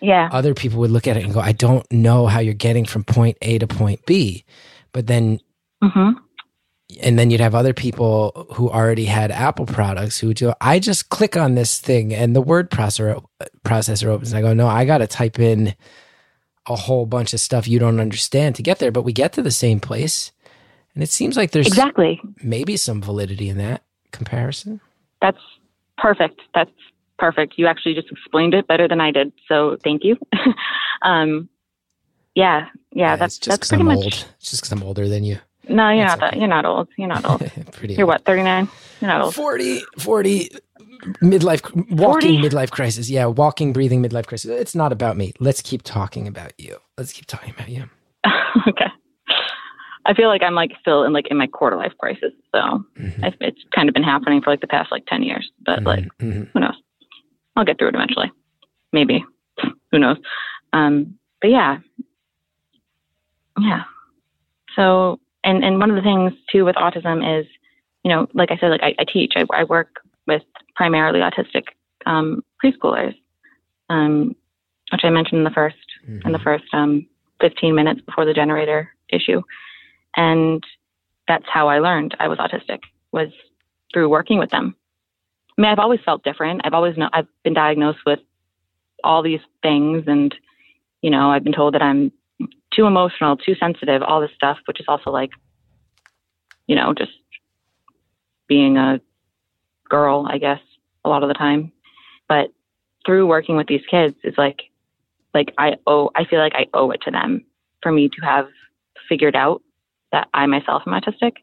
yeah 0.00 0.28
other 0.32 0.54
people 0.54 0.78
would 0.80 0.90
look 0.90 1.06
at 1.06 1.16
it 1.16 1.24
and 1.24 1.32
go, 1.34 1.40
I 1.40 1.52
don't 1.52 1.90
know 1.92 2.26
how 2.26 2.40
you're 2.40 2.54
getting 2.54 2.84
from 2.84 3.04
point 3.04 3.36
A 3.42 3.58
to 3.58 3.66
point 3.66 4.04
B, 4.06 4.44
but 4.92 5.06
then 5.06 5.40
hmm 5.82 6.12
and 7.02 7.18
then 7.18 7.30
you'd 7.30 7.40
have 7.40 7.54
other 7.54 7.74
people 7.74 8.46
who 8.54 8.70
already 8.70 9.06
had 9.06 9.32
Apple 9.32 9.66
products 9.66 10.18
who 10.18 10.28
would 10.28 10.38
go, 10.38 10.54
I 10.60 10.78
just 10.78 11.08
click 11.08 11.36
on 11.36 11.56
this 11.56 11.80
thing 11.80 12.14
and 12.14 12.34
the 12.34 12.40
word 12.40 12.70
processor 12.70 13.24
processor 13.64 14.06
opens. 14.06 14.32
And 14.32 14.38
I 14.38 14.48
go, 14.48 14.54
no, 14.54 14.68
I 14.68 14.84
got 14.84 14.98
to 14.98 15.06
type 15.08 15.40
in 15.40 15.74
a 16.68 16.76
whole 16.76 17.04
bunch 17.04 17.32
of 17.32 17.40
stuff 17.40 17.66
you 17.66 17.78
don't 17.78 18.00
understand 18.00 18.54
to 18.56 18.62
get 18.62 18.78
there, 18.78 18.92
but 18.92 19.02
we 19.02 19.12
get 19.12 19.32
to 19.34 19.42
the 19.42 19.50
same 19.50 19.80
place. 19.80 20.30
And 20.94 21.02
it 21.02 21.10
seems 21.10 21.36
like 21.36 21.50
there's 21.50 21.66
exactly 21.66 22.20
maybe 22.42 22.76
some 22.76 23.02
validity 23.02 23.48
in 23.48 23.58
that 23.58 23.82
comparison. 24.12 24.80
that's 25.20 25.42
perfect 25.98 26.40
that's 26.54 26.70
perfect 27.18 27.54
you 27.56 27.66
actually 27.66 27.94
just 27.94 28.10
explained 28.10 28.54
it 28.54 28.66
better 28.68 28.86
than 28.88 29.00
i 29.00 29.10
did 29.10 29.32
so 29.48 29.76
thank 29.84 30.04
you 30.04 30.16
um 31.02 31.48
yeah 32.34 32.66
yeah 32.92 33.14
it's 33.14 33.20
that's 33.20 33.38
just 33.38 33.60
that's 33.60 33.68
pretty 33.68 33.82
I'm 33.82 33.88
much 33.88 33.96
old. 33.96 34.06
It's 34.38 34.50
just 34.50 34.62
because 34.62 34.72
I'm 34.72 34.82
older 34.82 35.08
than 35.08 35.24
you. 35.24 35.38
no 35.68 35.90
you're 35.90 36.04
That's 36.06 36.20
not 36.20 36.30
that 36.32 36.38
you're 36.38 36.48
not 36.48 36.64
old 36.64 36.88
you're 36.98 37.08
not 37.08 37.24
old 37.24 37.40
Pretty 37.72 37.94
you're 37.94 38.06
old. 38.06 38.14
what 38.14 38.24
39 38.24 38.68
you're 39.00 39.08
not 39.08 39.20
old 39.22 39.34
40, 39.34 39.80
40 39.98 40.50
midlife, 41.22 41.62
walking 41.90 42.40
40? 42.40 42.48
midlife 42.48 42.70
crisis. 42.70 43.08
Yeah, 43.10 43.26
walking, 43.26 43.72
breathing 43.72 44.02
midlife 44.02 44.26
crisis. 44.26 44.50
It's 44.50 44.74
not 44.74 44.92
about 44.92 45.16
me. 45.16 45.32
Let's 45.38 45.60
keep 45.62 45.82
talking 45.82 46.26
about 46.26 46.52
you. 46.58 46.78
Let's 46.96 47.12
keep 47.12 47.26
talking 47.26 47.52
about 47.54 47.68
you. 47.68 47.84
okay. 48.68 48.86
I 50.06 50.14
feel 50.14 50.28
like 50.28 50.42
I'm 50.42 50.54
like 50.54 50.72
still 50.80 51.04
in 51.04 51.12
like 51.12 51.26
in 51.30 51.36
my 51.36 51.46
quarter 51.46 51.76
life 51.76 51.92
crisis. 51.98 52.32
So 52.54 52.60
Mhm. 52.98 53.24
I, 53.24 53.32
it's 53.40 53.60
kind 53.74 53.88
of 53.88 53.94
been 53.94 54.02
happening 54.04 54.40
for 54.40 54.50
like 54.50 54.60
the 54.62 54.66
past 54.66 54.90
like 54.90 55.04
10 55.06 55.22
years, 55.22 55.50
but 55.64 55.82
like 55.84 56.04
Mhm, 56.18 56.32
mhm. 56.32 56.50
who 56.54 56.60
knows? 56.60 56.76
I'll 57.56 57.64
get 57.64 57.78
through 57.78 57.88
it 57.88 57.94
eventually. 57.94 58.30
Maybe. 58.92 59.24
Who 59.90 59.98
knows? 59.98 60.18
Um, 60.72 61.18
but 61.40 61.50
yeah. 61.50 61.78
Yeah. 63.58 63.82
So, 64.74 65.18
and, 65.44 65.64
and 65.64 65.78
one 65.78 65.90
of 65.90 65.96
the 65.96 66.02
things 66.02 66.32
too 66.52 66.64
with 66.64 66.76
autism 66.76 67.40
is, 67.40 67.46
you 68.04 68.10
know, 68.10 68.26
like 68.34 68.50
I 68.50 68.58
said, 68.58 68.68
like 68.68 68.82
I, 68.82 68.94
I 68.98 69.04
teach, 69.04 69.32
I, 69.36 69.44
I 69.52 69.64
work 69.64 69.88
with 70.26 70.42
primarily 70.74 71.20
autistic 71.20 71.64
um, 72.04 72.44
preschoolers, 72.62 73.14
um, 73.88 74.36
which 74.92 75.00
I 75.04 75.10
mentioned 75.10 75.38
in 75.38 75.44
the 75.44 75.50
first 75.50 75.76
in 76.24 76.32
the 76.32 76.38
first 76.38 76.64
um, 76.72 77.06
15 77.40 77.74
minutes 77.74 78.00
before 78.02 78.24
the 78.24 78.34
generator 78.34 78.90
issue. 79.08 79.42
And 80.16 80.62
that's 81.26 81.44
how 81.52 81.68
I 81.68 81.80
learned 81.80 82.16
I 82.20 82.28
was 82.28 82.38
autistic 82.38 82.80
was 83.12 83.28
through 83.92 84.08
working 84.08 84.38
with 84.38 84.50
them. 84.50 84.76
I 85.56 85.62
mean, 85.62 85.70
I've 85.70 85.78
always 85.78 86.00
felt 86.04 86.22
different. 86.22 86.62
I've 86.64 86.74
always 86.74 86.96
known, 86.96 87.10
I've 87.12 87.28
been 87.42 87.54
diagnosed 87.54 88.00
with 88.04 88.20
all 89.02 89.22
these 89.22 89.40
things 89.62 90.04
and, 90.06 90.34
you 91.02 91.10
know, 91.10 91.30
I've 91.30 91.44
been 91.44 91.52
told 91.52 91.74
that 91.74 91.82
I'm 91.82 92.12
too 92.74 92.86
emotional, 92.86 93.36
too 93.36 93.54
sensitive, 93.58 94.02
all 94.02 94.20
this 94.20 94.30
stuff, 94.34 94.58
which 94.66 94.80
is 94.80 94.86
also 94.88 95.10
like, 95.10 95.30
you 96.66 96.76
know, 96.76 96.92
just 96.92 97.12
being 98.48 98.76
a 98.76 99.00
girl, 99.88 100.26
I 100.28 100.38
guess, 100.38 100.60
a 101.04 101.08
lot 101.08 101.22
of 101.22 101.28
the 101.28 101.34
time. 101.34 101.72
But 102.28 102.52
through 103.04 103.26
working 103.26 103.56
with 103.56 103.68
these 103.68 103.82
kids 103.90 104.16
it's 104.24 104.36
like, 104.36 104.62
like 105.32 105.52
I 105.58 105.76
owe, 105.86 106.10
I 106.16 106.24
feel 106.24 106.40
like 106.40 106.54
I 106.54 106.66
owe 106.74 106.90
it 106.90 107.00
to 107.02 107.10
them 107.10 107.44
for 107.82 107.92
me 107.92 108.08
to 108.08 108.20
have 108.24 108.48
figured 109.08 109.36
out 109.36 109.62
that 110.12 110.28
I 110.34 110.46
myself 110.46 110.82
am 110.86 110.92
autistic, 110.92 111.34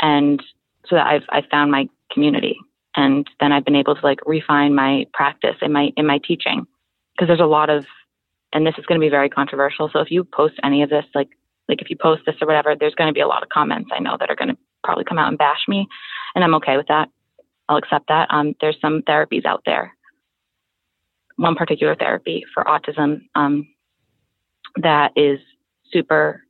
and 0.00 0.42
so 0.86 0.96
that 0.96 1.06
I've 1.06 1.24
I've 1.30 1.46
found 1.50 1.70
my 1.70 1.88
community, 2.12 2.56
and 2.96 3.26
then 3.40 3.52
I've 3.52 3.64
been 3.64 3.76
able 3.76 3.94
to 3.94 4.00
like 4.04 4.20
refine 4.26 4.74
my 4.74 5.06
practice 5.12 5.56
in 5.62 5.72
my 5.72 5.90
in 5.96 6.06
my 6.06 6.18
teaching, 6.26 6.66
because 7.14 7.28
there's 7.28 7.40
a 7.40 7.46
lot 7.46 7.70
of, 7.70 7.84
and 8.52 8.66
this 8.66 8.74
is 8.78 8.86
going 8.86 9.00
to 9.00 9.04
be 9.04 9.10
very 9.10 9.28
controversial. 9.28 9.90
So 9.92 10.00
if 10.00 10.10
you 10.10 10.24
post 10.24 10.54
any 10.62 10.82
of 10.82 10.90
this, 10.90 11.04
like 11.14 11.28
like 11.68 11.80
if 11.80 11.90
you 11.90 11.96
post 12.00 12.22
this 12.26 12.36
or 12.40 12.46
whatever, 12.46 12.74
there's 12.78 12.94
going 12.94 13.08
to 13.08 13.14
be 13.14 13.20
a 13.20 13.28
lot 13.28 13.42
of 13.42 13.48
comments 13.48 13.90
I 13.92 14.00
know 14.00 14.16
that 14.18 14.30
are 14.30 14.36
going 14.36 14.48
to 14.48 14.58
probably 14.82 15.04
come 15.04 15.18
out 15.18 15.28
and 15.28 15.38
bash 15.38 15.64
me, 15.68 15.86
and 16.34 16.44
I'm 16.44 16.54
okay 16.56 16.76
with 16.76 16.86
that. 16.88 17.08
I'll 17.68 17.78
accept 17.78 18.08
that. 18.08 18.28
Um, 18.30 18.54
there's 18.60 18.76
some 18.80 19.02
therapies 19.02 19.46
out 19.46 19.62
there 19.64 19.92
one 21.36 21.54
particular 21.54 21.94
therapy 21.94 22.44
for 22.52 22.64
autism 22.64 23.22
um, 23.34 23.66
that 24.76 25.12
is 25.16 25.38
super 25.92 26.42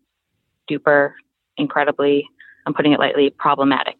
duper 0.70 1.12
incredibly 1.56 2.24
i'm 2.66 2.74
putting 2.74 2.92
it 2.92 2.98
lightly 2.98 3.30
problematic 3.38 3.96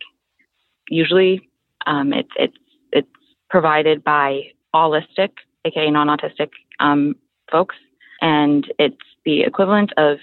usually 0.88 1.48
um, 1.86 2.12
it's 2.12 2.30
it's 2.36 2.56
it's 2.92 3.08
provided 3.50 4.02
by 4.04 4.42
allistic 4.74 5.30
aka 5.64 5.90
non-autistic 5.90 6.50
um, 6.80 7.14
folks 7.50 7.76
and 8.20 8.72
it's 8.78 8.96
the 9.24 9.42
equivalent 9.42 9.92
of 9.96 10.18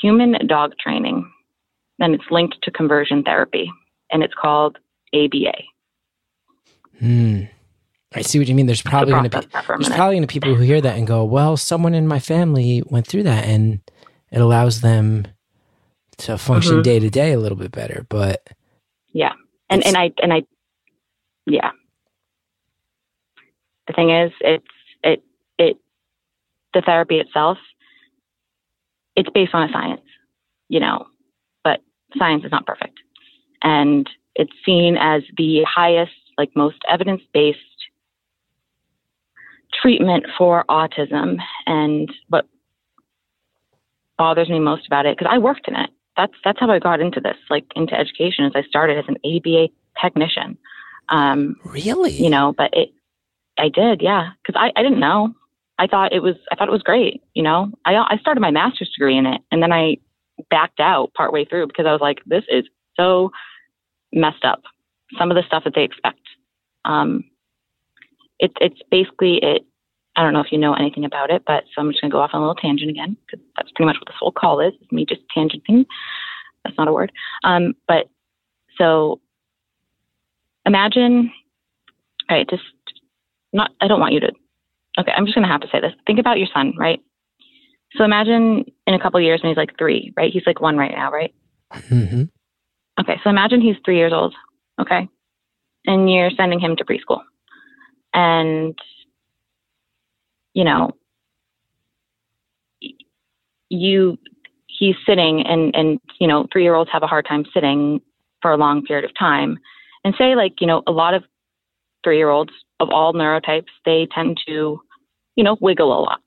human 0.00 0.36
dog 0.46 0.72
training 0.78 1.30
and 1.98 2.14
it's 2.14 2.24
linked 2.30 2.56
to 2.62 2.70
conversion 2.70 3.22
therapy 3.22 3.70
and 4.10 4.22
it's 4.22 4.34
called 4.34 4.78
ABA 5.14 5.52
Hmm. 6.98 7.44
I 8.14 8.22
see 8.22 8.38
what 8.38 8.46
you 8.48 8.54
mean. 8.54 8.66
There's 8.66 8.82
probably 8.82 9.12
going 9.12 9.24
to 9.24 9.30
be 9.30 9.46
process 9.46 9.52
that 9.52 9.64
for 9.64 9.74
a 9.74 9.78
there's 9.78 9.88
probably 9.88 10.16
going 10.16 10.26
to 10.28 10.32
people 10.32 10.54
who 10.54 10.62
hear 10.62 10.80
that 10.80 10.96
and 10.96 11.06
go, 11.06 11.24
"Well, 11.24 11.56
someone 11.56 11.94
in 11.94 12.06
my 12.06 12.20
family 12.20 12.82
went 12.86 13.06
through 13.06 13.22
that, 13.24 13.44
and 13.46 13.80
it 14.30 14.40
allows 14.40 14.82
them 14.82 15.26
to 16.18 16.38
function 16.38 16.78
Mhm. 16.78 16.82
day 16.84 17.00
to 17.00 17.10
day 17.10 17.32
a 17.32 17.38
little 17.38 17.56
bit 17.58 17.72
better." 17.72 18.06
But 18.08 18.46
Yeah. 19.12 19.32
And 19.72 19.80
It's- 19.80 19.94
and 19.94 19.96
I 19.96 20.12
and 20.22 20.32
I 20.32 20.42
yeah. 21.46 21.70
The 23.86 23.92
thing 23.94 24.10
is 24.10 24.32
it's 24.40 24.66
it 25.02 25.22
it 25.58 25.76
the 26.74 26.82
therapy 26.82 27.18
itself 27.18 27.58
it's 29.16 29.28
based 29.30 29.54
on 29.54 29.68
a 29.68 29.72
science, 29.72 30.06
you 30.68 30.80
know, 30.80 31.06
but 31.64 31.82
science 32.18 32.44
is 32.44 32.50
not 32.50 32.66
perfect. 32.66 32.98
And 33.62 34.08
it's 34.34 34.52
seen 34.64 34.96
as 34.96 35.22
the 35.36 35.64
highest 35.64 36.12
like 36.38 36.50
most 36.56 36.78
evidence-based 36.88 37.58
treatment 39.74 40.26
for 40.38 40.64
autism 40.68 41.38
and 41.66 42.10
what 42.28 42.46
bothers 44.18 44.48
me 44.48 44.58
most 44.58 44.86
about 44.86 45.06
it 45.06 45.16
because 45.16 45.30
I 45.30 45.38
worked 45.38 45.68
in 45.68 45.76
it 45.76 45.90
that's 46.16 46.34
that's 46.44 46.60
how 46.60 46.70
I 46.70 46.78
got 46.78 47.00
into 47.00 47.20
this, 47.20 47.36
like 47.50 47.64
into 47.74 47.94
education. 47.94 48.44
As 48.44 48.52
I 48.54 48.62
started 48.62 48.98
as 48.98 49.04
an 49.08 49.16
ABA 49.24 49.68
technician, 50.00 50.58
um, 51.08 51.56
really, 51.64 52.12
you 52.12 52.30
know, 52.30 52.54
but 52.56 52.70
it, 52.72 52.90
I 53.58 53.68
did, 53.68 54.00
yeah, 54.02 54.30
because 54.42 54.60
I, 54.60 54.78
I 54.78 54.82
didn't 54.82 55.00
know. 55.00 55.34
I 55.78 55.86
thought 55.86 56.12
it 56.12 56.22
was 56.22 56.36
I 56.50 56.56
thought 56.56 56.68
it 56.68 56.72
was 56.72 56.82
great, 56.82 57.22
you 57.34 57.42
know. 57.42 57.70
I 57.84 57.94
I 57.94 58.18
started 58.20 58.40
my 58.40 58.50
master's 58.50 58.90
degree 58.90 59.16
in 59.16 59.26
it, 59.26 59.40
and 59.50 59.62
then 59.62 59.72
I 59.72 59.96
backed 60.50 60.80
out 60.80 61.12
partway 61.14 61.44
through 61.44 61.66
because 61.66 61.86
I 61.86 61.92
was 61.92 62.00
like, 62.00 62.20
this 62.26 62.44
is 62.48 62.64
so 62.96 63.30
messed 64.12 64.44
up. 64.44 64.62
Some 65.18 65.30
of 65.30 65.36
the 65.36 65.42
stuff 65.46 65.64
that 65.64 65.74
they 65.74 65.84
expect. 65.84 66.20
Um, 66.84 67.24
it's 68.38 68.54
it's 68.60 68.80
basically 68.90 69.38
it. 69.42 69.62
I 70.16 70.22
don't 70.22 70.32
know 70.32 70.40
if 70.40 70.52
you 70.52 70.58
know 70.58 70.74
anything 70.74 71.04
about 71.04 71.30
it, 71.30 71.42
but 71.46 71.64
so 71.74 71.80
I'm 71.80 71.90
just 71.90 72.00
going 72.00 72.10
to 72.10 72.14
go 72.14 72.20
off 72.20 72.30
on 72.32 72.40
a 72.42 72.44
little 72.44 72.54
tangent 72.54 72.90
again 72.90 73.16
because 73.26 73.44
that's 73.56 73.70
pretty 73.72 73.86
much 73.86 73.96
what 73.96 74.06
this 74.06 74.16
whole 74.18 74.32
call 74.32 74.60
is, 74.60 74.74
is 74.80 74.92
me 74.92 75.06
just 75.06 75.22
tangenting. 75.36 75.86
That's 76.64 76.76
not 76.76 76.88
a 76.88 76.92
word. 76.92 77.12
Um, 77.44 77.74
but 77.88 78.10
so 78.78 79.20
imagine, 80.66 81.32
all 82.28 82.36
right, 82.36 82.48
just 82.48 82.62
not, 83.52 83.70
I 83.80 83.88
don't 83.88 84.00
want 84.00 84.12
you 84.12 84.20
to, 84.20 84.32
okay, 84.98 85.12
I'm 85.16 85.24
just 85.24 85.34
going 85.34 85.46
to 85.46 85.52
have 85.52 85.62
to 85.62 85.68
say 85.72 85.80
this. 85.80 85.92
Think 86.06 86.18
about 86.18 86.38
your 86.38 86.48
son, 86.52 86.74
right? 86.78 87.00
So 87.96 88.04
imagine 88.04 88.64
in 88.86 88.94
a 88.94 89.00
couple 89.00 89.18
of 89.18 89.24
years 89.24 89.40
when 89.42 89.50
he's 89.50 89.56
like 89.56 89.76
three, 89.78 90.12
right? 90.16 90.32
He's 90.32 90.46
like 90.46 90.60
one 90.60 90.76
right 90.76 90.92
now, 90.94 91.10
right? 91.10 91.34
hmm 91.72 92.24
Okay, 93.00 93.18
so 93.24 93.30
imagine 93.30 93.62
he's 93.62 93.76
three 93.84 93.96
years 93.96 94.12
old, 94.12 94.34
okay? 94.78 95.08
And 95.86 96.10
you're 96.10 96.30
sending 96.36 96.60
him 96.60 96.76
to 96.76 96.84
preschool. 96.84 97.22
And, 98.12 98.78
you 100.54 100.64
know, 100.64 100.90
you, 103.68 104.18
he's 104.66 104.96
sitting 105.06 105.44
and, 105.46 105.74
and, 105.74 106.00
you 106.20 106.26
know, 106.26 106.46
three 106.52 106.62
year 106.62 106.74
olds 106.74 106.90
have 106.92 107.02
a 107.02 107.06
hard 107.06 107.26
time 107.26 107.44
sitting 107.54 108.00
for 108.40 108.50
a 108.50 108.56
long 108.56 108.84
period 108.84 109.04
of 109.04 109.16
time. 109.18 109.58
And 110.04 110.14
say, 110.18 110.34
like, 110.34 110.60
you 110.60 110.66
know, 110.66 110.82
a 110.86 110.92
lot 110.92 111.14
of 111.14 111.22
three 112.04 112.16
year 112.18 112.28
olds 112.28 112.52
of 112.80 112.88
all 112.90 113.12
neurotypes, 113.12 113.70
they 113.84 114.08
tend 114.12 114.40
to 114.46 114.80
you 115.36 115.44
know, 115.44 115.56
wiggle 115.60 115.98
a 115.98 116.00
lot. 116.00 116.20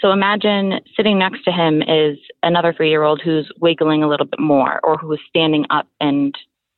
So 0.00 0.10
imagine 0.10 0.80
sitting 0.96 1.18
next 1.18 1.44
to 1.44 1.52
him 1.52 1.80
is 1.82 2.18
another 2.42 2.72
three 2.72 2.90
year 2.90 3.04
old 3.04 3.22
who's 3.22 3.50
wiggling 3.60 4.02
a 4.02 4.08
little 4.08 4.26
bit 4.26 4.40
more 4.40 4.80
or 4.82 4.96
who 4.96 5.12
is 5.12 5.20
standing 5.28 5.64
up 5.70 5.86
and 6.00 6.34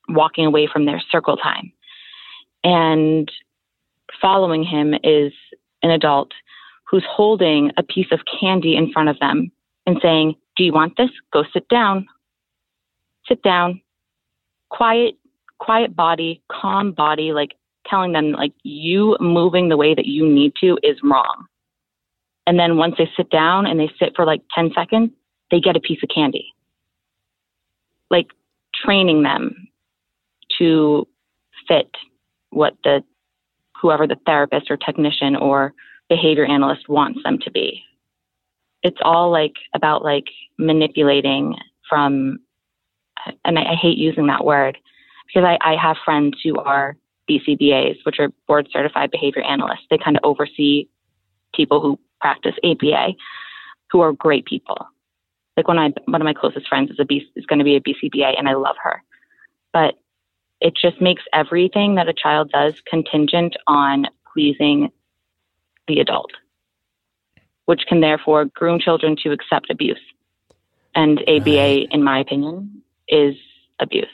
walking 0.08 0.46
away 0.46 0.68
from 0.70 0.84
their 0.84 1.02
circle 1.10 1.36
time. 1.36 1.72
And 2.62 3.30
following 4.20 4.62
him 4.62 4.94
is 5.02 5.32
an 5.86 5.92
adult 5.92 6.32
who's 6.90 7.04
holding 7.08 7.70
a 7.76 7.82
piece 7.82 8.08
of 8.12 8.20
candy 8.40 8.76
in 8.76 8.92
front 8.92 9.08
of 9.08 9.18
them 9.20 9.50
and 9.86 9.98
saying, 10.02 10.34
Do 10.56 10.64
you 10.64 10.72
want 10.72 10.96
this? 10.96 11.10
Go 11.32 11.44
sit 11.52 11.68
down. 11.68 12.06
Sit 13.28 13.42
down. 13.42 13.80
Quiet, 14.68 15.14
quiet 15.58 15.94
body, 15.94 16.42
calm 16.50 16.92
body, 16.92 17.32
like 17.32 17.52
telling 17.86 18.12
them, 18.12 18.32
like, 18.32 18.52
you 18.64 19.16
moving 19.20 19.68
the 19.68 19.76
way 19.76 19.94
that 19.94 20.06
you 20.06 20.28
need 20.28 20.52
to 20.60 20.76
is 20.82 20.96
wrong. 21.04 21.46
And 22.46 22.58
then 22.58 22.76
once 22.76 22.94
they 22.98 23.08
sit 23.16 23.30
down 23.30 23.66
and 23.66 23.78
they 23.78 23.90
sit 23.98 24.14
for 24.14 24.24
like 24.24 24.42
10 24.54 24.72
seconds, 24.74 25.10
they 25.50 25.60
get 25.60 25.76
a 25.76 25.80
piece 25.80 26.02
of 26.02 26.08
candy. 26.12 26.46
Like 28.10 28.28
training 28.84 29.22
them 29.22 29.68
to 30.58 31.06
fit 31.68 31.90
what 32.50 32.76
the 32.84 33.02
whoever 33.80 34.06
the 34.06 34.16
therapist 34.26 34.70
or 34.70 34.76
technician 34.76 35.36
or 35.36 35.74
behavior 36.08 36.46
analyst 36.46 36.88
wants 36.88 37.20
them 37.24 37.38
to 37.38 37.50
be. 37.50 37.82
It's 38.82 38.98
all 39.02 39.30
like 39.30 39.54
about 39.74 40.04
like 40.04 40.26
manipulating 40.58 41.54
from, 41.88 42.38
and 43.44 43.58
I, 43.58 43.72
I 43.72 43.74
hate 43.74 43.98
using 43.98 44.26
that 44.28 44.44
word 44.44 44.78
because 45.26 45.44
I, 45.44 45.58
I 45.60 45.76
have 45.80 45.96
friends 46.04 46.38
who 46.44 46.56
are 46.58 46.96
BCBAs, 47.28 47.96
which 48.04 48.16
are 48.18 48.28
board 48.46 48.68
certified 48.72 49.10
behavior 49.10 49.42
analysts. 49.42 49.86
They 49.90 49.98
kind 49.98 50.16
of 50.16 50.20
oversee 50.24 50.88
people 51.54 51.80
who 51.80 51.98
practice 52.20 52.54
ABA, 52.64 53.14
who 53.90 54.00
are 54.00 54.12
great 54.12 54.44
people. 54.46 54.86
Like 55.56 55.68
one 55.68 55.78
of 55.78 55.92
my, 55.96 56.02
one 56.12 56.20
of 56.20 56.24
my 56.24 56.34
closest 56.34 56.68
friends 56.68 56.90
is 56.90 56.98
a 57.00 57.04
B, 57.04 57.26
is 57.34 57.46
going 57.46 57.58
to 57.58 57.64
be 57.64 57.76
a 57.76 57.80
BCBA, 57.80 58.38
and 58.38 58.48
I 58.48 58.54
love 58.54 58.76
her. 58.82 59.02
But 59.72 59.94
it 60.60 60.74
just 60.80 61.00
makes 61.00 61.22
everything 61.32 61.96
that 61.96 62.08
a 62.08 62.14
child 62.14 62.50
does 62.50 62.74
contingent 62.88 63.56
on 63.66 64.06
pleasing 64.32 64.90
the 65.88 66.00
adult, 66.00 66.30
which 67.66 67.82
can 67.88 68.00
therefore 68.00 68.46
groom 68.46 68.80
children 68.80 69.16
to 69.22 69.32
accept 69.32 69.70
abuse. 69.70 70.00
And 70.94 71.20
ABA, 71.28 71.50
right. 71.50 71.88
in 71.90 72.02
my 72.02 72.20
opinion, 72.20 72.82
is 73.08 73.34
abuse. 73.78 74.06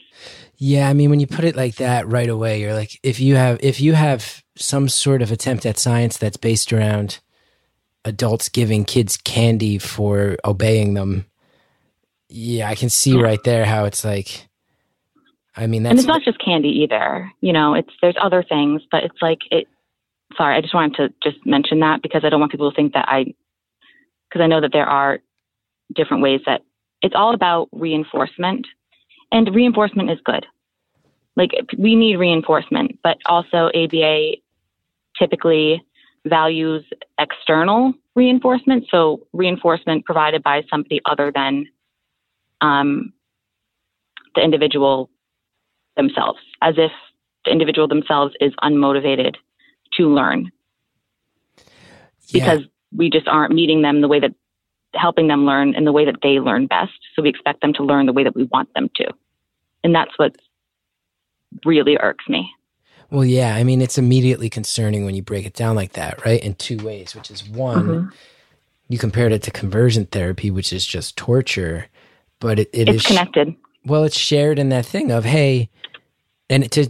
Yeah, 0.56 0.88
I 0.88 0.92
mean, 0.92 1.10
when 1.10 1.20
you 1.20 1.26
put 1.26 1.44
it 1.44 1.56
like 1.56 1.76
that 1.76 2.06
right 2.06 2.28
away, 2.28 2.60
you're 2.60 2.74
like, 2.74 2.98
if 3.02 3.18
you 3.18 3.36
have 3.36 3.58
if 3.62 3.80
you 3.80 3.94
have 3.94 4.42
some 4.56 4.88
sort 4.88 5.22
of 5.22 5.32
attempt 5.32 5.66
at 5.66 5.78
science 5.78 6.16
that's 6.18 6.36
based 6.36 6.72
around 6.72 7.20
adults 8.04 8.48
giving 8.48 8.84
kids 8.84 9.16
candy 9.16 9.78
for 9.78 10.36
obeying 10.44 10.94
them, 10.94 11.26
yeah, 12.28 12.68
I 12.68 12.74
can 12.74 12.90
see 12.90 13.12
hmm. 13.12 13.22
right 13.22 13.42
there 13.44 13.64
how 13.64 13.84
it's 13.86 14.04
like. 14.04 14.48
I 15.54 15.66
mean, 15.66 15.84
and 15.86 15.98
it's 15.98 16.08
not 16.08 16.22
just 16.22 16.38
candy 16.38 16.70
either. 16.82 17.30
You 17.40 17.52
know, 17.52 17.74
it's 17.74 17.92
there's 18.00 18.16
other 18.20 18.42
things, 18.42 18.82
but 18.90 19.04
it's 19.04 19.20
like 19.20 19.40
it. 19.50 19.66
Sorry, 20.36 20.56
I 20.56 20.62
just 20.62 20.74
wanted 20.74 20.96
to 20.96 21.30
just 21.30 21.44
mention 21.44 21.80
that 21.80 22.00
because 22.02 22.22
I 22.24 22.30
don't 22.30 22.40
want 22.40 22.52
people 22.52 22.70
to 22.70 22.74
think 22.74 22.94
that 22.94 23.06
I, 23.06 23.34
because 24.28 24.42
I 24.42 24.46
know 24.46 24.62
that 24.62 24.72
there 24.72 24.86
are 24.86 25.20
different 25.94 26.22
ways 26.22 26.40
that 26.46 26.62
it's 27.02 27.14
all 27.14 27.34
about 27.34 27.68
reinforcement, 27.72 28.66
and 29.30 29.54
reinforcement 29.54 30.10
is 30.10 30.18
good. 30.24 30.46
Like 31.36 31.50
we 31.76 31.96
need 31.96 32.16
reinforcement, 32.16 32.98
but 33.02 33.18
also 33.26 33.70
ABA 33.74 34.36
typically 35.18 35.84
values 36.24 36.84
external 37.18 37.92
reinforcement, 38.14 38.86
so 38.90 39.26
reinforcement 39.32 40.04
provided 40.04 40.42
by 40.42 40.62
somebody 40.70 41.00
other 41.04 41.32
than 41.34 41.66
um, 42.60 43.12
the 44.34 44.42
individual 44.42 45.10
themselves, 45.96 46.40
as 46.60 46.74
if 46.78 46.92
the 47.44 47.50
individual 47.50 47.88
themselves 47.88 48.34
is 48.40 48.52
unmotivated 48.62 49.34
to 49.94 50.08
learn 50.08 50.50
because 52.32 52.60
we 52.96 53.10
just 53.10 53.28
aren't 53.28 53.52
meeting 53.52 53.82
them 53.82 54.00
the 54.00 54.08
way 54.08 54.20
that 54.20 54.34
helping 54.94 55.28
them 55.28 55.44
learn 55.44 55.74
in 55.74 55.84
the 55.84 55.92
way 55.92 56.04
that 56.04 56.16
they 56.22 56.40
learn 56.40 56.66
best. 56.66 56.92
So 57.14 57.22
we 57.22 57.28
expect 57.28 57.60
them 57.60 57.72
to 57.74 57.82
learn 57.82 58.06
the 58.06 58.12
way 58.12 58.24
that 58.24 58.34
we 58.34 58.44
want 58.44 58.72
them 58.74 58.90
to. 58.96 59.12
And 59.84 59.94
that's 59.94 60.12
what 60.16 60.36
really 61.64 61.96
irks 61.98 62.28
me. 62.28 62.50
Well, 63.10 63.24
yeah. 63.24 63.56
I 63.56 63.64
mean, 63.64 63.82
it's 63.82 63.98
immediately 63.98 64.48
concerning 64.48 65.04
when 65.04 65.14
you 65.14 65.22
break 65.22 65.44
it 65.44 65.54
down 65.54 65.76
like 65.76 65.92
that, 65.92 66.24
right? 66.24 66.42
In 66.42 66.54
two 66.54 66.78
ways, 66.78 67.14
which 67.14 67.30
is 67.30 67.46
one, 67.46 67.86
mm-hmm. 67.86 68.08
you 68.88 68.98
compared 68.98 69.32
it 69.32 69.42
to 69.42 69.50
conversion 69.50 70.06
therapy, 70.06 70.50
which 70.50 70.72
is 70.72 70.86
just 70.86 71.16
torture, 71.16 71.88
but 72.40 72.58
it, 72.58 72.70
it 72.72 72.88
it's 72.88 72.98
is 72.98 73.06
connected. 73.06 73.54
Well, 73.84 74.04
it's 74.04 74.18
shared 74.18 74.58
in 74.58 74.70
that 74.70 74.86
thing 74.86 75.10
of, 75.10 75.24
hey, 75.24 75.68
and 76.52 76.70
to 76.72 76.86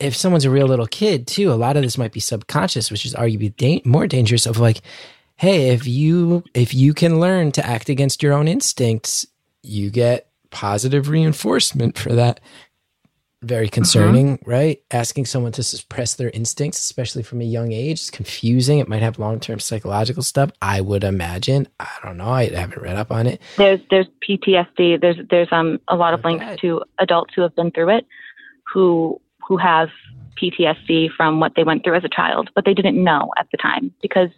if 0.00 0.16
someone's 0.16 0.44
a 0.44 0.50
real 0.50 0.66
little 0.66 0.86
kid 0.86 1.26
too, 1.26 1.52
a 1.52 1.54
lot 1.54 1.76
of 1.76 1.82
this 1.82 1.96
might 1.96 2.12
be 2.12 2.20
subconscious, 2.20 2.90
which 2.90 3.06
is 3.06 3.14
arguably 3.14 3.56
da- 3.56 3.82
more 3.84 4.06
dangerous. 4.06 4.46
Of 4.46 4.58
like, 4.58 4.80
hey, 5.36 5.70
if 5.70 5.86
you 5.86 6.42
if 6.52 6.74
you 6.74 6.94
can 6.94 7.20
learn 7.20 7.52
to 7.52 7.64
act 7.64 7.88
against 7.88 8.22
your 8.22 8.32
own 8.32 8.48
instincts, 8.48 9.26
you 9.62 9.90
get 9.90 10.28
positive 10.50 11.08
reinforcement 11.08 11.98
for 11.98 12.12
that 12.14 12.40
very 13.44 13.68
concerning, 13.68 14.38
mm-hmm. 14.38 14.50
right? 14.50 14.82
Asking 14.90 15.26
someone 15.26 15.52
to 15.52 15.62
suppress 15.62 16.14
their 16.14 16.30
instincts, 16.30 16.78
especially 16.78 17.22
from 17.22 17.40
a 17.40 17.44
young 17.44 17.72
age, 17.72 18.00
is 18.00 18.10
confusing. 18.10 18.78
It 18.78 18.88
might 18.88 19.02
have 19.02 19.18
long 19.18 19.38
term 19.38 19.60
psychological 19.60 20.22
stuff. 20.22 20.50
I 20.60 20.80
would 20.80 21.04
imagine. 21.04 21.68
I 21.78 21.90
don't 22.02 22.16
know. 22.16 22.28
I 22.28 22.46
haven't 22.46 22.82
read 22.82 22.96
up 22.96 23.12
on 23.12 23.26
it. 23.26 23.40
There's 23.56 23.80
there's 23.90 24.06
PTSD. 24.28 25.00
There's 25.00 25.16
there's 25.30 25.48
um 25.52 25.80
a 25.88 25.96
lot 25.96 26.14
of 26.14 26.24
links 26.24 26.60
to 26.62 26.82
adults 26.98 27.34
who 27.34 27.42
have 27.42 27.54
been 27.54 27.70
through 27.70 27.90
it, 27.90 28.06
who 28.74 29.20
who 29.46 29.56
have 29.56 29.88
PTSD 30.40 31.10
from 31.16 31.40
what 31.40 31.52
they 31.54 31.64
went 31.64 31.84
through 31.84 31.94
as 31.94 32.04
a 32.04 32.08
child, 32.08 32.50
but 32.54 32.64
they 32.64 32.74
didn't 32.74 33.02
know 33.02 33.30
at 33.38 33.46
the 33.52 33.56
time 33.56 33.94
because 34.02 34.30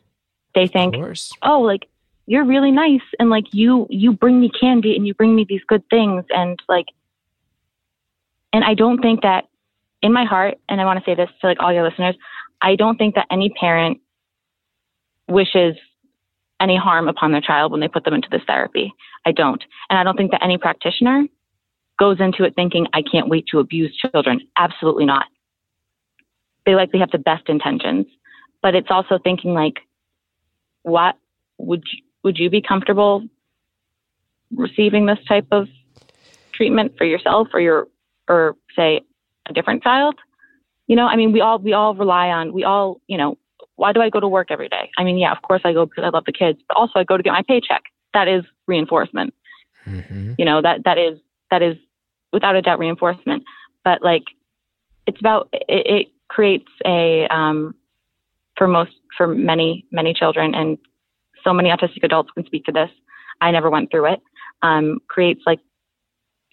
they 0.54 0.66
think, 0.66 0.94
oh, 1.42 1.60
like 1.60 1.88
you're 2.26 2.44
really 2.44 2.70
nice 2.70 3.06
and 3.18 3.30
like 3.30 3.46
you 3.52 3.86
you 3.88 4.12
bring 4.12 4.38
me 4.38 4.50
candy 4.50 4.94
and 4.94 5.06
you 5.06 5.14
bring 5.14 5.34
me 5.34 5.46
these 5.48 5.62
good 5.66 5.82
things 5.90 6.24
and 6.30 6.60
like 6.68 6.86
and 8.52 8.64
I 8.64 8.74
don't 8.74 9.00
think 9.00 9.22
that 9.22 9.48
in 10.02 10.12
my 10.12 10.24
heart, 10.24 10.56
and 10.68 10.80
I 10.80 10.84
want 10.84 10.98
to 10.98 11.04
say 11.04 11.14
this 11.14 11.28
to 11.40 11.46
like 11.46 11.58
all 11.60 11.72
your 11.72 11.82
listeners, 11.82 12.14
I 12.62 12.76
don't 12.76 12.96
think 12.96 13.14
that 13.16 13.26
any 13.30 13.50
parent 13.50 14.00
wishes 15.28 15.76
any 16.60 16.76
harm 16.76 17.08
upon 17.08 17.32
their 17.32 17.40
child 17.40 17.72
when 17.72 17.80
they 17.80 17.88
put 17.88 18.04
them 18.04 18.14
into 18.14 18.28
this 18.30 18.42
therapy. 18.46 18.92
I 19.26 19.32
don't. 19.32 19.62
And 19.90 19.98
I 19.98 20.04
don't 20.04 20.16
think 20.16 20.30
that 20.30 20.42
any 20.42 20.58
practitioner 20.58 21.26
goes 21.98 22.20
into 22.20 22.44
it 22.44 22.54
thinking, 22.54 22.86
I 22.92 23.02
can't 23.02 23.28
wait 23.28 23.46
to 23.52 23.58
abuse 23.58 23.96
children. 23.96 24.40
Absolutely 24.56 25.06
not. 25.06 25.26
They 26.64 26.74
likely 26.74 27.00
have 27.00 27.10
the 27.10 27.18
best 27.18 27.48
intentions, 27.48 28.06
but 28.62 28.74
it's 28.74 28.90
also 28.90 29.18
thinking 29.22 29.54
like, 29.54 29.80
what 30.82 31.16
would 31.58 31.84
you, 31.92 32.02
would 32.22 32.38
you 32.38 32.50
be 32.50 32.60
comfortable 32.60 33.24
receiving 34.54 35.06
this 35.06 35.18
type 35.28 35.46
of 35.50 35.68
treatment 36.52 36.96
for 36.96 37.04
yourself 37.04 37.48
or 37.52 37.60
your 37.60 37.88
or 38.28 38.56
say 38.74 39.00
a 39.48 39.52
different 39.52 39.82
child. 39.82 40.16
You 40.86 40.96
know, 40.96 41.06
I 41.06 41.16
mean, 41.16 41.32
we 41.32 41.40
all 41.40 41.58
we 41.58 41.72
all 41.72 41.94
rely 41.94 42.28
on 42.28 42.52
we 42.52 42.64
all 42.64 43.00
you 43.06 43.18
know. 43.18 43.38
Why 43.76 43.92
do 43.92 44.00
I 44.00 44.08
go 44.08 44.20
to 44.20 44.28
work 44.28 44.50
every 44.50 44.70
day? 44.70 44.90
I 44.96 45.04
mean, 45.04 45.18
yeah, 45.18 45.32
of 45.32 45.42
course 45.42 45.60
I 45.62 45.74
go 45.74 45.84
because 45.84 46.04
I 46.04 46.08
love 46.08 46.24
the 46.24 46.32
kids, 46.32 46.58
but 46.66 46.78
also 46.78 46.98
I 46.98 47.04
go 47.04 47.18
to 47.18 47.22
get 47.22 47.32
my 47.32 47.42
paycheck. 47.46 47.82
That 48.14 48.26
is 48.26 48.42
reinforcement. 48.66 49.34
Mm-hmm. 49.86 50.32
You 50.38 50.44
know 50.44 50.62
that 50.62 50.84
that 50.84 50.96
is 50.98 51.18
that 51.50 51.62
is 51.62 51.76
without 52.36 52.54
a 52.54 52.60
doubt 52.60 52.78
reinforcement. 52.78 53.42
But 53.82 54.02
like, 54.02 54.24
it's 55.06 55.18
about 55.18 55.48
it, 55.52 55.86
it 55.86 56.06
creates 56.28 56.70
a 56.84 57.26
um, 57.30 57.74
for 58.58 58.68
most 58.68 58.92
for 59.16 59.26
many 59.26 59.86
many 59.90 60.12
children 60.12 60.54
and 60.54 60.76
so 61.42 61.54
many 61.54 61.70
autistic 61.70 62.02
adults 62.02 62.30
can 62.34 62.44
speak 62.44 62.64
to 62.64 62.72
this. 62.72 62.90
I 63.40 63.50
never 63.50 63.70
went 63.70 63.90
through 63.90 64.12
it. 64.12 64.20
Um, 64.62 64.98
creates 65.08 65.40
like 65.46 65.60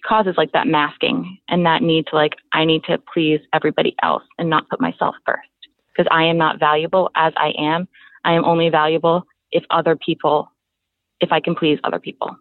causes 0.06 0.34
like 0.38 0.52
that 0.52 0.66
masking 0.66 1.36
and 1.48 1.66
that 1.66 1.82
need 1.82 2.06
to 2.06 2.16
like 2.16 2.32
I 2.54 2.64
need 2.64 2.82
to 2.84 2.96
please 3.12 3.40
everybody 3.52 3.94
else 4.02 4.22
and 4.38 4.48
not 4.48 4.68
put 4.70 4.80
myself 4.80 5.16
first 5.26 5.48
because 5.92 6.08
I 6.10 6.24
am 6.24 6.38
not 6.38 6.58
valuable 6.58 7.10
as 7.14 7.34
I 7.36 7.52
am. 7.58 7.88
I 8.24 8.32
am 8.32 8.44
only 8.46 8.70
valuable 8.70 9.24
if 9.52 9.64
other 9.70 9.96
people 9.96 10.50
if 11.20 11.30
I 11.30 11.40
can 11.40 11.54
please 11.54 11.78
other 11.84 11.98
people. 11.98 12.34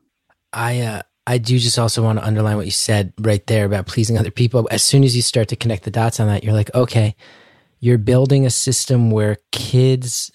I 0.54 0.80
uh 0.80 1.02
I 1.26 1.38
do 1.38 1.58
just 1.58 1.80
also 1.80 2.04
want 2.04 2.20
to 2.20 2.26
underline 2.26 2.58
what 2.58 2.66
you 2.66 2.72
said 2.72 3.14
right 3.20 3.46
there 3.48 3.66
about 3.66 3.88
pleasing 3.88 4.18
other 4.18 4.32
people. 4.32 4.68
As 4.72 4.84
soon 4.84 5.04
as 5.04 5.16
you 5.16 5.22
start 5.22 5.48
to 5.50 5.56
connect 5.56 5.84
the 5.84 5.92
dots 5.92 6.20
on 6.20 6.28
that, 6.28 6.44
you're 6.44 6.54
like, 6.54 6.74
okay, 6.76 7.16
you're 7.80 7.98
building 7.98 8.46
a 8.46 8.50
system 8.50 9.10
where 9.10 9.38
kids 9.52 10.32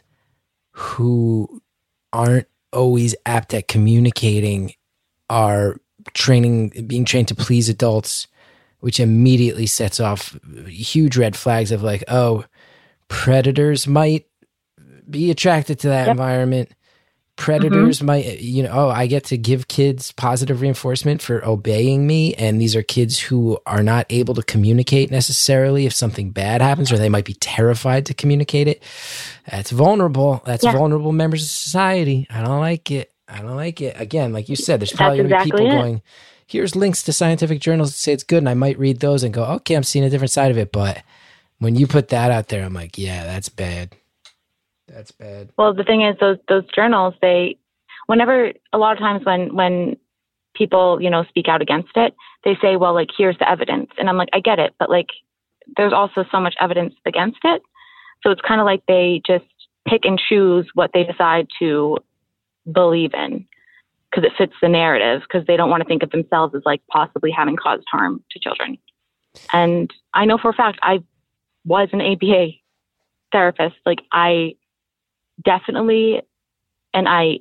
who 0.72 1.60
aren't 2.12 2.46
always 2.72 3.14
apt 3.26 3.52
at 3.52 3.68
communicating 3.68 4.72
are 5.28 5.76
training, 6.14 6.70
being 6.86 7.04
trained 7.04 7.28
to 7.28 7.34
please 7.34 7.68
adults, 7.68 8.26
which 8.80 8.98
immediately 9.00 9.66
sets 9.66 10.00
off 10.00 10.38
huge 10.66 11.16
red 11.16 11.36
flags 11.36 11.70
of 11.72 11.82
like, 11.82 12.02
oh, 12.08 12.44
predators 13.08 13.86
might 13.86 14.26
be 15.08 15.30
attracted 15.30 15.78
to 15.80 15.88
that 15.88 16.06
Yep. 16.06 16.12
environment. 16.12 16.70
Predators 17.38 17.98
mm-hmm. 17.98 18.06
might, 18.06 18.40
you 18.40 18.64
know, 18.64 18.70
oh, 18.72 18.88
I 18.88 19.06
get 19.06 19.22
to 19.26 19.38
give 19.38 19.68
kids 19.68 20.10
positive 20.10 20.60
reinforcement 20.60 21.22
for 21.22 21.42
obeying 21.44 22.04
me. 22.04 22.34
And 22.34 22.60
these 22.60 22.74
are 22.74 22.82
kids 22.82 23.20
who 23.20 23.58
are 23.64 23.82
not 23.82 24.06
able 24.10 24.34
to 24.34 24.42
communicate 24.42 25.12
necessarily 25.12 25.86
if 25.86 25.92
something 25.94 26.30
bad 26.30 26.60
happens, 26.60 26.90
or 26.90 26.98
they 26.98 27.08
might 27.08 27.24
be 27.24 27.34
terrified 27.34 28.06
to 28.06 28.14
communicate 28.14 28.66
it. 28.66 28.82
That's 29.48 29.70
vulnerable. 29.70 30.42
That's 30.44 30.64
Yeah. 30.64 30.72
vulnerable 30.72 31.12
members 31.12 31.44
of 31.44 31.48
society. 31.48 32.26
I 32.28 32.42
don't 32.42 32.58
like 32.58 32.90
it. 32.90 33.12
I 33.28 33.40
don't 33.40 33.56
like 33.56 33.80
it. 33.80 33.94
Again, 34.00 34.32
like 34.32 34.48
you 34.48 34.56
said, 34.56 34.80
there's 34.80 34.92
probably 34.92 35.18
going 35.18 35.28
to 35.28 35.34
be 35.36 35.40
exactly 35.40 35.60
people 35.60 35.78
it. 35.78 35.80
going, 35.80 36.02
here's 36.48 36.74
links 36.74 37.04
to 37.04 37.12
scientific 37.12 37.60
journals 37.60 37.90
that 37.90 37.98
say 37.98 38.12
it's 38.12 38.24
good. 38.24 38.38
And 38.38 38.48
I 38.48 38.54
might 38.54 38.80
read 38.80 38.98
those 38.98 39.22
and 39.22 39.32
go, 39.32 39.44
okay, 39.44 39.76
I'm 39.76 39.84
seeing 39.84 40.04
a 40.04 40.10
different 40.10 40.32
side 40.32 40.50
of 40.50 40.58
it. 40.58 40.72
But 40.72 41.04
when 41.58 41.76
you 41.76 41.86
put 41.86 42.08
that 42.08 42.32
out 42.32 42.48
there, 42.48 42.64
I'm 42.64 42.74
like, 42.74 42.98
yeah, 42.98 43.24
that's 43.24 43.48
bad. 43.48 43.94
That's 44.88 45.10
bad. 45.10 45.50
Well, 45.56 45.74
the 45.74 45.84
thing 45.84 46.02
is, 46.02 46.16
those 46.20 46.38
those 46.48 46.64
journals, 46.74 47.14
they, 47.20 47.58
whenever 48.06 48.52
a 48.72 48.78
lot 48.78 48.92
of 48.92 48.98
times 48.98 49.24
when 49.24 49.54
when 49.54 49.96
people 50.54 51.00
you 51.00 51.10
know 51.10 51.24
speak 51.28 51.48
out 51.48 51.62
against 51.62 51.90
it, 51.94 52.14
they 52.44 52.56
say, 52.60 52.76
well, 52.76 52.94
like 52.94 53.10
here's 53.16 53.38
the 53.38 53.48
evidence, 53.48 53.90
and 53.98 54.08
I'm 54.08 54.16
like, 54.16 54.30
I 54.32 54.40
get 54.40 54.58
it, 54.58 54.74
but 54.78 54.90
like 54.90 55.08
there's 55.76 55.92
also 55.92 56.24
so 56.32 56.40
much 56.40 56.54
evidence 56.60 56.94
against 57.06 57.38
it, 57.44 57.62
so 58.22 58.30
it's 58.30 58.40
kind 58.40 58.60
of 58.60 58.64
like 58.64 58.82
they 58.88 59.20
just 59.26 59.44
pick 59.86 60.04
and 60.04 60.20
choose 60.28 60.66
what 60.74 60.90
they 60.92 61.04
decide 61.04 61.46
to 61.58 61.98
believe 62.70 63.14
in 63.14 63.46
because 64.10 64.24
it 64.24 64.32
fits 64.36 64.54
the 64.62 64.68
narrative 64.68 65.22
because 65.22 65.46
they 65.46 65.56
don't 65.56 65.70
want 65.70 65.82
to 65.82 65.88
think 65.88 66.02
of 66.02 66.10
themselves 66.10 66.54
as 66.54 66.62
like 66.64 66.80
possibly 66.90 67.30
having 67.30 67.56
caused 67.56 67.84
harm 67.90 68.22
to 68.30 68.38
children. 68.38 68.78
And 69.52 69.92
I 70.14 70.24
know 70.24 70.38
for 70.38 70.50
a 70.50 70.54
fact 70.54 70.78
I 70.82 71.02
was 71.64 71.88
an 71.92 72.00
ABA 72.00 72.48
therapist. 73.32 73.76
Like 73.84 74.00
I 74.12 74.54
definitely, 75.44 76.22
and 76.94 77.08
I 77.08 77.38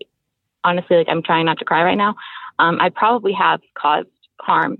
honestly, 0.64 0.98
like 0.98 1.08
I'm 1.10 1.24
trying 1.24 1.45
not 1.45 1.60
to 1.60 1.66
cry 1.66 1.84
right 1.84 1.98
now. 1.98 2.16
Um, 2.60 2.80
I 2.82 2.89
probably 2.89 3.34
have 3.34 3.62
caused 3.78 4.10
harm 4.41 4.78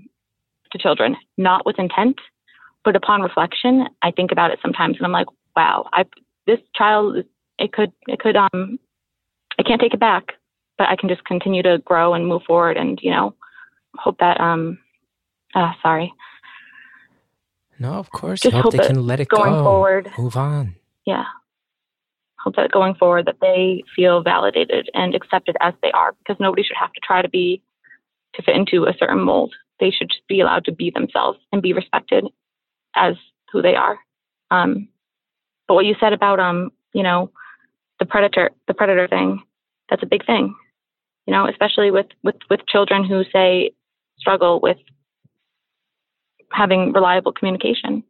to 0.72 0.78
children, 0.78 1.16
not 1.36 1.64
with 1.64 1.78
intent, 1.78 2.16
but 2.84 2.96
upon 2.96 3.22
reflection, 3.22 3.86
I 4.02 4.10
think 4.10 4.32
about 4.32 4.50
it 4.50 4.58
sometimes, 4.60 4.96
and 4.96 5.06
I'm 5.06 5.12
like, 5.12 5.28
wow, 5.56 5.88
I 5.92 6.04
this 6.46 6.58
child, 6.74 7.24
it 7.58 7.72
could, 7.72 7.92
it 8.06 8.18
could, 8.20 8.36
um, 8.36 8.78
I 9.58 9.62
can't 9.62 9.80
take 9.80 9.92
it 9.94 10.00
back, 10.00 10.32
but 10.78 10.88
I 10.88 10.96
can 10.96 11.08
just 11.08 11.24
continue 11.24 11.62
to 11.62 11.78
grow 11.84 12.14
and 12.14 12.26
move 12.26 12.42
forward, 12.46 12.76
and 12.76 12.98
you 13.02 13.10
know, 13.10 13.34
hope 13.96 14.18
that, 14.18 14.40
um, 14.40 14.78
uh, 15.54 15.72
sorry, 15.82 16.12
No, 17.78 17.92
of 17.94 18.10
course. 18.10 18.40
Just 18.40 18.54
hope, 18.54 18.64
hope 18.64 18.72
they 18.72 18.86
can 18.86 19.06
let 19.06 19.20
it 19.20 19.28
going 19.28 19.52
go. 19.54 19.62
forward- 19.64 20.10
Move 20.18 20.36
on. 20.36 20.74
yeah 21.06 21.24
that 22.56 22.72
going 22.72 22.94
forward 22.94 23.26
that 23.26 23.40
they 23.40 23.82
feel 23.94 24.22
validated 24.22 24.90
and 24.94 25.14
accepted 25.14 25.56
as 25.60 25.74
they 25.82 25.90
are 25.92 26.14
because 26.18 26.40
nobody 26.40 26.62
should 26.62 26.76
have 26.78 26.92
to 26.92 27.00
try 27.00 27.22
to 27.22 27.28
be 27.28 27.62
to 28.34 28.42
fit 28.42 28.56
into 28.56 28.84
a 28.84 28.94
certain 28.98 29.20
mold. 29.20 29.54
They 29.80 29.90
should 29.90 30.10
just 30.10 30.26
be 30.28 30.40
allowed 30.40 30.64
to 30.66 30.72
be 30.72 30.90
themselves 30.90 31.38
and 31.52 31.62
be 31.62 31.72
respected 31.72 32.24
as 32.94 33.14
who 33.52 33.62
they 33.62 33.74
are. 33.74 33.98
Um, 34.50 34.88
but 35.66 35.74
what 35.74 35.86
you 35.86 35.94
said 36.00 36.12
about 36.12 36.40
um 36.40 36.72
you 36.92 37.02
know 37.02 37.30
the 37.98 38.06
predator 38.06 38.50
the 38.66 38.74
predator 38.74 39.08
thing 39.08 39.42
that's 39.90 40.02
a 40.02 40.06
big 40.06 40.24
thing. 40.26 40.54
You 41.26 41.32
know 41.32 41.46
especially 41.48 41.90
with 41.90 42.06
with 42.22 42.36
with 42.50 42.60
children 42.68 43.04
who 43.04 43.22
say 43.32 43.72
struggle 44.18 44.60
with 44.60 44.78
having 46.52 46.92
reliable 46.92 47.32
communication. 47.32 48.02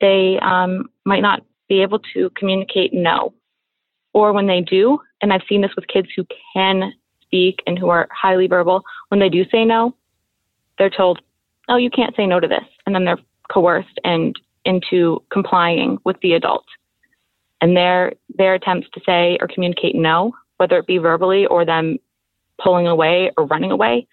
They 0.00 0.38
um, 0.40 0.90
might 1.04 1.20
not 1.20 1.42
be 1.68 1.82
able 1.82 2.00
to 2.14 2.30
communicate 2.30 2.92
no. 2.92 3.34
Or 4.12 4.32
when 4.32 4.46
they 4.46 4.60
do, 4.60 4.98
and 5.20 5.32
I've 5.32 5.42
seen 5.48 5.60
this 5.60 5.74
with 5.76 5.86
kids 5.86 6.08
who 6.16 6.26
can 6.54 6.92
speak 7.22 7.62
and 7.66 7.78
who 7.78 7.88
are 7.88 8.08
highly 8.10 8.46
verbal, 8.46 8.82
when 9.08 9.20
they 9.20 9.28
do 9.28 9.44
say 9.50 9.64
no, 9.64 9.94
they're 10.78 10.90
told, 10.90 11.20
oh, 11.68 11.76
you 11.76 11.90
can't 11.90 12.16
say 12.16 12.26
no 12.26 12.40
to 12.40 12.48
this. 12.48 12.64
And 12.86 12.94
then 12.94 13.04
they're 13.04 13.18
coerced 13.52 14.00
and 14.04 14.34
into 14.64 15.22
complying 15.30 15.98
with 16.04 16.16
the 16.20 16.32
adult. 16.32 16.64
And 17.60 17.76
their 17.76 18.12
their 18.36 18.54
attempts 18.54 18.88
to 18.94 19.00
say 19.04 19.36
or 19.40 19.48
communicate 19.48 19.96
no, 19.96 20.32
whether 20.58 20.78
it 20.78 20.86
be 20.86 20.98
verbally 20.98 21.46
or 21.46 21.64
them 21.64 21.98
pulling 22.62 22.86
away 22.86 23.30
or 23.36 23.46
running 23.46 23.72
away, 23.72 24.06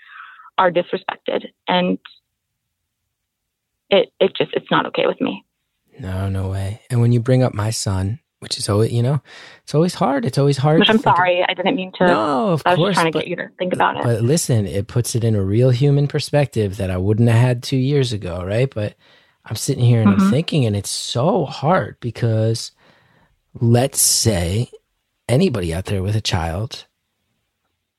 are 0.58 0.72
disrespected. 0.72 1.45
And 1.68 1.99
it 3.89 4.12
it 4.20 4.36
just 4.36 4.51
it's 4.53 4.72
not 4.72 4.86
okay 4.88 5.06
with 5.06 5.22
me. 5.22 5.45
No, 6.00 6.30
no 6.30 6.50
way. 6.50 6.82
And 6.89 7.02
when 7.02 7.12
you 7.12 7.20
bring 7.20 7.43
up 7.43 7.54
my 7.54 7.70
son, 7.70 8.20
which 8.39 8.58
is 8.58 8.70
always, 8.70 8.91
you 8.91 9.02
know, 9.02 9.22
it's 9.64 9.74
always 9.74 9.93
hard. 9.96 10.26
It's 10.26 10.38
always 10.38 10.58
hard. 10.58 10.80
Which 10.80 10.89
I'm 10.89 11.00
sorry, 11.00 11.43
I 11.48 11.54
didn't 11.54 11.76
mean 11.76 11.91
to. 11.93 12.06
No, 12.06 12.50
of 12.50 12.62
I 12.66 12.72
was 12.72 12.78
course. 12.78 12.89
just 12.89 12.96
trying 12.96 13.12
to 13.12 13.18
but, 13.18 13.20
get 13.20 13.28
you 13.30 13.36
to 13.38 13.50
think 13.58 13.74
about 13.74 13.98
it. 13.98 14.04
but 14.04 14.22
listen, 14.22 14.68
it 14.68 14.88
puts 14.88 15.16
it 15.16 15.24
in 15.24 15.36
a 15.36 15.41
real 15.43 15.70
human 15.72 16.08
perspective 16.08 16.78
that 16.78 16.91
I 16.91 16.98
wouldn't 16.98 17.30
have 17.30 17.39
had 17.39 17.64
two 17.64 17.78
years 17.78 18.14
ago, 18.14 18.43
right? 18.46 18.72
But 18.74 18.96
I'm 19.46 19.56
sitting 19.56 19.84
here 19.86 20.02
and 20.02 20.12
I'm 20.12 20.20
Mhm. 20.20 20.30
thinking, 20.30 20.66
and 20.66 20.76
it's 20.76 20.89
so 20.89 21.46
hard 21.46 21.98
because 22.02 22.72
let's 23.54 24.02
say 24.02 24.70
anybody 25.30 25.74
out 25.74 25.86
there 25.86 26.04
with 26.04 26.16
a 26.16 26.22
child 26.22 26.86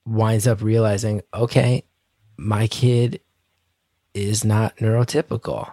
winds 0.07 0.47
up 0.47 0.63
realizing, 0.63 1.23
okay, 1.35 1.85
my 2.37 2.67
kid 2.69 3.21
is 4.15 4.45
not 4.45 4.77
neurotypical. 4.77 5.73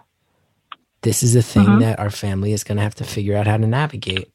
This 1.03 1.21
is 1.23 1.35
a 1.35 1.41
thing 1.41 1.65
Mhm. 1.65 1.79
that 1.81 1.99
our 1.99 2.09
family 2.09 2.53
is 2.53 2.63
going 2.63 2.77
to 2.77 2.83
have 2.83 2.95
to 2.95 3.03
figure 3.03 3.35
out 3.35 3.47
how 3.47 3.57
to 3.57 3.67
navigate. 3.67 4.31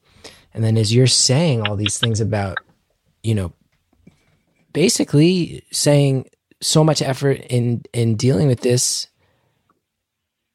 And 0.53 0.63
then 0.63 0.77
as 0.77 0.93
you're 0.93 1.07
saying 1.07 1.61
all 1.67 1.75
these 1.75 1.97
things 1.97 2.19
about, 2.21 2.57
you 3.23 3.35
know, 3.35 3.53
basically 4.73 5.63
saying 5.71 6.25
so 6.61 6.83
much 6.83 7.01
effort 7.01 7.41
in 7.49 7.81
in 7.93 8.15
dealing 8.15 8.47
with 8.47 8.61
this 8.61 9.07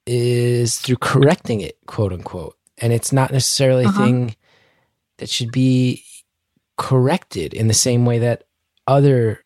is 0.07 0.79
through 0.79 0.97
correcting 0.97 1.61
it, 1.61 1.79
quote 1.87 2.13
unquote. 2.13 2.57
And 2.79 2.93
it's 2.93 3.13
not 3.13 3.33
necessarily 3.33 3.87
Uh-huh. 3.87 4.03
a 4.03 4.07
thing 4.07 4.37
that 5.19 5.31
should 5.31 5.51
be 5.53 6.05
corrected 6.77 7.55
in 7.55 7.69
the 7.69 7.75
same 7.75 8.05
way 8.05 8.19
that 8.19 8.45
other, 8.87 9.41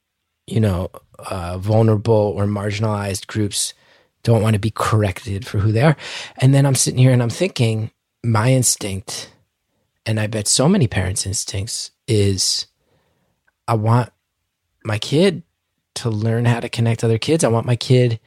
you 0.47 0.61
know, 0.61 0.91
uh, 1.19 1.59
vulnerable 1.59 2.33
or 2.37 2.47
marginalized 2.47 3.27
groups 3.27 3.75
don't 4.23 4.43
want 4.43 4.55
to 4.55 4.61
be 4.61 4.71
corrected 4.71 5.47
for 5.47 5.59
who 5.59 5.73
they 5.73 5.83
are. 5.83 5.97
And 6.39 6.53
then 6.55 6.67
I'm 6.67 6.75
sitting 6.75 6.99
here 6.99 7.13
and 7.13 7.23
I'm 7.23 7.31
thinking, 7.31 7.91
my 8.23 8.53
instinct, 8.53 9.33
and 10.05 10.19
I 10.19 10.27
bet 10.27 10.49
so 10.49 10.69
many 10.69 10.87
parents' 10.87 11.27
instincts, 11.27 11.91
is 12.07 12.67
I 13.67 13.75
want 13.75 14.11
my 14.85 14.99
kid 14.99 15.43
to 15.97 16.11
learn 16.11 16.45
how 16.45 16.61
to 16.61 16.69
connect 16.69 17.01
to 17.01 17.07
other 17.07 17.19
kids. 17.19 17.45
I 17.45 17.49
want 17.49 17.67
my 17.67 17.77
kid 17.77 18.21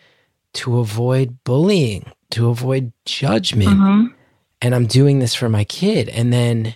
to 0.53 0.79
avoid 0.79 1.43
bullying, 1.43 2.11
to 2.31 2.49
avoid 2.49 2.91
judgment. 3.05 3.69
Mhm. 3.69 4.13
And 4.61 4.75
I'm 4.75 4.85
doing 4.85 5.19
this 5.19 5.33
for 5.33 5.49
my 5.49 5.63
kid. 5.63 6.09
And 6.09 6.31
then 6.31 6.75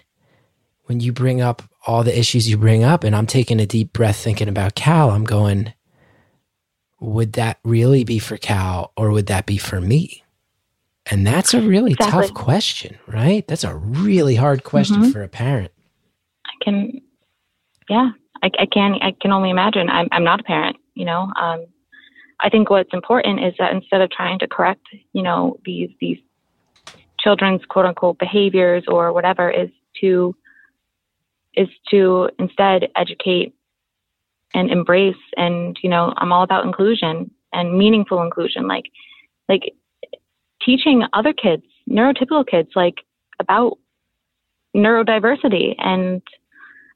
when 0.86 1.00
you 1.00 1.12
bring 1.12 1.42
up 1.42 1.62
all 1.86 2.04
the 2.04 2.18
issues 2.18 2.50
you 2.50 2.58
bring 2.58 2.84
up, 2.84 3.04
and 3.04 3.16
I'm 3.16 3.28
taking 3.28 3.60
a 3.60 3.66
deep 3.66 3.94
breath 3.94 4.18
thinking 4.18 4.48
about 4.48 4.76
Cal, 4.76 5.12
I'm 5.12 5.24
going, 5.24 5.74
would 7.00 7.34
that 7.34 7.60
really 7.64 8.04
be 8.04 8.20
for 8.20 8.38
Cal 8.38 8.92
or 8.96 9.12
would 9.12 9.28
that 9.28 9.46
be 9.46 9.58
for 9.58 9.82
me? 9.82 10.24
And 11.12 11.26
that's 11.26 11.54
a 11.54 11.62
really 11.62 11.92
Exactly. 11.94 12.28
tough 12.28 12.34
question, 12.34 12.98
right? 13.08 13.48
That's 13.48 13.64
a 13.64 13.76
really 13.76 14.36
hard 14.36 14.64
question 14.64 15.04
Mhm. 15.04 15.12
for 15.14 15.22
a 15.22 15.28
parent. 15.28 15.72
I 16.46 16.52
can, 16.64 17.02
yeah, 17.90 18.12
I, 18.42 18.50
I 18.60 18.66
can, 18.66 18.96
I 19.02 19.12
can 19.22 19.32
only 19.32 19.52
imagine. 19.52 19.90
I'm, 19.90 20.08
I'm 20.12 20.24
not 20.24 20.40
a 20.40 20.44
parent, 20.44 20.78
you 20.96 21.06
know. 21.06 21.32
Um, 21.40 21.66
I 22.42 22.50
think 22.50 22.70
what's 22.70 22.94
important 22.94 23.44
is 23.44 23.54
that 23.60 23.72
instead 23.72 24.02
of 24.02 24.10
trying 24.12 24.40
to 24.40 24.48
correct, 24.48 24.86
you 25.14 25.24
know, 25.24 25.58
these 25.64 25.90
these 26.02 26.18
children's 27.20 27.64
quote 27.66 27.86
unquote 27.86 28.20
behaviors 28.20 28.84
or 28.88 29.14
whatever, 29.14 29.50
is 29.50 29.70
to 30.02 30.36
is 31.54 31.70
to 31.90 32.30
instead 32.38 32.90
educate 32.98 33.55
and 34.56 34.72
embrace. 34.72 35.16
And 35.38 35.78
you 35.84 35.90
know, 35.90 36.14
I'm 36.18 36.32
all 36.32 36.44
about 36.44 36.66
inclusion 36.66 37.30
and 37.54 37.78
meaningful 37.78 38.24
inclusion, 38.24 38.68
like 38.68 38.86
like 39.48 39.74
teaching 40.64 41.04
other 41.14 41.34
kids, 41.34 41.64
neurotypical 41.90 42.48
kids, 42.48 42.70
like 42.76 42.96
about 43.40 43.78
neurodiversity 44.76 45.76
and 45.78 46.22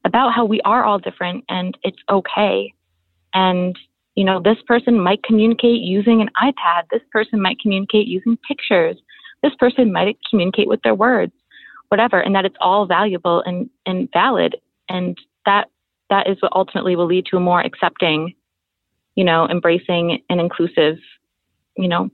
about 0.06 0.34
how 0.34 0.46
we 0.46 0.60
are 0.62 0.84
all 0.84 1.00
different 1.00 1.44
and 1.50 1.78
it's 1.84 1.98
okay. 2.10 2.74
And, 3.34 3.78
you 4.16 4.24
know, 4.24 4.42
this 4.42 4.58
person 4.68 5.00
might 5.00 5.24
communicate 5.24 5.82
using 5.82 6.22
an 6.22 6.30
iPad. 6.42 6.84
This 6.92 7.02
person 7.12 7.42
might 7.42 7.60
communicate 7.60 8.08
using 8.08 8.38
pictures. 8.48 8.98
This 9.44 9.54
person 9.60 9.92
might 9.92 10.18
communicate 10.30 10.68
with 10.68 10.82
their 10.84 10.96
words, 10.96 11.34
whatever, 11.90 12.20
and 12.20 12.36
that 12.36 12.46
it's 12.46 12.56
all 12.60 12.86
valuable 12.86 13.44
and, 13.46 13.70
and 13.86 14.10
valid. 14.12 14.56
And 14.90 15.18
that 15.46 15.70
that 16.10 16.28
is 16.30 16.38
what 16.42 16.54
ultimately 16.54 16.96
will 16.96 17.06
lead 17.06 17.26
to 17.28 17.38
a 17.38 17.40
more 17.40 17.62
accepting, 17.62 18.34
you 19.16 19.24
know, 19.24 19.48
embracing 19.48 20.22
and 20.30 20.40
inclusive, 20.40 20.98
you 21.78 21.88
know, 21.88 22.10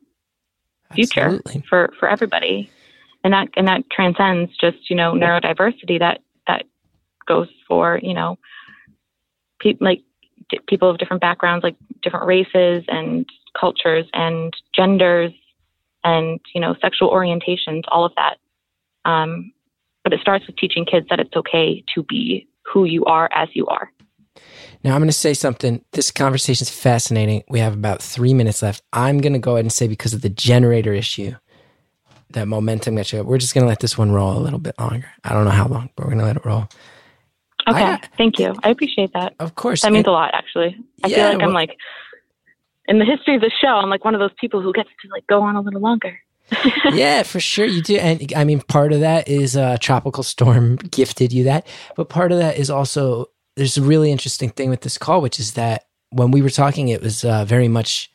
future 0.93 1.21
Absolutely. 1.21 1.63
for 1.67 1.91
for 1.99 2.07
everybody 2.07 2.69
and 3.25 3.33
that 3.33 3.47
and 3.57 3.67
that 3.67 3.81
transcends 3.89 4.55
just 4.57 4.89
you 4.89 4.95
know 4.95 5.13
neurodiversity 5.13 5.97
that 5.99 6.21
that 6.47 6.63
goes 7.27 7.49
for 7.67 7.99
you 8.01 8.13
know, 8.13 8.37
pe- 9.59 9.77
like 9.81 10.03
d- 10.49 10.59
people 10.67 10.89
of 10.89 10.99
different 10.99 11.21
backgrounds, 11.21 11.63
like 11.63 11.75
different 12.03 12.27
races 12.27 12.83
and 12.87 13.25
cultures 13.59 14.05
and 14.13 14.53
genders, 14.75 15.31
and 16.03 16.39
you 16.53 16.61
know, 16.61 16.75
sexual 16.81 17.09
orientations, 17.09 17.81
all 17.87 18.05
of 18.05 18.13
that. 18.15 18.37
Um, 19.09 19.51
but 20.03 20.13
it 20.13 20.19
starts 20.21 20.45
with 20.45 20.55
teaching 20.57 20.85
kids 20.85 21.07
that 21.09 21.19
it's 21.19 21.35
okay 21.35 21.83
to 21.95 22.03
be 22.03 22.47
who 22.71 22.85
you 22.85 23.05
are 23.05 23.29
as 23.33 23.49
you 23.53 23.65
are. 23.67 23.91
Now 24.83 24.93
I'm 24.93 24.99
going 24.99 25.07
to 25.07 25.13
say 25.13 25.33
something. 25.33 25.83
This 25.93 26.11
conversation 26.11 26.63
is 26.63 26.69
fascinating. 26.69 27.43
We 27.49 27.59
have 27.59 27.73
about 27.73 28.01
three 28.03 28.33
minutes 28.33 28.61
left. 28.61 28.83
I'm 28.93 29.19
going 29.19 29.33
to 29.33 29.39
go 29.39 29.53
ahead 29.53 29.65
and 29.65 29.71
say 29.73 29.87
because 29.87 30.13
of 30.13 30.21
the 30.21 30.29
generator 30.29 30.93
issue, 30.93 31.33
that 32.31 32.47
momentum 32.47 32.95
got 32.95 33.11
you. 33.13 33.23
We're 33.23 33.37
just 33.37 33.53
going 33.53 33.63
to 33.63 33.69
let 33.69 33.79
this 33.79 33.97
one 33.97 34.11
roll 34.11 34.37
a 34.37 34.39
little 34.39 34.59
bit 34.59 34.75
longer. 34.79 35.09
I 35.23 35.33
don't 35.33 35.45
know 35.45 35.51
how 35.51 35.67
long, 35.67 35.89
but 35.95 36.05
we're 36.05 36.11
going 36.11 36.19
to 36.19 36.25
let 36.25 36.35
it 36.37 36.45
roll. 36.45 36.67
Okay, 37.67 37.83
I- 37.83 38.01
thank 38.17 38.37
you. 38.37 38.53
I 38.63 38.69
appreciate 38.69 39.13
that. 39.13 39.33
Of 39.39 39.55
course. 39.55 39.81
That 39.81 39.91
means 39.91 40.01
and- 40.05 40.07
a 40.09 40.11
lot, 40.11 40.31
actually. 40.33 40.77
I 41.03 41.07
Yeah, 41.07 41.15
feel 41.15 41.25
like 41.29 41.37
well- 41.39 41.47
I'm 41.47 41.53
like 41.53 41.77
in 42.87 42.99
the 42.99 43.05
history 43.05 43.35
of 43.35 43.41
the 43.41 43.51
show. 43.61 43.69
I'm 43.69 43.89
like 43.89 44.05
one 44.05 44.13
of 44.13 44.19
those 44.19 44.33
people 44.39 44.61
who 44.61 44.71
gets 44.73 44.89
to 45.01 45.07
like 45.11 45.25
go 45.27 45.41
on 45.41 45.55
a 45.55 45.61
little 45.61 45.81
longer. 45.81 46.19
yeah, 46.93 47.23
for 47.23 47.39
sure 47.39 47.65
you 47.65 47.81
do. 47.81 47.97
And 47.97 48.33
I 48.35 48.43
mean, 48.43 48.61
part 48.61 48.93
of 48.93 48.99
that 48.99 49.27
is 49.27 49.57
uh, 49.57 49.77
tropical 49.79 50.23
storm 50.23 50.75
gifted 50.91 51.33
you 51.33 51.45
that, 51.45 51.67
but 51.95 52.09
part 52.09 52.31
of 52.31 52.37
that 52.37 52.57
is 52.57 52.69
also 52.69 53.27
there's 53.55 53.77
a 53.77 53.81
really 53.81 54.11
interesting 54.11 54.49
thing 54.49 54.69
with 54.69 54.81
this 54.81 54.97
call, 54.97 55.21
which 55.21 55.39
is 55.39 55.53
that 55.53 55.85
when 56.09 56.31
we 56.31 56.41
were 56.41 56.49
talking, 56.49 56.89
it 56.89 57.01
was 57.01 57.23
uh, 57.23 57.45
very 57.45 57.67
much 57.67 58.11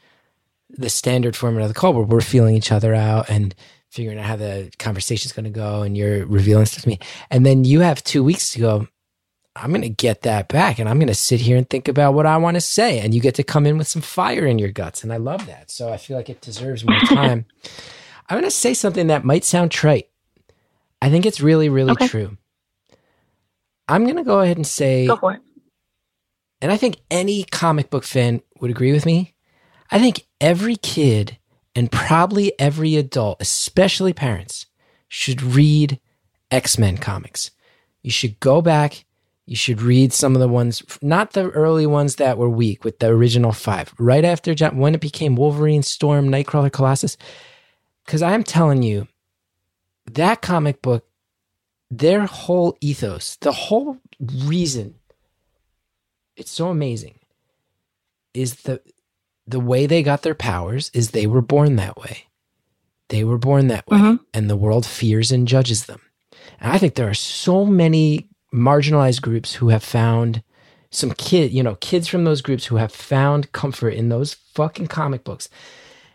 the 0.68 0.90
standard 0.90 1.34
format 1.34 1.62
of 1.62 1.68
the 1.68 1.74
call 1.74 1.92
where 1.92 2.04
we're 2.04 2.20
feeling 2.20 2.54
each 2.54 2.70
other 2.70 2.94
out 2.94 3.28
and 3.28 3.54
figuring 3.90 4.18
out 4.18 4.24
how 4.24 4.36
the 4.36 4.70
conversation's 4.78 5.32
going 5.32 5.44
to 5.44 5.50
go, 5.50 5.82
and 5.82 5.96
you're 5.96 6.24
revealing 6.26 6.66
stuff 6.66 6.82
to 6.82 6.88
me, 6.88 6.98
and 7.30 7.44
then 7.44 7.64
you 7.64 7.80
have 7.80 8.04
two 8.04 8.22
weeks 8.22 8.52
to 8.52 8.60
go. 8.60 8.88
I'm 9.56 9.70
going 9.70 9.82
to 9.82 9.88
get 9.88 10.22
that 10.22 10.46
back 10.46 10.78
and 10.78 10.88
I'm 10.88 10.98
going 10.98 11.08
to 11.08 11.14
sit 11.14 11.40
here 11.40 11.56
and 11.56 11.68
think 11.68 11.88
about 11.88 12.14
what 12.14 12.24
I 12.24 12.36
want 12.36 12.54
to 12.54 12.60
say. 12.60 13.00
And 13.00 13.12
you 13.12 13.20
get 13.20 13.34
to 13.34 13.42
come 13.42 13.66
in 13.66 13.78
with 13.78 13.88
some 13.88 14.00
fire 14.00 14.46
in 14.46 14.60
your 14.60 14.70
guts. 14.70 15.02
And 15.02 15.12
I 15.12 15.16
love 15.16 15.44
that. 15.46 15.72
So 15.72 15.92
I 15.92 15.96
feel 15.96 16.16
like 16.16 16.30
it 16.30 16.40
deserves 16.40 16.84
more 16.84 16.98
time. 17.06 17.46
I'm 18.30 18.36
going 18.38 18.44
to 18.44 18.50
say 18.50 18.74
something 18.74 19.08
that 19.08 19.24
might 19.24 19.44
sound 19.44 19.70
trite. 19.72 20.08
I 21.02 21.10
think 21.10 21.26
it's 21.26 21.40
really, 21.40 21.68
really 21.68 21.92
Okay. 21.92 22.06
true. 22.08 22.36
I'm 23.88 24.04
going 24.04 24.16
to 24.16 24.22
go 24.24 24.40
ahead 24.40 24.56
and 24.56 24.66
say, 24.66 25.06
Go 25.06 25.16
for 25.16 25.32
it. 25.34 25.40
and 26.60 26.70
I 26.70 26.76
think 26.76 26.98
any 27.10 27.42
comic 27.44 27.90
book 27.90 28.04
fan 28.04 28.40
would 28.60 28.70
agree 28.70 28.92
with 28.92 29.04
me. 29.04 29.34
I 29.90 29.98
think 29.98 30.26
every 30.40 30.76
kid 30.76 31.38
and 31.74 31.90
probably 31.90 32.52
every 32.58 32.96
adult, 32.96 33.38
especially 33.40 34.12
parents, 34.12 34.66
should 35.08 35.42
read 35.42 35.98
X 36.52 36.78
Men 36.78 36.96
comics. 36.98 37.50
You 38.02 38.10
should 38.12 38.38
go 38.40 38.62
back. 38.62 39.04
You 39.46 39.56
should 39.56 39.82
read 39.82 40.12
some 40.12 40.36
of 40.36 40.40
the 40.40 40.46
ones, 40.46 40.82
not 41.02 41.32
the 41.32 41.50
early 41.50 41.86
ones 41.86 42.16
that 42.16 42.38
were 42.38 42.48
weak 42.48 42.84
with 42.84 43.00
the 43.00 43.08
original 43.08 43.50
five, 43.50 43.92
right 43.98 44.24
after 44.24 44.54
John, 44.54 44.76
when 44.78 44.94
it 44.94 45.00
became 45.00 45.34
Wolverine, 45.34 45.82
Storm, 45.82 46.28
Nightcrawler, 46.28 46.70
Colossus. 46.70 47.16
Because 48.10 48.22
I'm 48.22 48.42
telling 48.42 48.82
you, 48.82 49.06
that 50.10 50.42
comic 50.42 50.82
book, 50.82 51.06
their 51.92 52.26
whole 52.26 52.76
ethos, 52.80 53.36
the 53.36 53.52
whole 53.52 53.98
reason 54.18 54.96
it's 56.36 56.50
so 56.50 56.70
amazing 56.70 57.20
is 58.34 58.62
the 58.62 58.82
the 59.46 59.60
way 59.60 59.86
they 59.86 60.02
got 60.02 60.22
their 60.22 60.34
powers 60.34 60.90
is 60.92 61.12
they 61.12 61.28
were 61.28 61.40
born 61.40 61.76
that 61.76 61.98
way. 61.98 62.24
They 63.10 63.22
were 63.22 63.38
born 63.38 63.68
that 63.68 63.86
way 63.86 63.98
Mhm. 63.98 64.20
and 64.34 64.50
the 64.50 64.56
world 64.56 64.86
fears 64.86 65.30
and 65.30 65.46
judges 65.46 65.86
them. 65.86 66.00
And 66.58 66.72
I 66.72 66.78
think 66.78 66.96
there 66.96 67.08
are 67.08 67.14
so 67.14 67.64
many 67.64 68.28
marginalized 68.52 69.22
groups 69.22 69.54
who 69.54 69.68
have 69.68 69.84
found 69.84 70.42
some 70.90 71.12
kid, 71.12 71.52
you 71.52 71.62
know, 71.62 71.76
kids 71.76 72.08
from 72.08 72.24
those 72.24 72.42
groups 72.42 72.66
who 72.66 72.76
have 72.76 72.90
found 72.92 73.52
comfort 73.52 73.90
in 73.90 74.08
those 74.08 74.34
fucking 74.34 74.88
comic 74.88 75.22
books. 75.22 75.48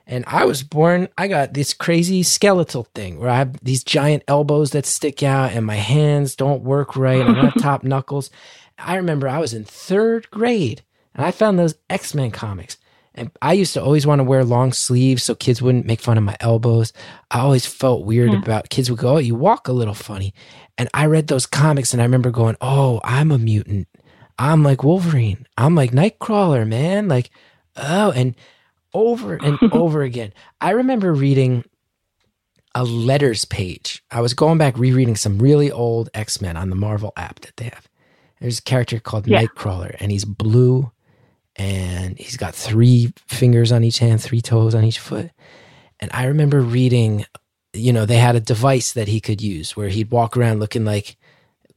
And 0.07 0.23
I 0.27 0.45
was 0.45 0.61
born, 0.61 1.07
I 1.17 1.27
got 1.27 1.53
this 1.53 1.73
crazy 1.73 2.21
skeletal 2.21 2.87
thing 2.93 3.19
where 3.19 3.29
I 3.29 3.37
have 3.37 3.57
these 3.63 3.83
giant 3.83 4.23
elbows 4.27 4.71
that 4.71 4.85
stick 4.85 5.23
out 5.23 5.51
and 5.53 5.65
my 5.65 5.75
hands 5.75 6.35
don't 6.35 6.61
work 6.63 6.95
right. 6.95 7.21
I 7.21 7.33
don't 7.33 7.51
top 7.59 7.83
knuckles. 7.83 8.29
I 8.77 8.95
remember 8.97 9.27
I 9.27 9.39
was 9.39 9.53
in 9.53 9.63
third 9.63 10.29
grade 10.29 10.83
and 11.15 11.25
I 11.25 11.31
found 11.31 11.57
those 11.57 11.75
X 11.89 12.13
Men 12.13 12.29
comics. 12.31 12.77
And 13.17 13.31
I 13.41 13.53
used 13.53 13.73
to 13.75 13.81
always 13.81 14.05
want 14.05 14.19
to 14.19 14.23
wear 14.25 14.43
long 14.43 14.73
sleeves 14.73 15.23
so 15.23 15.33
kids 15.35 15.61
wouldn't 15.61 15.85
make 15.85 16.01
fun 16.01 16.17
of 16.17 16.23
my 16.25 16.35
elbows. 16.41 16.91
I 17.31 17.39
always 17.39 17.65
felt 17.65 18.05
weird 18.05 18.33
Yeah. 18.33 18.39
about 18.39 18.69
kids 18.69 18.91
would 18.91 18.99
go, 18.99 19.15
Oh, 19.15 19.17
you 19.19 19.33
walk 19.35 19.67
a 19.69 19.71
little 19.73 19.93
funny. 19.93 20.33
And 20.77 20.89
I 20.93 21.05
read 21.05 21.27
those 21.27 21.45
comics 21.45 21.93
and 21.93 22.01
I 22.01 22.05
remember 22.05 22.29
going, 22.29 22.57
Oh, 22.61 22.99
I'm 23.05 23.31
a 23.31 23.37
mutant. 23.39 23.87
I'm 24.37 24.63
like 24.63 24.83
Wolverine. 24.83 25.47
I'm 25.57 25.73
like 25.75 25.91
Nightcrawler, 25.91 26.67
man. 26.67 27.07
Like, 27.07 27.29
oh, 27.77 28.11
and 28.11 28.35
over 28.95 29.35
and 29.35 29.59
over 29.71 30.01
again. 30.01 30.33
I 30.61 30.71
remember 30.71 31.13
reading 31.13 31.63
a 32.73 32.83
letters 32.83 33.45
page. 33.45 34.03
I 34.11 34.21
was 34.21 34.33
going 34.33 34.57
back 34.57 34.77
rereading 34.77 35.15
some 35.15 35.37
really 35.39 35.71
old 35.71 36.09
X 36.13 36.41
Men 36.41 36.57
on 36.57 36.69
the 36.69 36.75
Marvel 36.75 37.13
app 37.15 37.39
that 37.41 37.55
they 37.57 37.65
have. 37.65 37.87
There's 38.41 38.59
a 38.59 38.63
character 38.63 38.99
called 38.99 39.27
Yeah. 39.27 39.43
Nightcrawler, 39.43 39.95
and 39.99 40.11
he's 40.11 40.25
blue, 40.25 40.91
and 41.55 42.17
he's 42.17 42.37
got 42.37 42.53
three 42.55 43.13
fingers 43.27 43.71
on 43.71 43.83
each 43.83 43.99
hand, 43.99 44.21
three 44.21 44.41
toes 44.41 44.75
on 44.75 44.83
each 44.83 44.99
foot. 44.99 45.31
And 46.01 46.11
I 46.13 46.25
remember 46.25 46.59
reading, 46.59 47.25
you 47.73 47.93
know, 47.93 48.05
they 48.05 48.17
had 48.17 48.35
a 48.35 48.41
device 48.41 48.91
that 48.91 49.07
he 49.07 49.21
could 49.21 49.41
use 49.41 49.77
where 49.77 49.87
he'd 49.87 50.11
walk 50.11 50.35
around 50.35 50.59
looking 50.59 50.83
like 50.83 51.15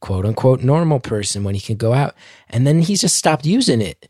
quote 0.01 0.25
unquote 0.25 0.61
normal 0.61 0.99
person 0.99 1.43
when 1.45 1.55
he 1.55 1.61
could 1.61 1.77
go 1.77 1.93
out. 1.93 2.13
And 2.49 2.67
then 2.67 2.81
he 2.81 2.95
just 2.95 3.15
stopped 3.15 3.45
using 3.45 3.81
it. 3.81 4.09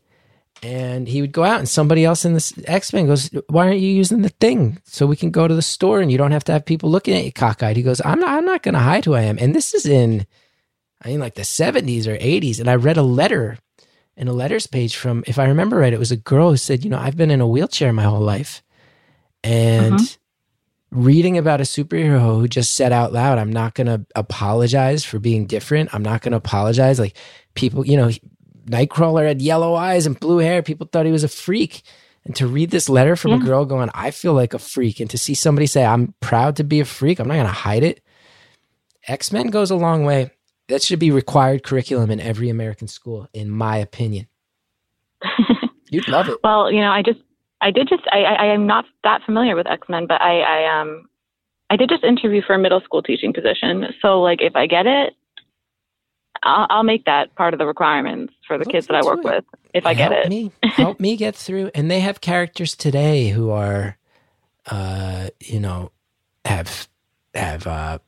And 0.62 1.08
he 1.08 1.22
would 1.22 1.32
go 1.32 1.42
out 1.42 1.58
and 1.58 1.68
somebody 1.68 2.04
else 2.04 2.26
in 2.26 2.34
this 2.34 2.52
X 2.66 2.92
Men 2.92 3.06
goes, 3.06 3.30
Why 3.48 3.66
aren't 3.66 3.80
you 3.80 3.88
using 3.88 4.22
the 4.22 4.28
thing? 4.28 4.78
So 4.84 5.06
we 5.06 5.16
can 5.16 5.30
go 5.30 5.48
to 5.48 5.54
the 5.54 5.62
store 5.62 6.00
and 6.00 6.12
you 6.12 6.18
don't 6.18 6.32
have 6.32 6.44
to 6.44 6.52
have 6.52 6.66
people 6.66 6.90
looking 6.90 7.16
at 7.16 7.24
you 7.24 7.32
cockeyed. 7.32 7.76
He 7.76 7.82
goes, 7.82 8.02
I'm 8.04 8.20
not 8.20 8.30
I'm 8.30 8.44
not 8.44 8.62
gonna 8.62 8.80
hide 8.80 9.06
who 9.06 9.14
I 9.14 9.22
am. 9.22 9.38
And 9.38 9.54
this 9.54 9.72
is 9.72 9.86
in 9.86 10.26
I 11.02 11.08
mean 11.08 11.20
like 11.20 11.34
the 11.34 11.44
seventies 11.44 12.06
or 12.06 12.16
eighties. 12.20 12.60
And 12.60 12.68
I 12.68 12.74
read 12.74 12.98
a 12.98 13.02
letter 13.02 13.58
in 14.20 14.28
a 14.28 14.34
letters 14.34 14.66
page 14.66 14.96
from 14.96 15.24
if 15.26 15.38
I 15.38 15.46
remember 15.46 15.78
right, 15.78 15.94
it 15.94 15.98
was 15.98 16.12
a 16.12 16.16
girl 16.16 16.50
who 16.50 16.58
said, 16.58 16.84
you 16.84 16.90
know, 16.90 16.98
I've 16.98 17.16
been 17.16 17.30
in 17.30 17.40
a 17.40 17.48
wheelchair 17.48 17.90
my 17.90 18.02
whole 18.02 18.20
life. 18.20 18.62
And 19.42 19.94
uh-huh. 19.94 20.04
reading 20.90 21.38
about 21.38 21.62
a 21.62 21.64
superhero 21.64 22.38
who 22.38 22.46
just 22.46 22.74
said 22.74 22.92
out 22.92 23.14
loud, 23.14 23.38
I'm 23.38 23.52
not 23.52 23.72
going 23.72 23.86
to 23.86 24.04
apologize 24.14 25.06
for 25.06 25.18
being 25.18 25.46
different. 25.46 25.94
I'm 25.94 26.02
not 26.02 26.20
going 26.20 26.32
to 26.32 26.36
apologize. 26.36 26.98
Like 26.98 27.16
people, 27.54 27.86
you 27.86 27.96
know, 27.96 28.10
Nightcrawler 28.66 29.26
had 29.26 29.42
yellow 29.42 29.74
eyes 29.74 30.06
and 30.06 30.18
blue 30.18 30.38
hair. 30.38 30.62
People 30.62 30.88
thought 30.90 31.06
he 31.06 31.12
was 31.12 31.24
a 31.24 31.28
freak. 31.28 31.82
And 32.24 32.36
to 32.36 32.46
read 32.46 32.70
this 32.70 32.88
letter 32.88 33.16
from 33.16 33.32
a 33.32 33.38
girl 33.38 33.64
going, 33.64 33.88
I 33.94 34.10
feel 34.10 34.34
like 34.34 34.52
a 34.52 34.58
freak, 34.58 35.00
and 35.00 35.08
to 35.08 35.16
see 35.16 35.34
somebody 35.34 35.66
say, 35.66 35.84
I'm 35.84 36.14
proud 36.20 36.56
to 36.56 36.64
be 36.64 36.80
a 36.80 36.84
freak, 36.84 37.18
I'm 37.18 37.28
not 37.28 37.34
going 37.34 37.46
to 37.46 37.52
hide 37.52 37.82
it. 37.82 38.02
X 39.08 39.32
Men 39.32 39.46
goes 39.46 39.70
a 39.70 39.76
long 39.76 40.04
way. 40.04 40.30
That 40.68 40.82
should 40.82 40.98
be 40.98 41.10
required 41.10 41.62
curriculum 41.62 42.10
in 42.10 42.20
every 42.20 42.50
American 42.50 42.88
school, 42.88 43.26
in 43.32 43.50
my 43.50 43.78
opinion. 43.78 44.28
You'd 45.90 46.08
love 46.08 46.28
it. 46.28 46.38
Well, 46.44 46.70
you 46.70 46.80
know, 46.80 46.90
I 46.90 47.02
just, 47.02 47.20
I 47.62 47.70
did 47.70 47.88
just, 47.88 48.02
I, 48.12 48.18
I, 48.18 48.34
I 48.34 48.46
am 48.54 48.66
not 48.66 48.84
that 49.02 49.22
familiar 49.24 49.56
with 49.56 49.66
X 49.66 49.88
Men, 49.88 50.06
but 50.06 50.20
I, 50.20 50.40
I, 50.40 50.80
um, 50.80 51.08
I 51.70 51.76
did 51.76 51.88
just 51.88 52.04
interview 52.04 52.42
for 52.46 52.54
a 52.54 52.58
middle 52.58 52.80
school 52.82 53.02
teaching 53.02 53.32
position. 53.32 53.86
So, 54.02 54.20
like, 54.20 54.42
if 54.42 54.54
I 54.54 54.66
get 54.66 54.86
it, 54.86 55.14
I'll, 56.42 56.66
I'll 56.70 56.82
make 56.82 57.04
that 57.04 57.34
part 57.34 57.54
of 57.54 57.58
the 57.58 57.66
requirements 57.66 58.32
for 58.46 58.58
the 58.58 58.64
kids 58.64 58.86
that 58.86 58.96
I 58.96 59.02
work 59.02 59.18
it. 59.18 59.24
with. 59.24 59.44
If 59.74 59.86
I 59.86 59.94
get 59.94 60.12
it, 60.12 60.28
me 60.28 60.52
help 60.62 61.00
me 61.00 61.16
get 61.16 61.34
through 61.34 61.70
and 61.74 61.90
they 61.90 62.00
have 62.00 62.20
characters 62.20 62.74
today 62.74 63.28
who 63.28 63.50
are 63.50 63.96
uh 64.66 65.28
you 65.40 65.60
know 65.60 65.90
have 66.44 66.88
have 67.34 67.66
uh 67.66 67.98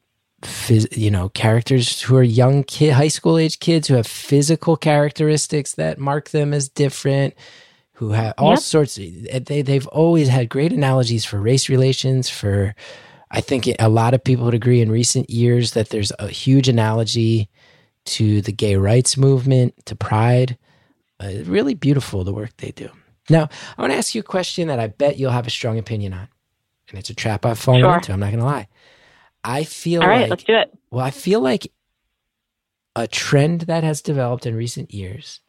phys- 0.42 0.96
you 0.96 1.10
know 1.10 1.28
characters 1.30 2.02
who 2.02 2.16
are 2.16 2.22
young 2.22 2.64
kid 2.64 2.92
high 2.92 3.08
school 3.08 3.38
age 3.38 3.60
kids 3.60 3.88
who 3.88 3.94
have 3.94 4.06
physical 4.06 4.76
characteristics 4.76 5.74
that 5.74 5.98
mark 5.98 6.30
them 6.30 6.52
as 6.52 6.68
different 6.68 7.34
who 7.94 8.10
have 8.10 8.34
all 8.38 8.50
Yep. 8.50 8.58
sorts 8.58 8.98
of, 8.98 9.04
they 9.46 9.62
they've 9.62 9.86
always 9.88 10.28
had 10.28 10.48
great 10.48 10.72
analogies 10.72 11.24
for 11.24 11.40
race 11.40 11.68
relations 11.68 12.28
for 12.28 12.74
I 13.30 13.40
think 13.40 13.68
a 13.78 13.88
lot 13.88 14.12
of 14.12 14.22
people 14.24 14.44
would 14.44 14.54
agree 14.54 14.80
in 14.82 14.90
recent 14.90 15.30
years 15.30 15.72
that 15.72 15.88
there's 15.88 16.12
a 16.18 16.28
huge 16.28 16.68
analogy 16.68 17.48
to 18.05 18.40
the 18.42 18.53
gay 18.53 18.76
rights 18.76 19.16
movement, 19.16 19.74
to 19.86 19.94
pride. 19.96 20.59
Uh, 21.20 21.44
really 21.44 21.74
beautiful 21.74 22.24
the 22.24 22.32
work 22.34 22.57
they 22.57 22.72
do. 22.72 22.88
Now, 23.30 23.48
I 23.78 23.80
want 23.80 23.92
to 23.92 23.96
ask 23.98 24.14
you 24.14 24.20
a 24.20 24.24
question 24.24 24.68
that 24.68 24.80
I 24.80 24.88
bet 24.88 25.18
you'll 25.18 25.30
have 25.30 25.46
a 25.46 25.50
strong 25.50 25.78
opinion 25.78 26.12
on. 26.12 26.28
And 26.88 26.98
it's 26.98 27.11
a 27.11 27.14
trap 27.14 27.46
I've 27.46 27.59
fallen 27.59 27.82
Sure. 27.82 27.94
into. 27.94 28.12
I'm 28.12 28.20
not 28.20 28.26
going 28.32 28.40
to 28.40 28.44
lie. 28.44 28.66
I 29.44 29.64
feel 29.64 30.03
all 30.03 30.09
right, 30.09 30.22
like, 30.22 30.30
let's 30.30 30.44
do 30.44 30.55
it. 30.55 30.76
well, 30.90 31.05
I 31.05 31.11
feel 31.11 31.40
like 31.40 31.70
a 32.94 33.07
trend 33.07 33.62
that 33.62 33.82
has 33.84 34.03
developed 34.03 34.46
in 34.46 34.55
recent 34.55 34.92
years, 34.92 35.40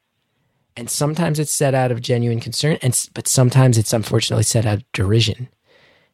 and 0.77 0.89
sometimes 0.89 1.39
it's 1.39 1.51
set 1.51 1.73
out 1.75 1.91
of 1.91 2.01
genuine 2.01 2.39
concern, 2.39 2.77
and 2.81 3.09
but 3.13 3.27
sometimes 3.27 3.77
it's 3.77 3.93
unfortunately 3.93 4.43
set 4.43 4.65
out 4.65 4.77
of 4.79 4.91
derision. 4.93 5.49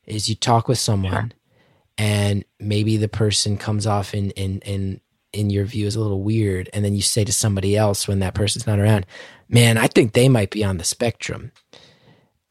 Is 0.05 0.27
you 0.27 0.35
talk 0.35 0.67
with 0.67 0.79
someone, 0.79 1.33
and 1.97 2.43
maybe 2.59 2.97
the 2.97 3.07
person 3.07 3.57
comes 3.57 3.85
off 3.85 4.13
in 4.13 4.31
in 4.31 4.59
in 4.61 5.01
in 5.33 5.49
your 5.49 5.65
view 5.65 5.85
is 5.87 5.95
a 5.95 6.01
little 6.01 6.21
weird, 6.21 6.69
and 6.73 6.83
then 6.83 6.95
you 6.95 7.01
say 7.01 7.23
to 7.23 7.33
somebody 7.33 7.77
else 7.77 8.07
when 8.07 8.19
that 8.19 8.33
person's 8.33 8.67
not 8.67 8.79
around, 8.79 9.05
man, 9.47 9.77
I 9.77 9.87
think 9.87 10.13
they 10.13 10.29
might 10.29 10.51
be 10.51 10.63
on 10.63 10.77
the 10.77 10.83
spectrum. 10.83 11.51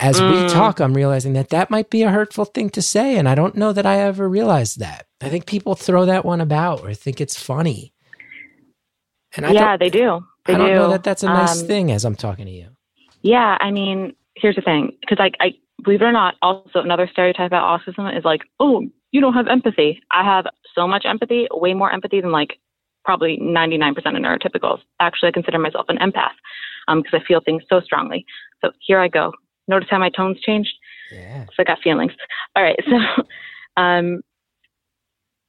As 0.01 0.21
Mm. 0.21 0.29
we 0.29 0.49
talk, 0.49 0.81
I'm 0.81 0.95
realizing 0.95 1.33
that 1.33 1.49
that 1.51 1.71
might 1.71 1.91
be 1.91 2.03
a 2.03 2.11
hurtful 2.11 2.45
thing 2.45 2.71
to 2.71 2.83
say, 2.83 3.17
and 3.19 3.29
I 3.29 3.35
don't 3.35 3.57
know 3.57 3.73
that 3.73 3.85
I 3.87 3.99
ever 3.99 4.29
realized 4.29 4.79
that. 4.79 5.07
I 5.21 5.29
think 5.29 5.47
people 5.47 5.75
throw 5.75 6.05
that 6.07 6.25
one 6.25 6.41
about 6.41 6.83
or 6.83 6.95
think 6.95 7.21
it's 7.21 7.37
funny. 7.39 7.93
And 9.37 9.45
I 9.45 9.53
yeah, 9.53 9.77
they 9.77 9.91
do. 9.91 10.25
They 10.47 10.55
I 10.55 10.59
don't 10.59 10.69
do. 10.69 10.75
know 10.75 10.91
that 10.91 11.03
that's 11.03 11.25
a 11.25 11.27
nice 11.27 11.61
Um, 11.61 11.67
thing 11.67 11.91
as 11.91 12.05
I'm 12.05 12.15
talking 12.15 12.47
to 12.47 12.53
you. 12.53 12.69
Yeah, 13.23 13.59
I 13.61 13.73
mean, 13.73 14.15
here's 14.37 14.55
the 14.55 14.63
thing, 14.63 14.97
because 15.01 15.19
like 15.19 15.35
I 15.41 15.55
believe 15.83 16.01
it 16.01 16.05
or 16.05 16.13
not, 16.13 16.37
also 16.43 16.81
another 16.81 17.09
stereotype 17.13 17.49
about 17.49 17.81
autism 17.81 18.17
is 18.17 18.25
like, 18.25 18.43
oh, 18.61 18.87
you 19.11 19.21
don't 19.21 19.35
have 19.35 19.49
empathy. 19.49 20.01
I 20.13 20.23
have 20.25 20.47
so 20.75 20.87
much 20.87 21.05
empathy, 21.05 21.49
way 21.51 21.75
more 21.75 21.91
empathy 21.93 22.21
than 22.21 22.31
like 22.31 22.59
probably 23.09 23.39
99% 23.39 23.97
of 23.97 24.05
neurotypicals. 24.05 24.81
Actually, 25.01 25.31
I 25.31 25.33
consider 25.33 25.59
myself 25.59 25.87
an 25.89 25.97
empath 25.97 26.37
because 26.95 27.19
I 27.19 27.27
feel 27.27 27.41
things 27.41 27.63
so 27.67 27.81
strongly. 27.81 28.27
So 28.61 28.71
here 28.87 29.01
I 29.01 29.09
go. 29.09 29.33
Notice 29.67 29.89
how 29.91 29.99
my 29.99 30.11
tone's 30.11 30.39
changed? 30.43 30.75
Yeah. 31.11 31.47
So 31.47 31.55
I 31.61 31.65
got 31.65 31.79
feelings. 31.83 32.13
All 32.55 32.63
right. 32.63 32.79
So, 32.85 33.23
um, 33.81 34.21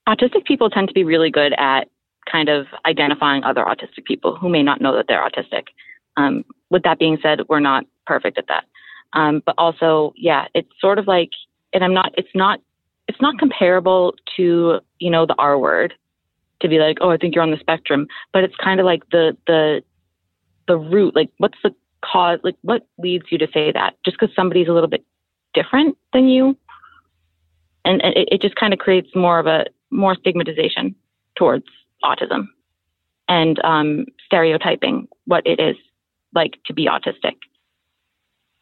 autistic 0.08 0.46
people 0.46 0.70
tend 0.70 0.88
to 0.88 0.94
be 0.94 1.04
really 1.04 1.30
good 1.30 1.52
at 1.58 1.90
kind 2.32 2.48
of 2.48 2.68
identifying 2.86 3.44
other 3.44 3.66
autistic 3.66 4.06
people 4.06 4.38
who 4.38 4.48
may 4.48 4.64
not 4.64 4.80
know 4.80 4.96
that 4.96 5.08
they're 5.10 5.22
autistic. 5.22 5.64
Um, 6.16 6.46
with 6.70 6.84
that 6.84 6.98
being 6.98 7.18
said, 7.22 7.42
we're 7.50 7.60
not 7.60 7.84
perfect 8.08 8.38
at 8.38 8.48
that. 8.48 8.64
Um, 9.12 9.44
but 9.46 9.56
also, 9.58 10.14
yeah, 10.16 10.46
it's 10.54 10.70
sort 10.80 10.98
of 10.98 11.08
like, 11.08 11.32
and 11.74 11.84
I'm 11.84 11.94
not, 11.94 12.14
it's 12.16 12.34
not, 12.34 12.62
it's 13.10 13.20
not 13.20 13.38
comparable 13.38 14.14
to, 14.38 14.80
you 15.00 15.12
know, 15.12 15.26
the 15.26 15.36
R 15.38 15.60
word 15.60 15.94
to 16.62 16.68
be 16.68 16.80
like, 16.80 16.98
oh, 17.02 17.10
I 17.10 17.18
think 17.18 17.36
you're 17.36 17.44
on 17.44 17.52
the 17.52 17.60
spectrum, 17.60 18.08
but 18.34 18.44
it's 18.44 18.56
kind 18.56 18.80
of 18.80 18.86
like 18.86 19.04
the, 19.12 19.38
the, 19.48 19.82
the 20.68 20.78
root, 20.78 21.16
like 21.16 21.30
what's 21.38 21.58
the 21.64 21.74
cause, 22.04 22.40
like 22.44 22.56
what 22.62 22.88
leads 22.98 23.26
you 23.30 23.38
to 23.38 23.48
say 23.54 23.72
that 23.72 23.96
just 24.06 24.18
because 24.20 24.36
somebody's 24.36 24.68
a 24.68 24.72
little 24.72 24.90
bit 24.90 25.04
different 25.54 25.98
than 26.14 26.28
you. 26.28 26.58
And, 27.86 28.02
and 28.04 28.16
it, 28.16 28.28
it 28.32 28.42
just 28.42 28.56
kind 28.56 28.74
of 28.74 28.80
creates 28.80 29.10
more 29.16 29.40
of 29.40 29.48
a, 29.48 29.66
more 29.90 30.16
stigmatization 30.16 30.96
towards 31.36 31.66
autism 32.04 32.48
and 33.28 33.64
um, 33.64 34.06
stereotyping 34.26 35.08
what 35.26 35.46
it 35.46 35.60
is 35.60 35.76
like 36.34 36.54
to 36.66 36.74
be 36.74 36.88
autistic, 36.88 37.36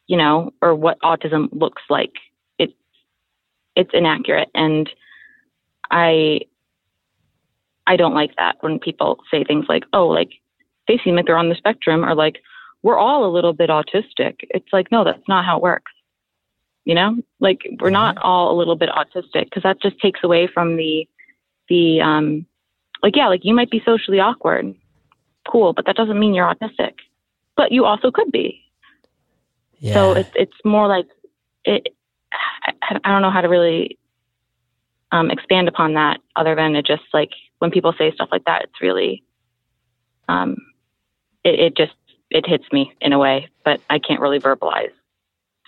you 0.06 0.16
know, 0.16 0.52
or 0.62 0.74
what 0.74 1.00
autism 1.00 1.48
looks 1.52 1.82
like. 1.90 2.12
It's 2.58 2.72
it's 3.76 3.90
inaccurate, 3.92 4.48
and 4.54 4.88
I 5.90 6.40
I 7.88 7.96
don't 7.96 8.14
like 8.14 8.36
that 8.36 8.56
when 8.60 8.78
people 8.78 9.18
say 9.30 9.42
things 9.42 9.66
like, 9.68 9.84
"Oh, 9.92 10.06
like 10.06 10.30
they 10.86 11.00
seem 11.02 11.16
like 11.16 11.26
they're 11.26 11.38
on 11.38 11.48
the 11.48 11.54
spectrum," 11.56 12.04
or 12.04 12.14
like 12.14 12.36
we're 12.82 12.98
all 12.98 13.24
a 13.24 13.32
little 13.32 13.52
bit 13.52 13.70
autistic. 13.70 14.36
It's 14.50 14.72
like, 14.72 14.92
no, 14.92 15.02
that's 15.04 15.26
not 15.26 15.44
how 15.44 15.56
it 15.56 15.62
works. 15.62 15.90
You 16.84 16.94
know, 16.94 17.16
like 17.40 17.60
we're 17.80 17.90
not 17.90 18.16
all 18.18 18.54
a 18.54 18.56
little 18.56 18.76
bit 18.76 18.88
autistic 18.88 19.44
because 19.44 19.62
that 19.62 19.82
just 19.82 19.98
takes 20.00 20.20
away 20.22 20.46
from 20.46 20.76
the 20.76 21.06
the 21.68 22.00
um 22.00 22.46
like 23.02 23.16
yeah, 23.16 23.28
like 23.28 23.44
you 23.44 23.54
might 23.54 23.70
be 23.70 23.82
socially 23.84 24.20
awkward. 24.20 24.74
Cool, 25.50 25.72
but 25.72 25.86
that 25.86 25.96
doesn't 25.96 26.18
mean 26.18 26.34
you're 26.34 26.54
autistic. 26.54 26.94
But 27.56 27.72
you 27.72 27.84
also 27.84 28.10
could 28.10 28.30
be. 28.30 28.62
Yeah. 29.80 29.94
So 29.94 30.12
it's 30.12 30.30
it's 30.34 30.56
more 30.64 30.88
like 30.88 31.06
it. 31.64 31.88
I, 32.82 32.98
I 33.04 33.08
don't 33.10 33.22
know 33.22 33.30
how 33.30 33.40
to 33.40 33.48
really 33.48 33.98
um, 35.12 35.30
expand 35.30 35.68
upon 35.68 35.94
that, 35.94 36.18
other 36.36 36.54
than 36.54 36.76
it 36.76 36.86
just 36.86 37.02
like 37.12 37.30
when 37.58 37.70
people 37.70 37.94
say 37.98 38.12
stuff 38.12 38.28
like 38.30 38.44
that, 38.44 38.64
it's 38.64 38.80
really, 38.80 39.24
um, 40.28 40.56
it, 41.44 41.60
it 41.60 41.76
just 41.76 41.92
it 42.30 42.46
hits 42.46 42.64
me 42.72 42.92
in 43.00 43.12
a 43.12 43.18
way, 43.18 43.48
but 43.64 43.80
I 43.88 43.98
can't 43.98 44.20
really 44.20 44.38
verbalize 44.38 44.92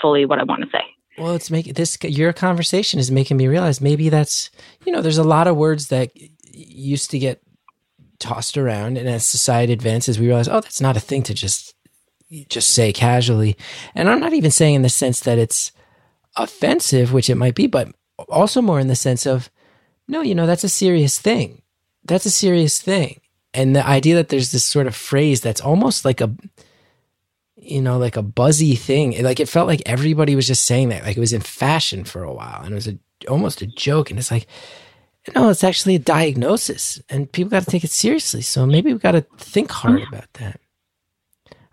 fully 0.01 0.27
what 0.27 0.39
I 0.39 0.45
want 0.45 0.63
to 0.63 0.71
say. 0.71 0.85
Well, 1.19 1.35
it's 1.35 1.51
making 1.51 1.75
this 1.75 1.99
your 2.03 2.33
conversation 2.33 3.01
is 3.01 3.11
making 3.11 3.37
me 3.37 3.47
realize 3.47 3.81
maybe 3.81 4.09
that's 4.09 4.51
you 4.85 4.93
know 4.93 5.03
there's 5.03 5.19
a 5.19 5.25
lot 5.25 5.47
of 5.47 5.57
words 5.57 5.89
that 5.89 6.11
used 6.53 7.11
to 7.11 7.19
get 7.19 7.43
tossed 8.19 8.57
around, 8.57 8.97
and 8.97 9.09
as 9.09 9.27
society 9.27 9.73
advances, 9.73 10.19
we 10.19 10.27
realize 10.27 10.49
oh 10.49 10.61
that's 10.61 10.81
not 10.81 10.97
a 10.97 11.01
thing 11.01 11.23
to 11.25 11.35
just 11.35 11.75
just 12.49 12.73
say 12.73 12.93
casually. 12.93 13.57
And 13.95 14.09
I'm 14.09 14.21
not 14.21 14.33
even 14.33 14.51
saying 14.51 14.77
in 14.77 14.83
the 14.83 14.89
sense 14.89 15.21
that 15.21 15.39
it's 15.39 15.73
offensive, 16.37 17.13
which 17.13 17.29
it 17.29 17.35
might 17.35 17.55
be, 17.55 17.67
but 17.67 17.93
also 18.29 18.63
more 18.63 18.79
in 18.79 18.89
the 18.89 18.97
sense 18.97 19.27
of 19.27 19.51
no, 20.09 20.23
you 20.23 20.35
know 20.35 20.47
that's 20.47 20.65
a 20.65 20.69
serious 20.69 21.19
thing. 21.19 21.60
That's 22.05 22.27
a 22.27 22.31
serious 22.31 22.81
thing, 22.81 23.21
and 23.53 23.77
the 23.77 23.87
idea 23.87 24.15
that 24.17 24.29
there's 24.29 24.53
this 24.53 24.65
sort 24.65 24.87
of 24.87 24.97
phrase 24.97 25.41
that's 25.41 25.61
almost 25.61 26.05
like 26.05 26.21
a 26.21 26.35
you 27.63 27.81
know, 27.81 27.99
like 27.99 28.17
a 28.17 28.23
buzzy 28.23 28.75
thing. 28.75 29.23
Like 29.23 29.41
it 29.41 29.49
felt 29.49 29.69
like 29.69 29.83
everybody 29.87 30.35
was 30.35 30.47
just 30.47 30.65
saying 30.65 30.89
that. 30.89 31.05
Like 31.05 31.17
it 31.17 31.21
was 31.21 31.33
in 31.33 31.41
fashion 31.41 32.05
for 32.05 32.23
a 32.23 32.33
while 32.33 32.63
and 32.63 32.73
it 32.73 32.75
was 32.75 32.89
a, 32.89 32.99
almost 33.29 33.63
a 33.63 33.67
joke. 33.67 34.11
And 34.11 34.19
it's 34.19 34.31
like, 34.31 34.47
no, 35.35 35.51
it's 35.51 35.65
actually 35.65 35.95
a 35.95 36.01
diagnosis 36.01 37.01
and 37.09 37.31
people 37.31 37.51
got 37.51 37.63
to 37.65 37.71
take 37.71 37.85
it 37.85 37.91
seriously. 37.91 38.43
So 38.43 38.67
maybe 38.67 38.93
we've 38.93 39.03
got 39.03 39.13
to 39.13 39.27
think 39.37 39.71
hard 39.71 40.03
about 40.09 40.33
that. 40.35 40.61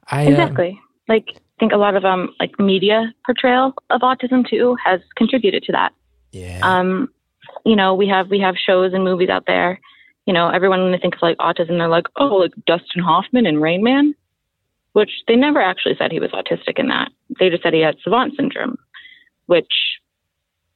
I, 0.10 0.26
um, 0.26 0.34
Exactly. 0.34 0.80
like 1.08 1.26
I 1.36 1.60
think 1.60 1.72
a 1.72 1.78
lot 1.78 1.96
of 1.96 2.06
um 2.06 2.34
like 2.40 2.60
media 2.60 3.14
portrayal 3.26 3.74
of 3.90 4.02
autism 4.02 4.48
too 4.48 4.78
has 4.84 5.00
contributed 5.16 5.64
to 5.64 5.72
that. 5.72 5.94
yeah. 6.32 6.60
Um, 6.62 7.10
you 7.66 7.76
know, 7.76 7.96
we 7.96 8.08
have 8.08 8.30
we 8.30 8.40
have 8.40 8.56
shows 8.56 8.94
and 8.94 9.04
movies 9.04 9.30
out 9.30 9.46
there. 9.48 9.80
You 10.28 10.34
know, 10.34 10.50
everyone 10.50 10.84
when 10.84 10.92
they 10.92 11.00
think 11.00 11.16
of 11.16 11.22
like 11.24 11.38
autism, 11.38 11.80
they're 11.80 11.88
like, 11.88 12.06
oh, 12.18 12.36
like 12.36 12.52
Dustin 12.68 13.02
Hoffman 13.02 13.48
and 13.48 13.62
Rain 13.62 13.82
Man, 13.82 14.14
which 14.92 15.10
they 15.28 15.36
never 15.36 15.62
actually 15.62 15.96
said 15.98 16.12
he 16.12 16.20
was 16.20 16.32
autistic 16.32 16.78
in 16.78 16.90
that. 16.90 17.10
They 17.40 17.50
just 17.50 17.64
said 17.64 17.74
he 17.74 17.80
had 17.80 17.96
savant 18.04 18.34
syndrome, 18.36 18.78
which 19.46 19.72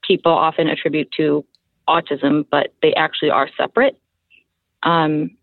people 0.02 0.32
often 0.32 0.68
attribute 0.68 1.12
to 1.18 1.46
autism, 1.88 2.46
but 2.50 2.74
they 2.82 2.94
actually 2.94 3.30
are 3.30 3.50
separate. 3.58 4.00
Um, 4.84 5.38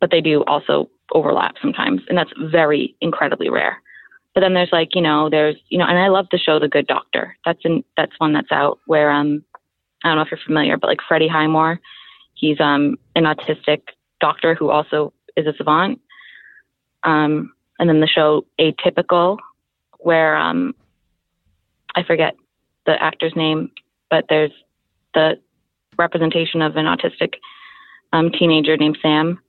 but 0.00 0.10
they 0.10 0.20
do 0.20 0.42
also 0.44 0.90
overlap 1.14 1.54
sometimes, 1.60 2.00
and 2.08 2.16
that's 2.16 2.32
very 2.50 2.96
incredibly 3.00 3.50
rare. 3.50 3.80
But 4.34 4.40
then 4.40 4.54
there's 4.54 4.72
like, 4.72 4.94
you 4.94 5.02
know, 5.02 5.28
there's, 5.28 5.56
you 5.68 5.76
know, 5.76 5.84
and 5.84 5.98
I 5.98 6.08
love 6.08 6.26
the 6.32 6.38
show 6.38 6.58
The 6.58 6.66
Good 6.66 6.86
Doctor. 6.86 7.36
That's 7.44 7.60
in, 7.64 7.84
that's 7.96 8.18
one 8.18 8.32
that's 8.32 8.50
out 8.50 8.78
where, 8.86 9.10
um, 9.10 9.44
I 10.02 10.08
don't 10.08 10.16
know 10.16 10.22
if 10.22 10.30
you're 10.30 10.40
familiar, 10.44 10.78
but 10.78 10.86
like 10.86 11.00
Freddie 11.06 11.28
Highmore, 11.28 11.78
he's, 12.42 12.60
um, 12.60 12.98
an 13.14 13.24
autistic 13.24 13.80
doctor 14.20 14.54
who 14.54 14.68
also 14.68 15.14
is 15.36 15.46
a 15.46 15.54
savant. 15.56 16.00
Um, 17.04 17.54
and 17.78 17.88
then 17.88 18.00
the 18.00 18.06
show 18.06 18.44
Atypical, 18.60 19.38
where, 20.00 20.36
um, 20.36 20.74
I 21.94 22.02
forget 22.02 22.36
the 22.84 23.00
actor's 23.02 23.34
name, 23.36 23.70
but 24.10 24.26
there's 24.28 24.52
the 25.14 25.38
representation 25.96 26.60
of 26.62 26.76
an 26.76 26.86
autistic, 26.86 27.34
um, 28.12 28.30
teenager 28.30 28.76
named 28.76 28.98
Sam. 29.00 29.40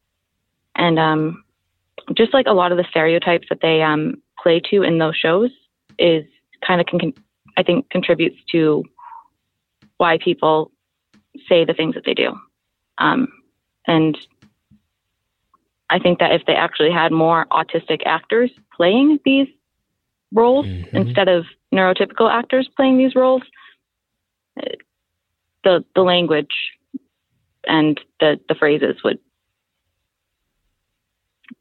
And, 0.76 1.00
um, 1.00 1.44
just 2.16 2.34
like 2.34 2.48
a 2.48 2.54
lot 2.54 2.72
of 2.72 2.78
the 2.78 2.86
stereotypes 2.90 3.48
that 3.50 3.62
they, 3.62 3.82
um, 3.82 4.22
play 4.42 4.60
to 4.70 4.84
in 4.84 5.00
those 5.00 5.16
shows 5.16 5.52
is 5.98 6.26
kind 6.68 6.80
of 6.82 6.88
con- 6.88 7.14
I 7.56 7.64
think 7.64 7.90
contributes 7.90 8.38
to 8.52 8.84
why 9.98 10.18
people 10.18 10.72
say 11.48 11.66
the 11.66 11.74
things 11.74 11.96
that 11.96 12.04
they 12.06 12.14
do. 12.14 12.36
Um, 12.98 13.28
and 13.88 14.18
I 15.90 16.00
think 16.00 16.20
that 16.20 16.32
if 16.32 16.46
they 16.46 16.56
actually 16.56 16.92
had 16.92 17.12
more 17.12 17.46
autistic 17.52 18.02
actors 18.06 18.52
playing 18.76 19.20
these 19.26 19.48
roles 20.32 20.66
Mhm. 20.66 20.94
instead 20.94 21.28
of 21.28 21.46
neurotypical 21.72 22.32
actors 22.32 22.68
playing 22.76 22.98
these 22.98 23.16
roles, 23.16 23.44
the 25.64 25.86
the 25.96 26.02
language 26.02 26.72
and 27.68 28.00
the 28.20 28.40
the 28.48 28.56
phrases 28.56 29.02
would 29.04 29.20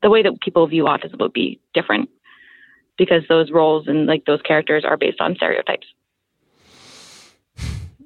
the 0.01 0.11
way 0.11 0.23
that 0.23 0.41
people 0.41 0.67
view 0.67 0.85
autism 0.85 1.19
would 1.21 1.33
be 1.33 1.61
different 1.75 2.09
because 2.97 3.23
those 3.29 3.51
roles 3.51 3.87
and 3.87 4.07
like 4.07 4.25
those 4.25 4.43
characters 4.43 4.85
are 4.85 4.97
based 4.97 5.21
on 5.21 5.37
stereotypes. 5.37 5.87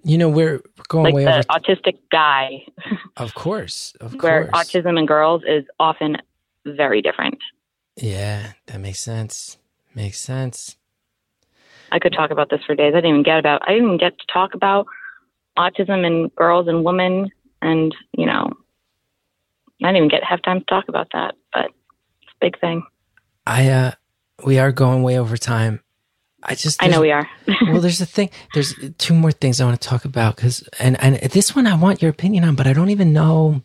You 0.07 0.17
know, 0.17 0.29
we're 0.29 0.63
going 0.87 1.05
like 1.05 1.15
way 1.15 1.25
the 1.25 1.39
over. 1.39 1.43
autistic 1.51 1.99
guy, 2.13 2.65
of 3.17 3.35
course. 3.35 3.93
Of 4.01 4.15
where 4.23 4.47
course. 4.47 4.69
autism 4.73 4.97
in 4.99 5.05
girls 5.05 5.43
is 5.47 5.65
often 5.81 6.19
very 6.65 7.03
different. 7.03 7.39
yeah, 7.97 8.53
that 8.67 8.81
makes 8.81 9.01
sense. 9.01 9.59
Makes 9.95 10.21
sense. 10.21 10.77
I 11.91 11.99
could 11.99 12.13
talk 12.13 12.31
about 12.31 12.51
this 12.51 12.61
for 12.65 12.75
days. 12.77 12.93
I 12.95 12.99
didn't 12.99 13.11
even 13.11 13.23
get 13.25 13.39
about. 13.39 13.63
I 13.67 13.73
didn't 13.73 13.87
even 13.87 13.99
get 13.99 14.17
to 14.19 14.27
talk 14.33 14.55
about 14.55 14.87
autism 15.59 16.07
in 16.07 16.29
girls 16.37 16.69
and 16.69 16.85
women, 16.85 17.31
and 17.61 17.95
you 18.17 18.27
know, 18.27 18.49
I 19.83 19.89
didn't 19.89 19.97
even 19.97 20.09
get 20.09 20.23
have 20.23 20.43
time 20.43 20.61
to 20.61 20.67
talk 20.67 20.85
about 20.89 21.09
that. 21.15 21.35
But 21.53 21.67
it's 22.23 22.33
a 22.33 22.39
big 22.41 22.61
thing. 22.61 22.85
I, 23.45 23.69
uh, 23.71 23.93
we 24.45 24.59
are 24.59 24.71
going 24.71 25.03
way 25.03 25.19
over 25.19 25.37
time. 25.37 25.81
I 26.47 26.55
just, 26.55 26.83
I 26.83 26.87
know 26.87 27.01
we 27.01 27.11
are. 27.11 27.29
well, 27.63 27.81
there's 27.81 28.01
a 28.01 28.07
thing. 28.07 28.31
There's 28.55 28.75
two 28.99 29.15
more 29.15 29.33
things 29.33 29.61
I 29.61 29.65
want 29.65 29.81
to 29.81 29.89
talk 29.89 30.05
about 30.05 30.37
because, 30.37 30.67
and 30.79 31.01
and 31.03 31.17
this 31.17 31.57
one 31.57 31.67
I 31.67 31.75
want 31.77 32.01
your 32.01 32.11
opinion 32.11 32.45
on, 32.45 32.55
but 32.55 32.67
I 32.67 32.73
don't 32.73 32.91
even 32.91 33.13
know. 33.13 33.63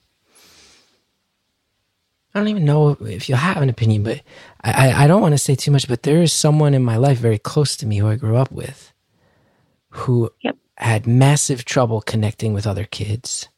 I 2.33 2.39
don't 2.39 2.47
even 2.47 2.65
know 2.65 2.91
if 3.01 3.27
you 3.29 3.35
have 3.35 3.61
an 3.61 3.69
opinion, 3.69 4.03
but 4.03 4.21
I, 4.63 5.03
I, 5.03 5.07
don't 5.07 5.21
want 5.21 5.33
to 5.33 5.37
say 5.37 5.53
too 5.53 5.69
much. 5.69 5.87
But 5.89 6.03
there 6.03 6.21
is 6.21 6.31
someone 6.31 6.73
in 6.73 6.81
my 6.81 6.95
life 6.95 7.17
very 7.17 7.37
close 7.37 7.75
to 7.77 7.85
me 7.85 7.97
who 7.97 8.07
I 8.07 8.15
grew 8.15 8.37
up 8.37 8.51
with, 8.53 8.93
who 9.89 10.31
Yep. 10.41 10.55
had 10.77 11.05
massive 11.05 11.65
trouble 11.65 11.99
connecting 12.01 12.53
with 12.53 12.65
other 12.65 12.85
kids, 12.85 13.49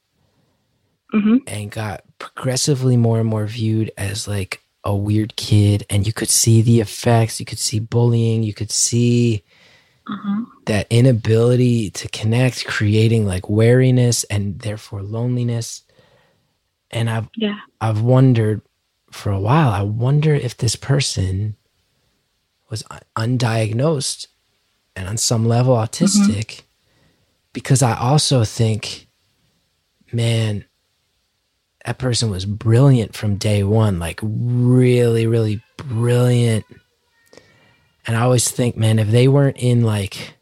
hmm 1.11 1.37
and 1.45 1.69
got 1.69 2.03
progressively 2.17 2.97
more 2.97 3.19
and 3.19 3.29
more 3.29 3.45
viewed 3.45 3.91
as 3.95 4.27
like 4.27 4.62
a 4.83 4.95
weird 4.95 5.35
kid. 5.35 5.85
And 5.89 6.05
you 6.05 6.13
could 6.13 6.29
see 6.29 6.61
the 6.61 6.81
effects. 6.81 7.39
You 7.39 7.45
could 7.45 7.59
see 7.59 7.79
bullying. 7.79 8.43
You 8.43 8.53
could 8.53 8.71
see 8.71 9.43
hmm 10.07 10.43
that 10.65 10.87
inability 10.89 11.89
to 11.89 12.07
connect, 12.07 12.65
creating 12.65 13.25
like 13.25 13.49
wariness 13.49 14.23
and 14.25 14.59
therefore 14.59 15.01
loneliness. 15.03 15.83
And 16.89 17.09
I've 17.09 17.27
Yeah. 17.35 17.59
I've 17.81 18.01
wondered 18.01 18.61
for 19.11 19.31
a 19.31 19.39
while. 19.39 19.69
I 19.69 19.81
wonder 19.81 20.33
if 20.33 20.55
this 20.55 20.77
person 20.77 21.57
was 22.69 22.83
undiagnosed 23.17 24.27
and 24.95 25.07
on 25.07 25.17
some 25.17 25.45
level 25.47 25.75
autistic, 25.75 26.61
because 27.51 27.81
I 27.81 27.95
also 27.95 28.43
think, 28.45 29.07
man, 30.11 30.65
that 31.85 31.97
person 31.97 32.29
was 32.29 32.45
brilliant 32.45 33.15
from 33.15 33.35
day 33.35 33.63
one. 33.63 33.99
Like 33.99 34.19
really, 34.23 35.27
really 35.27 35.61
brilliant. 35.77 36.65
And 38.05 38.15
I 38.17 38.21
always 38.21 38.49
think, 38.49 38.75
man, 38.77 38.99
if 38.99 39.09
they 39.09 39.27
weren't 39.27 39.57
in 39.57 39.83
like 39.83 40.35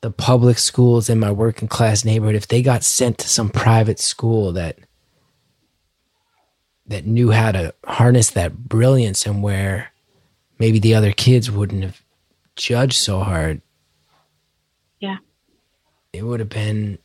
the 0.00 0.10
public 0.10 0.58
schools 0.58 1.08
in 1.08 1.18
my 1.18 1.30
working 1.30 1.68
class 1.68 2.04
neighborhood, 2.04 2.34
if 2.34 2.48
they 2.48 2.62
got 2.62 2.84
sent 2.84 3.18
to 3.18 3.28
some 3.28 3.48
private 3.48 3.98
school 3.98 4.52
that 4.52 4.78
that 6.86 7.06
knew 7.06 7.30
how 7.30 7.50
to 7.52 7.74
harness 7.86 8.30
that 8.30 8.68
brilliance 8.68 9.24
and 9.24 9.42
where 9.42 9.90
maybe 10.58 10.78
the 10.78 10.94
other 10.94 11.12
kids 11.12 11.50
wouldn't 11.50 11.82
have 11.82 12.02
judged 12.56 12.98
so 12.98 13.20
hard, 13.20 13.62
Yeah. 15.00 15.16
it 16.12 16.22
would 16.24 16.40
have 16.40 16.50
been 16.50 16.98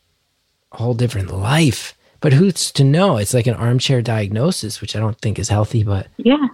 a 0.74 0.78
whole 0.78 0.94
different 0.94 1.32
life. 1.32 1.96
But 2.22 2.34
who's 2.34 2.72
to 2.74 2.84
know? 2.84 3.18
It's 3.18 3.34
like 3.34 3.48
an 3.48 3.54
armchair 3.56 4.02
diagnosis, 4.02 4.82
which 4.82 4.96
I 4.96 5.00
don't 5.00 5.20
think 5.22 5.40
is 5.40 5.50
healthy, 5.50 5.84
but 5.84 6.08
Yeah. 6.18 6.48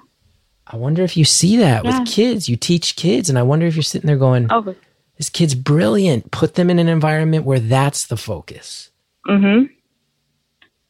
I 0.68 0.78
wonder 0.78 1.04
if 1.04 1.16
you 1.18 1.26
see 1.26 1.58
that 1.58 1.84
Yeah. 1.86 2.00
with 2.00 2.08
kids. 2.10 2.48
You 2.50 2.56
teach 2.56 2.96
kids, 2.96 3.30
and 3.30 3.38
I 3.38 3.44
wonder 3.44 3.66
if 3.66 3.76
you're 3.76 3.84
sitting 3.84 4.08
there 4.08 4.18
going, 4.18 4.48
Oh. 4.52 4.76
This 5.18 5.30
kid's 5.30 5.56
brilliant. 5.56 6.32
Put 6.32 6.56
them 6.56 6.70
in 6.70 6.78
an 6.78 6.90
environment 6.90 7.46
where 7.46 7.60
that's 7.60 8.08
the 8.08 8.18
focus. 8.18 8.92
Mm-hmm. 9.28 9.68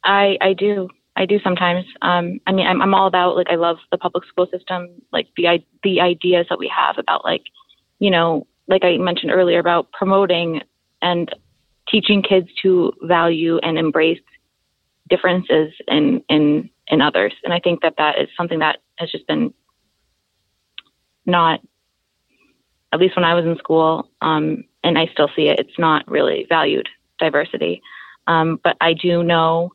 I 0.04 0.38
I 0.42 0.54
do. 0.54 0.90
I 1.16 1.26
do 1.26 1.40
sometimes. 1.44 1.86
Um, 2.02 2.40
I 2.48 2.52
mean, 2.52 2.68
I'm 2.68 2.82
I'm 2.82 2.94
all 2.94 3.08
about 3.08 3.36
like 3.36 3.48
I 3.52 3.56
love 3.56 3.78
the 3.92 3.98
public 3.98 4.26
school 4.26 4.48
system, 4.52 4.90
like 5.14 5.28
the 5.38 5.48
i- 5.48 5.66
the 5.84 6.02
ideas 6.02 6.48
that 6.50 6.60
we 6.60 6.68
have 6.76 6.98
about 6.98 7.24
like, 7.24 7.44
you 8.00 8.10
know, 8.12 8.48
like 8.68 8.84
I 8.84 8.98
mentioned 8.98 9.32
earlier 9.32 9.60
about 9.60 9.92
promoting 9.92 10.62
and 11.02 11.30
teaching 11.88 12.22
kids 12.24 12.50
to 12.64 12.94
value 13.04 13.60
and 13.60 13.78
embrace 13.78 14.20
differences 15.10 15.74
in 15.88 16.24
in 16.30 16.70
in 16.88 17.02
others. 17.02 17.34
And 17.44 17.54
I 17.54 17.60
think 17.60 17.82
that 17.82 17.96
that 17.98 18.20
is 18.20 18.30
something 18.38 18.60
that 18.60 18.80
has 18.98 19.12
just 19.12 19.28
been 19.28 19.54
not, 21.26 21.60
at 22.94 23.00
least 23.00 23.16
when 23.16 23.26
I 23.26 23.34
was 23.34 23.46
in 23.46 23.58
school, 23.58 24.10
um, 24.22 24.64
and 24.84 24.98
I 24.98 25.08
still 25.08 25.30
see 25.36 25.48
it. 25.48 25.60
It's 25.60 25.80
not 25.80 26.08
really 26.08 26.46
valued 26.48 26.88
diversity. 27.20 27.82
Um, 28.28 28.60
but 28.64 28.78
I 28.82 28.94
do 28.94 29.24
know 29.24 29.74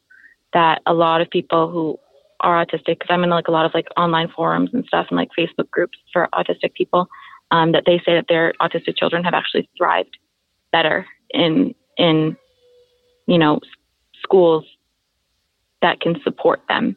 that 0.52 0.82
a 0.86 0.94
lot 0.94 1.20
of 1.20 1.30
people 1.30 1.70
who 1.70 1.98
are 2.40 2.64
autistic, 2.64 2.98
because 2.98 3.08
I'm 3.10 3.24
in 3.24 3.30
like 3.30 3.48
a 3.48 3.52
lot 3.52 3.66
of 3.66 3.74
like 3.74 3.88
online 3.96 4.28
forums 4.34 4.70
and 4.72 4.84
stuff 4.86 5.06
and 5.10 5.16
like 5.16 5.28
Facebook 5.38 5.70
groups 5.70 5.98
for 6.12 6.28
autistic 6.34 6.74
people, 6.74 7.08
um, 7.50 7.72
that 7.72 7.84
they 7.86 7.98
say 7.98 8.14
that 8.14 8.26
their 8.28 8.54
autistic 8.60 8.96
children 8.96 9.24
have 9.24 9.34
actually 9.34 9.68
thrived 9.76 10.16
better 10.72 11.06
in 11.30 11.74
in 11.96 12.36
you 13.26 13.38
know 13.38 13.60
schools 14.22 14.64
that 15.82 16.00
can 16.00 16.20
support 16.22 16.60
them 16.68 16.96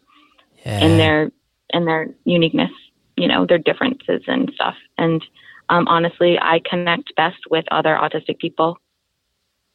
Yeah. 0.65 0.79
in 0.79 0.97
their 0.97 1.31
in 1.71 1.85
their 1.85 2.09
uniqueness, 2.25 2.71
you 3.17 3.27
know, 3.27 3.45
their 3.45 3.57
differences 3.57 4.21
and 4.27 4.51
stuff. 4.53 4.75
And 4.97 5.23
um, 5.69 5.87
honestly, 5.87 6.37
I 6.39 6.61
connect 6.69 7.15
best 7.15 7.39
with 7.49 7.65
other 7.71 7.97
autistic 7.99 8.37
people. 8.37 8.77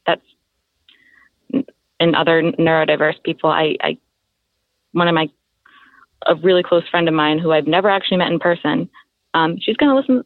That's 0.06 0.22
and 2.00 2.14
other 2.14 2.42
neurodiverse 2.42 3.22
people. 3.24 3.50
I, 3.50 3.76
I 3.82 3.98
one 4.92 5.08
of 5.08 5.14
my 5.14 5.28
a 6.26 6.34
really 6.36 6.62
close 6.62 6.86
friend 6.88 7.08
of 7.08 7.14
mine 7.14 7.38
who 7.38 7.52
I've 7.52 7.66
never 7.66 7.88
actually 7.88 8.18
met 8.18 8.30
in 8.30 8.38
person. 8.38 8.88
Um, 9.34 9.58
she's 9.60 9.76
going 9.76 9.90
to 9.90 9.96
listen. 9.96 10.24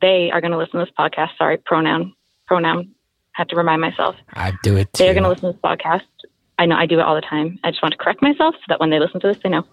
They 0.00 0.30
are 0.30 0.40
going 0.40 0.52
to 0.52 0.58
listen 0.58 0.80
to 0.80 0.86
this 0.86 0.94
podcast. 0.98 1.36
Sorry, 1.38 1.56
pronoun 1.56 2.14
pronoun. 2.46 2.90
Have 3.32 3.46
to 3.48 3.56
remind 3.56 3.80
myself. 3.80 4.16
I 4.34 4.52
do 4.64 4.76
it 4.76 4.92
too. 4.92 5.04
They 5.04 5.08
are 5.08 5.14
going 5.14 5.22
to 5.22 5.28
listen 5.30 5.52
to 5.52 5.52
this 5.52 5.60
podcast. 5.62 6.02
I 6.60 6.66
know 6.66 6.76
I 6.76 6.84
do 6.86 7.00
it 7.00 7.02
all 7.02 7.14
the 7.14 7.22
time. 7.22 7.58
I 7.64 7.70
just 7.70 7.82
want 7.82 7.92
to 7.92 7.98
correct 7.98 8.20
myself 8.22 8.54
so 8.54 8.64
that 8.68 8.78
when 8.80 8.90
they 8.90 9.00
listen 9.00 9.18
to 9.20 9.26
this, 9.28 9.38
they 9.42 9.48
know. 9.48 9.66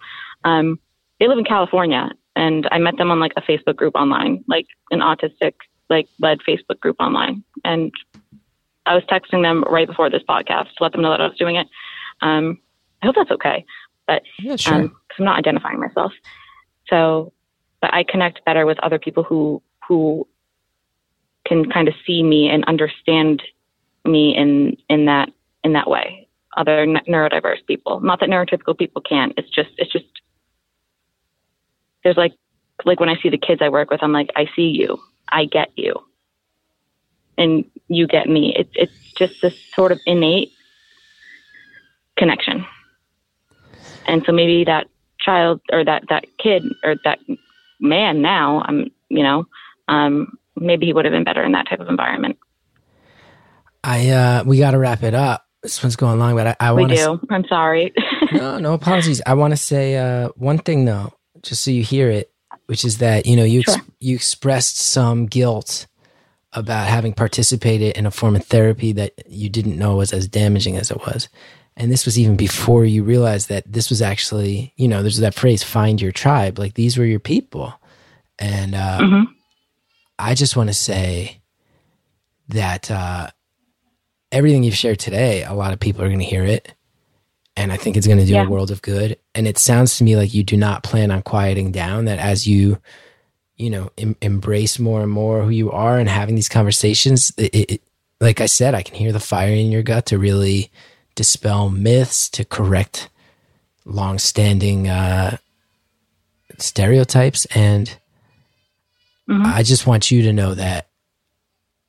Um, 0.44 0.80
they 1.20 1.28
live 1.28 1.36
in 1.38 1.44
California, 1.44 2.10
and 2.34 2.66
I 2.72 2.78
met 2.78 2.96
them 2.96 3.10
on 3.10 3.20
like 3.20 3.32
a 3.36 3.42
Facebook 3.42 3.76
group 3.76 3.94
online, 3.94 4.42
like 4.48 4.66
an 4.90 5.00
autistic 5.00 5.52
like 5.90 6.08
led 6.18 6.38
Facebook 6.48 6.80
group 6.80 6.96
online, 6.98 7.44
and 7.64 7.92
I 8.86 8.94
was 8.94 9.04
texting 9.04 9.42
them 9.42 9.64
right 9.70 9.86
before 9.86 10.08
this 10.10 10.22
podcast 10.28 10.68
to 10.76 10.82
let 10.82 10.92
them 10.92 11.02
know 11.02 11.10
that 11.10 11.20
I 11.20 11.26
was 11.28 11.36
doing 11.36 11.56
it. 11.56 11.66
Um, 12.22 12.58
I 13.02 13.06
hope 13.06 13.16
that's 13.16 13.30
okay, 13.32 13.64
but 14.06 14.22
Yeah, 14.40 14.56
sure. 14.56 14.74
um, 14.74 14.88
'cause 14.88 15.18
I'm 15.18 15.24
not 15.26 15.38
identifying 15.38 15.78
myself. 15.80 16.12
So, 16.88 17.32
but 17.82 17.92
I 17.92 18.02
connect 18.02 18.44
better 18.46 18.64
with 18.64 18.78
other 18.80 18.98
people 18.98 19.24
who 19.24 19.62
who 19.86 20.26
can 21.46 21.70
kind 21.70 21.88
of 21.88 21.94
see 22.06 22.22
me 22.22 22.48
and 22.48 22.64
understand 22.64 23.42
me 24.06 24.34
in 24.34 24.76
in 24.88 25.04
that 25.06 25.30
in 25.64 25.72
that 25.74 25.88
way. 25.90 26.27
Other 26.58 26.86
neurodiverse 26.86 27.64
people, 27.68 28.00
not 28.00 28.18
that 28.18 28.28
neurotypical 28.28 28.76
people 28.76 29.00
can't. 29.00 29.32
It's 29.36 29.48
just 29.48 29.70
it's 29.78 29.92
just 29.92 30.06
there's 32.02 32.16
like 32.16 32.32
like 32.84 32.98
when 32.98 33.08
I 33.08 33.14
see 33.22 33.28
the 33.28 33.38
kids 33.38 33.62
I 33.62 33.68
work 33.68 33.90
with, 33.90 34.02
I'm 34.02 34.12
like, 34.12 34.30
I 34.34 34.46
see 34.56 34.68
you, 34.68 34.98
I 35.28 35.44
get 35.44 35.70
you, 35.76 35.94
and 37.36 37.64
you 37.86 38.08
get 38.08 38.28
me. 38.28 38.52
It's 38.56 38.70
it's 38.74 39.12
just 39.16 39.40
this 39.40 39.54
sort 39.72 39.92
of 39.92 40.00
innate 40.04 40.52
connection. 42.16 42.66
And 44.08 44.24
so 44.26 44.32
maybe 44.32 44.64
that 44.64 44.88
child 45.20 45.60
or 45.70 45.84
that 45.84 46.08
that 46.08 46.24
kid 46.38 46.64
or 46.82 46.96
that 47.04 47.20
man 47.78 48.20
now, 48.20 48.62
I'm 48.66 48.90
you 49.08 49.22
know, 49.22 49.46
um, 49.86 50.38
maybe 50.56 50.86
he 50.86 50.92
would 50.92 51.04
have 51.04 51.12
been 51.12 51.22
better 51.22 51.44
in 51.44 51.52
that 51.52 51.68
type 51.68 51.78
of 51.78 51.88
environment. 51.88 52.36
I 53.84 54.10
uh 54.10 54.44
we 54.44 54.58
got 54.58 54.72
to 54.72 54.78
wrap 54.78 55.04
it 55.04 55.14
up. 55.14 55.47
This 55.62 55.82
one's 55.82 55.96
going 55.96 56.18
long, 56.18 56.34
but 56.36 56.46
I, 56.48 56.56
I 56.60 56.72
want 56.72 56.90
to. 56.92 56.94
We 57.12 57.18
do. 57.18 57.26
I'm 57.30 57.44
sorry. 57.48 57.92
No, 58.30 58.58
no 58.58 58.74
apologies. 58.74 59.22
I 59.26 59.32
want 59.32 59.52
to 59.52 59.56
say 59.56 59.96
uh 59.96 60.28
one 60.36 60.58
thing 60.58 60.84
though, 60.84 61.14
just 61.42 61.64
so 61.64 61.70
you 61.70 61.82
hear 61.82 62.10
it, 62.10 62.30
which 62.66 62.84
is 62.84 62.98
that 62.98 63.24
you 63.24 63.36
know 63.36 63.44
you 63.44 63.60
ex- 63.60 63.72
Sure. 63.72 63.82
you 64.00 64.14
expressed 64.14 64.76
some 64.78 65.24
guilt 65.24 65.86
about 66.52 66.88
having 66.88 67.14
participated 67.14 67.96
in 67.96 68.04
a 68.04 68.10
form 68.10 68.36
of 68.36 68.44
therapy 68.44 68.92
that 68.92 69.12
you 69.26 69.48
didn't 69.48 69.78
know 69.78 69.96
was 69.96 70.12
as 70.12 70.28
damaging 70.28 70.76
as 70.76 70.90
it 70.90 70.98
was. 71.06 71.30
And 71.74 71.90
this 71.90 72.04
was 72.04 72.18
even 72.18 72.36
before 72.36 72.84
you 72.84 73.02
realized 73.02 73.48
that 73.48 73.64
this 73.72 73.88
was 73.88 74.02
actually, 74.02 74.74
you 74.76 74.88
know, 74.88 75.00
there's 75.00 75.18
that 75.20 75.34
phrase, 75.34 75.62
find 75.62 75.98
your 75.98 76.12
tribe. 76.12 76.58
Like 76.58 76.74
these 76.74 76.98
were 76.98 77.06
your 77.06 77.20
people. 77.20 77.72
And 78.38 78.74
uh, 78.74 78.98
Mhm. 79.00 79.24
I 80.18 80.34
just 80.34 80.54
want 80.54 80.68
to 80.68 80.74
say 80.74 81.40
that 82.48 82.90
uh, 82.90 83.28
everything 84.32 84.62
you've 84.62 84.74
shared 84.76 84.98
today, 84.98 85.42
a 85.44 85.54
lot 85.54 85.72
of 85.72 85.80
people 85.80 86.02
are 86.02 86.08
going 86.08 86.18
to 86.20 86.24
hear 86.24 86.44
it. 86.44 86.74
And 87.56 87.72
I 87.72 87.76
think 87.76 87.96
it's 87.96 88.06
going 88.06 88.18
to 88.20 88.24
do 88.26 88.34
Yeah. 88.34 88.44
a 88.46 88.48
world 88.48 88.70
of 88.70 88.82
good. 88.82 89.18
And 89.34 89.48
it 89.48 89.58
sounds 89.58 89.96
to 89.98 90.04
me 90.04 90.16
like 90.16 90.32
you 90.34 90.44
do 90.44 90.56
not 90.56 90.82
plan 90.84 91.10
on 91.10 91.22
quieting 91.22 91.72
down, 91.72 92.04
that 92.04 92.18
as 92.20 92.46
you, 92.46 92.78
you 93.56 93.68
know, 93.70 93.90
em- 93.98 94.16
embrace 94.22 94.78
more 94.78 95.02
and 95.02 95.10
more 95.10 95.42
who 95.42 95.50
you 95.50 95.72
are 95.72 95.98
and 95.98 96.08
having 96.08 96.36
these 96.36 96.48
conversations, 96.48 97.32
it, 97.36 97.54
it, 97.72 97.82
like 98.20 98.40
I 98.40 98.46
said, 98.46 98.74
I 98.74 98.82
can 98.82 98.94
hear 98.94 99.10
the 99.12 99.18
fire 99.20 99.52
in 99.52 99.72
your 99.72 99.82
gut 99.82 100.06
to 100.06 100.18
really 100.18 100.70
dispel 101.16 101.68
myths, 101.68 102.28
to 102.30 102.44
correct 102.44 103.08
long-standing 103.84 104.86
uh, 104.88 105.38
stereotypes, 106.58 107.44
and 107.46 107.96
Mhm. 109.28 109.44
I 109.46 109.62
just 109.62 109.86
want 109.86 110.10
you 110.10 110.22
to 110.22 110.32
know 110.32 110.54
that 110.54 110.87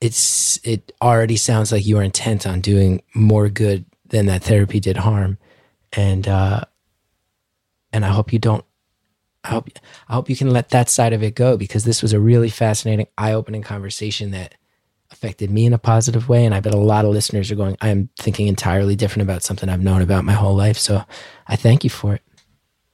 it's 0.01 0.59
it 0.65 0.91
already 1.01 1.35
sounds 1.35 1.71
like 1.71 1.85
you 1.85 1.97
are 1.97 2.03
intent 2.03 2.47
on 2.47 2.61
doing 2.61 3.01
more 3.13 3.49
good 3.49 3.85
than 4.05 4.25
that 4.27 4.43
therapy 4.43 4.79
did 4.79 4.97
harm, 4.97 5.37
and 5.93 6.27
uh, 6.27 6.61
and 7.91 8.05
I 8.05 8.09
hope 8.09 8.31
you 8.31 8.39
don't. 8.39 8.63
I 9.43 9.49
hope 9.49 9.69
I 10.07 10.13
hope 10.13 10.29
you 10.29 10.35
can 10.35 10.51
let 10.51 10.69
that 10.69 10.89
side 10.89 11.13
of 11.13 11.23
it 11.23 11.35
go 11.35 11.57
because 11.57 11.83
this 11.83 12.01
was 12.01 12.13
a 12.13 12.19
really 12.19 12.49
fascinating, 12.49 13.07
eye-opening 13.17 13.61
conversation 13.61 14.31
that 14.31 14.55
affected 15.11 15.49
me 15.49 15.65
in 15.65 15.73
a 15.73 15.79
positive 15.79 16.29
way, 16.29 16.45
and 16.45 16.53
I 16.53 16.59
bet 16.59 16.73
a 16.73 16.77
lot 16.77 17.05
of 17.05 17.11
listeners 17.11 17.51
are 17.51 17.55
going. 17.55 17.77
I'm 17.81 18.09
thinking 18.17 18.47
entirely 18.47 18.95
different 18.95 19.23
about 19.23 19.43
something 19.43 19.69
I've 19.69 19.83
known 19.83 20.01
about 20.01 20.23
my 20.23 20.33
whole 20.33 20.55
life, 20.55 20.77
so 20.77 21.03
I 21.47 21.55
thank 21.55 21.83
you 21.83 21.89
for 21.89 22.15
it. 22.15 22.21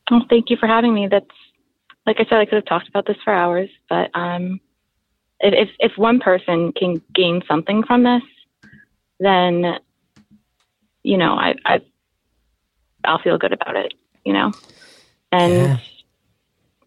Well, 0.10 0.26
thank 0.30 0.50
you 0.50 0.58
for 0.58 0.68
having 0.68 0.94
me. 0.94 1.08
That's 1.10 1.26
like 2.06 2.18
I 2.20 2.26
said, 2.30 2.40
I 2.40 2.46
could 2.46 2.56
have 2.56 2.66
talked 2.66 2.88
about 2.88 3.06
this 3.08 3.18
for 3.24 3.34
hours, 3.34 3.70
but 3.90 4.12
um, 4.14 4.60
if 5.40 5.70
if 5.80 5.92
one 5.98 6.20
person 6.20 6.72
can 6.74 7.02
gain 7.14 7.42
something 7.48 7.84
from 7.84 8.04
this, 8.04 8.22
then 9.20 9.76
you 11.04 11.18
know 11.18 11.34
I 11.34 11.56
I 11.66 11.82
I'll 13.04 13.20
feel 13.22 13.38
good 13.38 13.54
about 13.54 13.76
it. 13.76 13.94
You 14.26 14.34
know, 14.34 14.52
and 15.32 15.52
Yeah. 15.54 15.78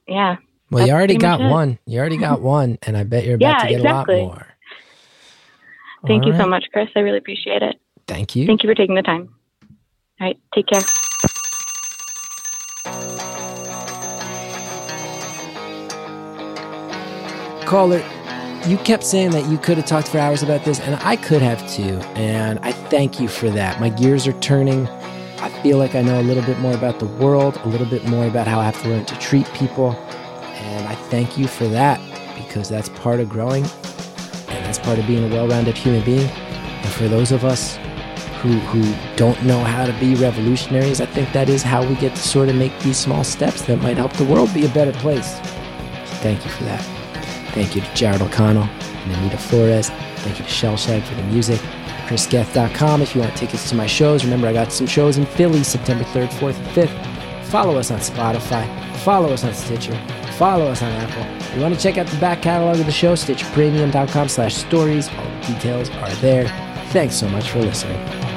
yeah, 0.08 0.36
Well, 0.70 0.86
you 0.86 0.92
already 0.92 1.16
got 1.16 1.40
one. 1.40 1.78
You 1.86 2.00
already 2.00 2.16
got 2.16 2.40
one, 2.58 2.78
and 2.82 2.96
I 2.96 3.04
bet 3.04 3.24
you're 3.24 3.36
about 3.36 3.48
Yeah, 3.48 3.62
to 3.62 3.68
get 3.68 3.80
exactly. 3.80 4.14
a 4.16 4.18
lot 4.18 4.28
more. 4.32 4.46
thank 6.06 6.24
All 6.24 6.32
you 6.32 6.38
so 6.38 6.46
much, 6.46 6.64
Chris. 6.72 6.88
I 6.96 7.00
really 7.00 7.18
appreciate 7.18 7.62
it. 7.62 7.78
Thank 8.06 8.34
you. 8.34 8.46
Thank 8.46 8.62
you 8.62 8.70
for 8.70 8.74
taking 8.74 8.94
the 8.94 9.02
time. 9.02 9.28
All 10.20 10.26
right, 10.26 10.38
take 10.54 10.66
care. 10.66 10.82
Caller, 17.66 18.02
you 18.68 18.76
kept 18.78 19.02
saying 19.02 19.30
that 19.30 19.48
you 19.48 19.56
could 19.56 19.78
have 19.78 19.86
talked 19.86 20.08
for 20.08 20.18
hours 20.18 20.42
about 20.42 20.62
this, 20.64 20.78
and 20.78 20.96
I 20.96 21.16
could 21.16 21.40
have 21.40 21.66
too. 21.70 21.98
And 22.16 22.58
I 22.58 22.72
thank 22.72 23.18
you 23.18 23.26
for 23.26 23.48
that. 23.50 23.80
My 23.80 23.88
gears 23.88 24.26
are 24.26 24.38
turning. 24.40 24.86
I 25.38 25.48
feel 25.62 25.78
like 25.78 25.94
I 25.94 26.02
know 26.02 26.20
a 26.20 26.22
little 26.22 26.42
bit 26.42 26.58
more 26.58 26.74
about 26.74 26.98
the 26.98 27.06
world, 27.06 27.58
a 27.64 27.68
little 27.68 27.86
bit 27.86 28.06
more 28.06 28.26
about 28.26 28.46
how 28.46 28.60
I 28.60 28.64
have 28.64 28.80
to 28.82 28.88
learn 28.88 29.06
to 29.06 29.18
treat 29.18 29.46
people. 29.54 29.92
And 29.92 30.86
I 30.86 30.94
thank 30.94 31.38
you 31.38 31.46
for 31.46 31.66
that 31.68 31.98
because 32.36 32.68
that's 32.68 32.90
part 32.90 33.20
of 33.20 33.30
growing 33.30 33.64
and 33.64 34.66
that's 34.66 34.78
part 34.78 34.98
of 34.98 35.06
being 35.06 35.24
a 35.24 35.34
well 35.34 35.48
rounded 35.48 35.78
human 35.78 36.04
being. 36.04 36.28
And 36.28 36.92
for 36.92 37.08
those 37.08 37.32
of 37.32 37.44
us 37.44 37.76
who, 38.42 38.52
who 38.52 39.16
don't 39.16 39.42
know 39.44 39.64
how 39.64 39.86
to 39.86 39.92
be 39.98 40.14
revolutionaries, 40.16 41.00
I 41.00 41.06
think 41.06 41.32
that 41.32 41.48
is 41.48 41.62
how 41.62 41.86
we 41.86 41.94
get 41.94 42.14
to 42.14 42.20
sort 42.20 42.50
of 42.50 42.56
make 42.56 42.78
these 42.80 42.98
small 42.98 43.24
steps 43.24 43.62
that 43.62 43.78
might 43.78 43.96
help 43.96 44.12
the 44.14 44.24
world 44.24 44.52
be 44.52 44.66
a 44.66 44.70
better 44.70 44.92
place. 44.92 45.38
Thank 46.20 46.44
you 46.44 46.50
for 46.50 46.64
that. 46.64 46.97
Thank 47.59 47.74
you 47.74 47.80
to 47.80 47.93
Jared 47.93 48.22
O'Connell 48.22 48.62
and 48.62 49.12
Anita 49.16 49.36
Flores. 49.36 49.90
Thank 49.90 50.39
you 50.39 50.44
to 50.44 50.51
Shellshag 50.51 51.02
for 51.02 51.16
the 51.16 51.24
music. 51.24 51.59
ChrisGethard.com 52.06 53.02
if 53.02 53.16
you 53.16 53.20
want 53.20 53.36
tickets 53.36 53.68
to 53.70 53.74
my 53.74 53.85
shows. 53.85 54.22
Remember, 54.22 54.47
I 54.47 54.52
got 54.52 54.70
some 54.70 54.86
shows 54.86 55.18
in 55.18 55.26
Philly 55.26 55.64
September 55.64 56.05
3rd, 56.05 56.28
4th, 56.28 56.55
and 56.55 56.89
5th. 56.89 57.47
Follow 57.47 57.76
us 57.76 57.90
on 57.90 57.98
Spotify. 57.98 58.64
Follow 58.98 59.32
us 59.32 59.43
on 59.43 59.52
Stitcher. 59.55 60.01
Follow 60.35 60.68
us 60.68 60.82
on 60.82 60.93
Apple. 60.93 61.24
If 61.47 61.56
you 61.56 61.62
want 61.62 61.74
to 61.74 61.80
check 61.80 61.98
out 61.98 62.06
the 62.06 62.20
back 62.20 62.43
catalog 62.43 62.78
of 62.78 62.86
the 62.86 62.93
show, 62.93 63.14
stitcherpremium.com 63.14 64.28
slash 64.28 64.55
stories. 64.55 65.09
All 65.09 65.24
the 65.24 65.47
details 65.48 65.90
are 65.90 66.14
there. 66.20 66.47
Thanks 66.90 67.16
so 67.16 67.28
much 67.28 67.51
for 67.51 67.59
listening. 67.59 68.27